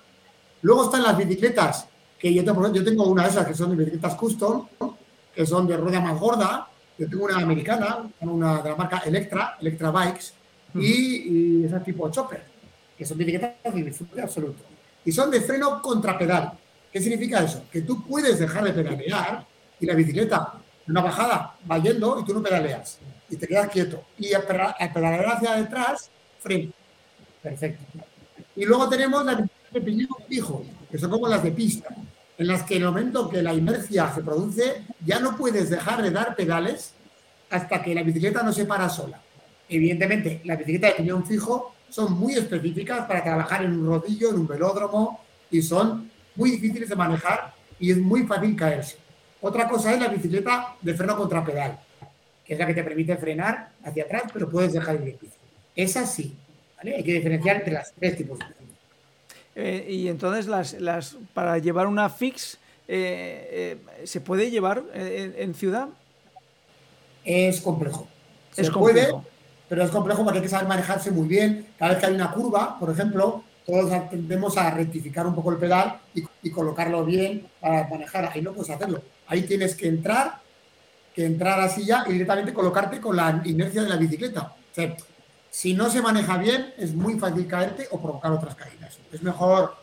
Luego 0.62 0.86
están 0.86 1.04
las 1.04 1.16
bicicletas, 1.16 1.86
que 2.18 2.34
yo 2.34 2.44
tengo, 2.44 2.72
yo 2.72 2.82
tengo 2.82 3.04
una 3.04 3.22
de 3.22 3.28
esas 3.28 3.46
que 3.46 3.54
son 3.54 3.76
bicicletas 3.76 4.16
custom, 4.16 4.66
que 5.32 5.46
son 5.46 5.68
de 5.68 5.76
rueda 5.76 6.00
más 6.00 6.18
gorda. 6.18 6.66
Yo 6.98 7.08
tengo 7.08 7.26
una 7.26 7.36
americana, 7.36 7.98
una 8.18 8.62
de 8.62 8.68
la 8.68 8.74
marca 8.74 8.98
Electra, 9.06 9.58
Electra 9.60 9.92
Bikes, 9.92 10.32
y, 10.74 11.64
esa 11.64 11.80
tipo 11.80 12.10
chopper, 12.10 12.51
que 13.02 13.06
son 13.06 13.18
bicicletas 13.18 13.74
de 13.74 13.82
disfrute 13.82 14.22
absoluto. 14.22 14.62
Y 15.04 15.10
son 15.10 15.28
de 15.28 15.40
freno 15.40 15.82
contra 15.82 16.16
pedal. 16.16 16.52
¿Qué 16.92 17.00
significa 17.00 17.42
eso? 17.42 17.64
Que 17.72 17.80
tú 17.80 18.06
puedes 18.06 18.38
dejar 18.38 18.62
de 18.62 18.72
pedalear 18.72 19.44
y 19.80 19.86
la 19.86 19.94
bicicleta 19.94 20.52
en 20.86 20.92
una 20.92 21.00
bajada 21.02 21.56
va 21.68 21.78
yendo 21.78 22.20
y 22.20 22.24
tú 22.24 22.32
no 22.32 22.40
pedaleas 22.40 23.00
y 23.28 23.36
te 23.36 23.48
quedas 23.48 23.68
quieto. 23.70 24.04
Y 24.18 24.32
al 24.32 24.44
pedalear 24.44 25.26
hacia 25.26 25.54
detrás, 25.54 26.10
freno. 26.38 26.70
Perfecto. 27.42 27.84
Y 28.54 28.64
luego 28.66 28.88
tenemos 28.88 29.24
las 29.24 29.36
bicicletas 29.38 29.72
de 29.72 29.80
piñón 29.80 30.08
fijo, 30.28 30.64
que 30.88 30.98
son 30.98 31.10
como 31.10 31.26
las 31.26 31.42
de 31.42 31.50
pista 31.50 31.88
en 32.38 32.46
las 32.46 32.62
que 32.62 32.76
en 32.76 32.82
el 32.82 32.88
momento 32.88 33.28
que 33.28 33.42
la 33.42 33.52
inercia 33.52 34.14
se 34.14 34.22
produce, 34.22 34.84
ya 35.04 35.18
no 35.18 35.36
puedes 35.36 35.70
dejar 35.70 36.02
de 36.02 36.12
dar 36.12 36.36
pedales 36.36 36.94
hasta 37.50 37.82
que 37.82 37.96
la 37.96 38.04
bicicleta 38.04 38.44
no 38.44 38.52
se 38.52 38.64
para 38.64 38.88
sola. 38.88 39.20
Evidentemente, 39.68 40.40
las 40.44 40.58
bicicletas 40.58 40.90
de 40.90 40.96
piñón 40.98 41.26
fijo 41.26 41.74
son 41.92 42.18
muy 42.18 42.34
específicas 42.34 43.06
para 43.06 43.22
trabajar 43.22 43.64
en 43.64 43.72
un 43.78 43.86
rodillo, 43.86 44.30
en 44.30 44.36
un 44.36 44.46
velódromo, 44.46 45.20
y 45.50 45.60
son 45.60 46.10
muy 46.34 46.52
difíciles 46.52 46.88
de 46.88 46.96
manejar 46.96 47.52
y 47.78 47.90
es 47.90 47.98
muy 47.98 48.22
fácil 48.24 48.56
caerse. 48.56 48.96
Otra 49.40 49.68
cosa 49.68 49.92
es 49.92 50.00
la 50.00 50.08
bicicleta 50.08 50.76
de 50.80 50.94
freno 50.94 51.16
contra 51.16 51.44
pedal, 51.44 51.78
que 52.44 52.54
es 52.54 52.58
la 52.58 52.66
que 52.66 52.74
te 52.74 52.82
permite 52.82 53.16
frenar 53.16 53.72
hacia 53.84 54.04
atrás, 54.04 54.24
pero 54.32 54.48
puedes 54.48 54.72
dejar 54.72 54.96
el 54.96 55.02
bici. 55.02 55.28
Esa 55.76 56.06
sí, 56.06 56.36
Hay 56.78 57.04
que 57.04 57.12
diferenciar 57.12 57.56
entre 57.56 57.74
las 57.74 57.92
tres 57.92 58.16
tipos 58.16 58.38
de 58.38 58.46
eh, 59.54 59.86
y 59.86 60.08
entonces 60.08 60.46
las, 60.46 60.72
las, 60.80 61.16
para 61.34 61.58
llevar 61.58 61.86
una 61.86 62.08
fix, 62.08 62.58
eh, 62.88 63.76
eh, 64.00 64.06
¿se 64.06 64.20
puede 64.22 64.50
llevar 64.50 64.82
en, 64.94 65.54
ciudad? 65.54 65.88
Es 67.22 67.60
complejo. 67.60 68.08
Se 68.52 68.62
es 68.62 68.70
puede, 68.70 69.12
pero 69.72 69.84
es 69.84 69.90
complejo 69.90 70.22
porque 70.22 70.40
hay 70.40 70.42
que 70.42 70.50
saber 70.50 70.68
manejarse 70.68 71.10
muy 71.10 71.26
bien. 71.26 71.68
Cada 71.78 71.92
vez 71.92 72.00
que 72.00 72.04
hay 72.04 72.12
una 72.14 72.30
curva, 72.30 72.78
por 72.78 72.90
ejemplo, 72.90 73.42
todos 73.64 73.90
tendemos 74.10 74.58
a 74.58 74.70
rectificar 74.70 75.26
un 75.26 75.34
poco 75.34 75.50
el 75.50 75.56
pedal 75.56 75.98
y, 76.14 76.50
colocarlo 76.50 77.06
bien 77.06 77.46
para 77.58 77.88
manejar. 77.88 78.30
Ahí 78.34 78.42
no 78.42 78.52
puedes 78.52 78.68
hacerlo. 78.68 79.00
Ahí 79.28 79.44
tienes 79.44 79.74
que 79.74 79.88
entrar, 79.88 80.40
que 81.14 81.24
entrar 81.24 81.58
así 81.58 81.86
ya 81.86 82.04
y 82.06 82.12
directamente 82.12 82.52
colocarte 82.52 83.00
con 83.00 83.16
la 83.16 83.40
inercia 83.46 83.82
de 83.82 83.88
la 83.88 83.96
bicicleta. 83.96 84.42
O 84.42 84.74
sea, 84.74 84.94
si 85.48 85.72
no 85.72 85.88
se 85.88 86.02
maneja 86.02 86.36
bien, 86.36 86.74
es 86.76 86.92
muy 86.94 87.18
fácil 87.18 87.46
caerte 87.46 87.88
o 87.92 87.98
provocar 87.98 88.30
otras 88.30 88.54
caídas. 88.54 88.98
Es 89.10 89.22
mejor 89.22 89.74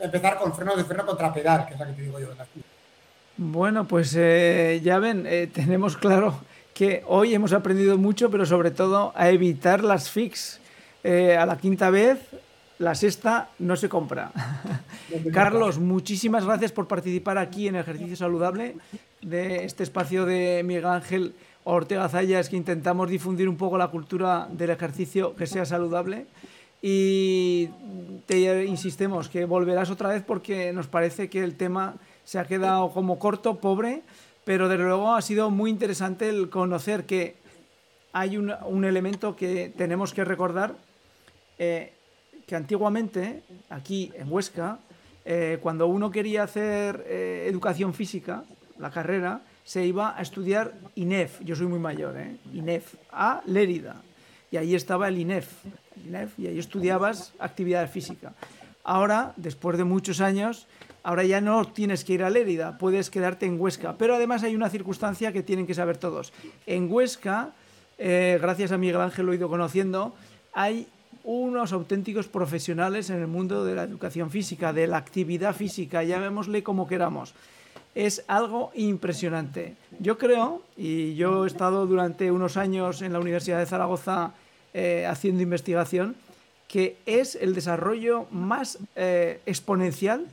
empezar 0.00 0.36
con 0.36 0.54
frenos 0.54 0.76
de 0.76 0.84
freno 0.84 1.06
contra 1.06 1.32
pedal, 1.32 1.64
que 1.64 1.72
es 1.72 1.80
la 1.80 1.86
que 1.86 1.94
te 1.94 2.02
digo 2.02 2.20
yo. 2.20 2.28
Bueno, 3.38 3.88
pues 3.88 4.14
eh, 4.18 4.82
ya 4.84 4.98
ven, 4.98 5.24
eh, 5.26 5.46
tenemos 5.50 5.96
claro 5.96 6.42
que 6.74 7.02
hoy 7.06 7.34
hemos 7.34 7.52
aprendido 7.52 7.98
mucho, 7.98 8.30
pero 8.30 8.46
sobre 8.46 8.70
todo 8.70 9.12
a 9.16 9.30
evitar 9.30 9.84
las 9.84 10.10
fix. 10.10 10.60
Eh, 11.02 11.36
a 11.36 11.46
la 11.46 11.56
quinta 11.56 11.90
vez, 11.90 12.18
la 12.78 12.94
sexta 12.94 13.50
no 13.58 13.76
se 13.76 13.88
compra. 13.88 14.32
Carlos, 15.32 15.78
muchísimas 15.78 16.44
gracias 16.44 16.72
por 16.72 16.86
participar 16.86 17.38
aquí 17.38 17.68
en 17.68 17.76
Ejercicio 17.76 18.16
Saludable 18.16 18.76
de 19.22 19.64
este 19.64 19.82
espacio 19.82 20.24
de 20.24 20.62
Miguel 20.64 20.86
Ángel 20.86 21.34
Ortega 21.64 22.08
Zaya 22.08 22.40
es 22.40 22.48
que 22.48 22.56
intentamos 22.56 23.08
difundir 23.10 23.48
un 23.48 23.56
poco 23.56 23.76
la 23.76 23.88
cultura 23.88 24.48
del 24.50 24.70
ejercicio 24.70 25.36
que 25.36 25.46
sea 25.46 25.66
saludable 25.66 26.26
y 26.80 27.68
te 28.26 28.64
insistimos 28.64 29.28
que 29.28 29.44
volverás 29.44 29.90
otra 29.90 30.08
vez 30.08 30.22
porque 30.26 30.72
nos 30.72 30.86
parece 30.86 31.28
que 31.28 31.44
el 31.44 31.56
tema 31.56 31.96
se 32.24 32.38
ha 32.38 32.46
quedado 32.46 32.90
como 32.90 33.18
corto, 33.18 33.58
pobre, 33.58 34.02
pero 34.50 34.68
desde 34.68 34.82
luego 34.82 35.14
ha 35.14 35.22
sido 35.22 35.48
muy 35.48 35.70
interesante 35.70 36.28
el 36.28 36.50
conocer 36.50 37.06
que 37.06 37.36
hay 38.12 38.36
un, 38.36 38.84
elemento 38.84 39.36
que 39.36 39.72
tenemos 39.78 40.12
que 40.12 40.24
recordar, 40.24 40.74
eh, 41.56 41.92
que 42.48 42.56
antiguamente, 42.56 43.44
aquí 43.68 44.10
en 44.16 44.26
Huesca, 44.28 44.80
eh, 45.24 45.60
cuando 45.62 45.86
uno 45.86 46.10
quería 46.10 46.42
hacer 46.42 47.04
eh, 47.06 47.46
educación 47.48 47.94
física, 47.94 48.42
la 48.80 48.90
carrera, 48.90 49.40
se 49.62 49.86
iba 49.86 50.18
a 50.18 50.20
estudiar 50.20 50.74
INEF, 50.96 51.40
yo 51.44 51.54
soy 51.54 51.68
muy 51.68 51.78
mayor, 51.78 52.16
INEF, 52.52 52.96
a 53.12 53.42
Lérida, 53.46 54.02
y 54.50 54.56
ahí 54.56 54.74
estaba 54.74 55.06
el 55.06 55.18
INEF, 55.18 55.46
INEF, 56.04 56.36
y 56.40 56.48
ahí 56.48 56.58
estudiabas 56.58 57.34
actividad 57.38 57.88
física. 57.88 58.32
Ahora, 58.82 59.32
después 59.36 59.78
de 59.78 59.84
muchos 59.84 60.20
años, 60.20 60.66
ahora 61.02 61.24
ya 61.24 61.40
no 61.40 61.64
tienes 61.64 62.04
que 62.04 62.14
ir 62.14 62.22
a 62.22 62.30
Lérida, 62.30 62.78
puedes 62.78 63.10
quedarte 63.10 63.46
en 63.46 63.60
Huesca, 63.60 63.96
pero 63.96 64.14
además 64.14 64.42
hay 64.42 64.54
una 64.54 64.70
circunstancia 64.70 65.32
que 65.32 65.42
tienen 65.42 65.66
que 65.66 65.74
saber 65.74 65.96
todos. 65.96 66.32
En 66.66 66.90
Huesca 66.90 67.52
eh, 68.02 68.38
gracias 68.40 68.72
a 68.72 68.78
Miguel 68.78 68.96
Ángel 68.96 69.26
lo 69.26 69.32
he 69.32 69.36
ido 69.36 69.50
conociendo, 69.50 70.14
hay 70.54 70.86
unos 71.22 71.74
auténticos 71.74 72.28
profesionales 72.28 73.10
en 73.10 73.20
el 73.20 73.26
mundo 73.26 73.62
de 73.62 73.74
la 73.74 73.82
educación 73.82 74.30
física, 74.30 74.72
de 74.72 74.86
la 74.86 74.96
actividad 74.96 75.54
física, 75.54 76.02
llamémosle 76.02 76.62
como 76.62 76.88
queramos. 76.88 77.34
Es 77.94 78.24
algo 78.26 78.72
impresionante. 78.74 79.74
Yo 79.98 80.16
creo, 80.16 80.62
y 80.78 81.14
yo 81.14 81.44
he 81.44 81.46
estado 81.46 81.86
durante 81.86 82.30
unos 82.30 82.56
años 82.56 83.02
en 83.02 83.12
la 83.12 83.20
Universidad 83.20 83.58
de 83.58 83.66
Zaragoza 83.66 84.32
eh, 84.72 85.06
haciendo 85.06 85.42
investigación, 85.42 86.16
que 86.68 86.96
es 87.04 87.34
el 87.34 87.54
desarrollo 87.54 88.26
más 88.30 88.78
eh, 88.96 89.42
exponencial 89.44 90.26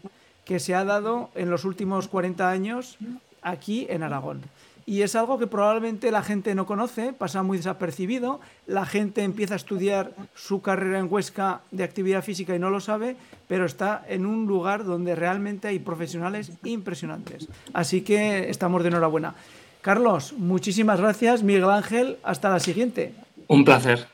que 0.47 0.59
se 0.59 0.73
ha 0.73 0.85
dado 0.85 1.29
en 1.35 1.49
los 1.49 1.65
últimos 1.65 2.07
40 2.07 2.49
años 2.49 2.97
aquí 3.41 3.85
en 3.89 4.01
Aragón 4.03 4.41
y 4.87 5.01
es 5.01 5.15
algo 5.15 5.37
que 5.37 5.47
probablemente 5.47 6.11
la 6.11 6.23
gente 6.23 6.55
no 6.55 6.65
conoce, 6.65 7.11
pasa 7.11 7.43
muy 7.43 7.57
desapercibido, 7.57 8.39
la 8.67 8.85
gente 8.85 9.21
empieza 9.21 9.55
a 9.55 9.57
estudiar 9.57 10.13
su 10.33 10.61
carrera 10.61 10.99
en 10.99 11.11
Huesca 11.11 11.59
de 11.71 11.83
actividad 11.83 12.23
física 12.23 12.55
y 12.55 12.59
no 12.59 12.69
lo 12.69 12.79
sabe, 12.79 13.17
pero 13.49 13.65
está 13.65 14.05
en 14.07 14.25
un 14.25 14.47
lugar 14.47 14.85
donde 14.85 15.13
realmente 15.13 15.67
hay 15.67 15.79
profesionales 15.79 16.53
impresionantes. 16.63 17.49
Así 17.73 17.99
que 17.99 18.49
estamos 18.49 18.81
de 18.81 18.87
enhorabuena. 18.87 19.35
Carlos, 19.81 20.33
muchísimas 20.37 21.01
gracias. 21.01 21.43
Miguel 21.43 21.69
Ángel, 21.69 22.17
hasta 22.23 22.49
la 22.49 22.61
siguiente. 22.61 23.13
Un 23.47 23.65
placer. 23.65 24.07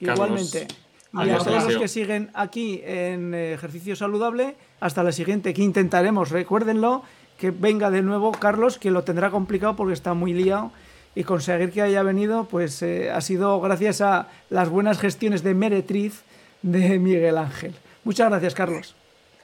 Igualmente. 0.00 0.68
Y 1.14 1.30
a 1.30 1.38
todos 1.38 1.64
los 1.64 1.76
que 1.78 1.88
siguen 1.88 2.30
aquí 2.34 2.82
en 2.84 3.32
Ejercicio 3.32 3.96
Saludable, 3.96 4.54
hasta 4.80 5.02
la 5.02 5.12
siguiente, 5.12 5.54
que 5.54 5.62
intentaremos, 5.62 6.30
recuérdenlo, 6.30 7.02
que 7.38 7.50
venga 7.50 7.90
de 7.90 8.02
nuevo 8.02 8.32
Carlos, 8.32 8.78
que 8.78 8.90
lo 8.90 9.04
tendrá 9.04 9.30
complicado 9.30 9.76
porque 9.76 9.94
está 9.94 10.14
muy 10.14 10.32
liado 10.32 10.72
y 11.14 11.24
conseguir 11.24 11.72
que 11.72 11.82
haya 11.82 12.02
venido, 12.02 12.44
pues 12.44 12.82
eh, 12.82 13.10
ha 13.10 13.20
sido 13.20 13.60
gracias 13.60 14.00
a 14.00 14.28
las 14.48 14.68
buenas 14.68 14.98
gestiones 14.98 15.42
de 15.42 15.54
meretriz 15.54 16.22
de 16.62 16.98
Miguel 16.98 17.38
Ángel. 17.38 17.74
Muchas 18.04 18.28
gracias, 18.30 18.54
Carlos. 18.54 18.94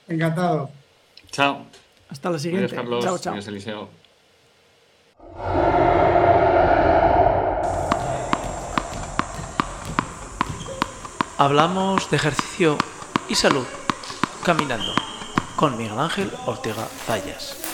Encantado. 0.09 0.70
Chao. 1.30 1.66
Hasta 2.09 2.30
la 2.30 2.39
siguiente. 2.39 2.74
Chao, 3.01 3.18
chao. 3.18 3.34
Eliseo. 3.34 3.89
Hablamos 11.39 12.11
de 12.11 12.16
ejercicio 12.16 12.78
y 13.28 13.34
salud 13.34 13.66
caminando 14.43 15.15
con 15.57 15.76
Miguel 15.76 15.98
Ángel 15.98 16.30
Ortega 16.44 16.86
Zayas. 17.07 17.65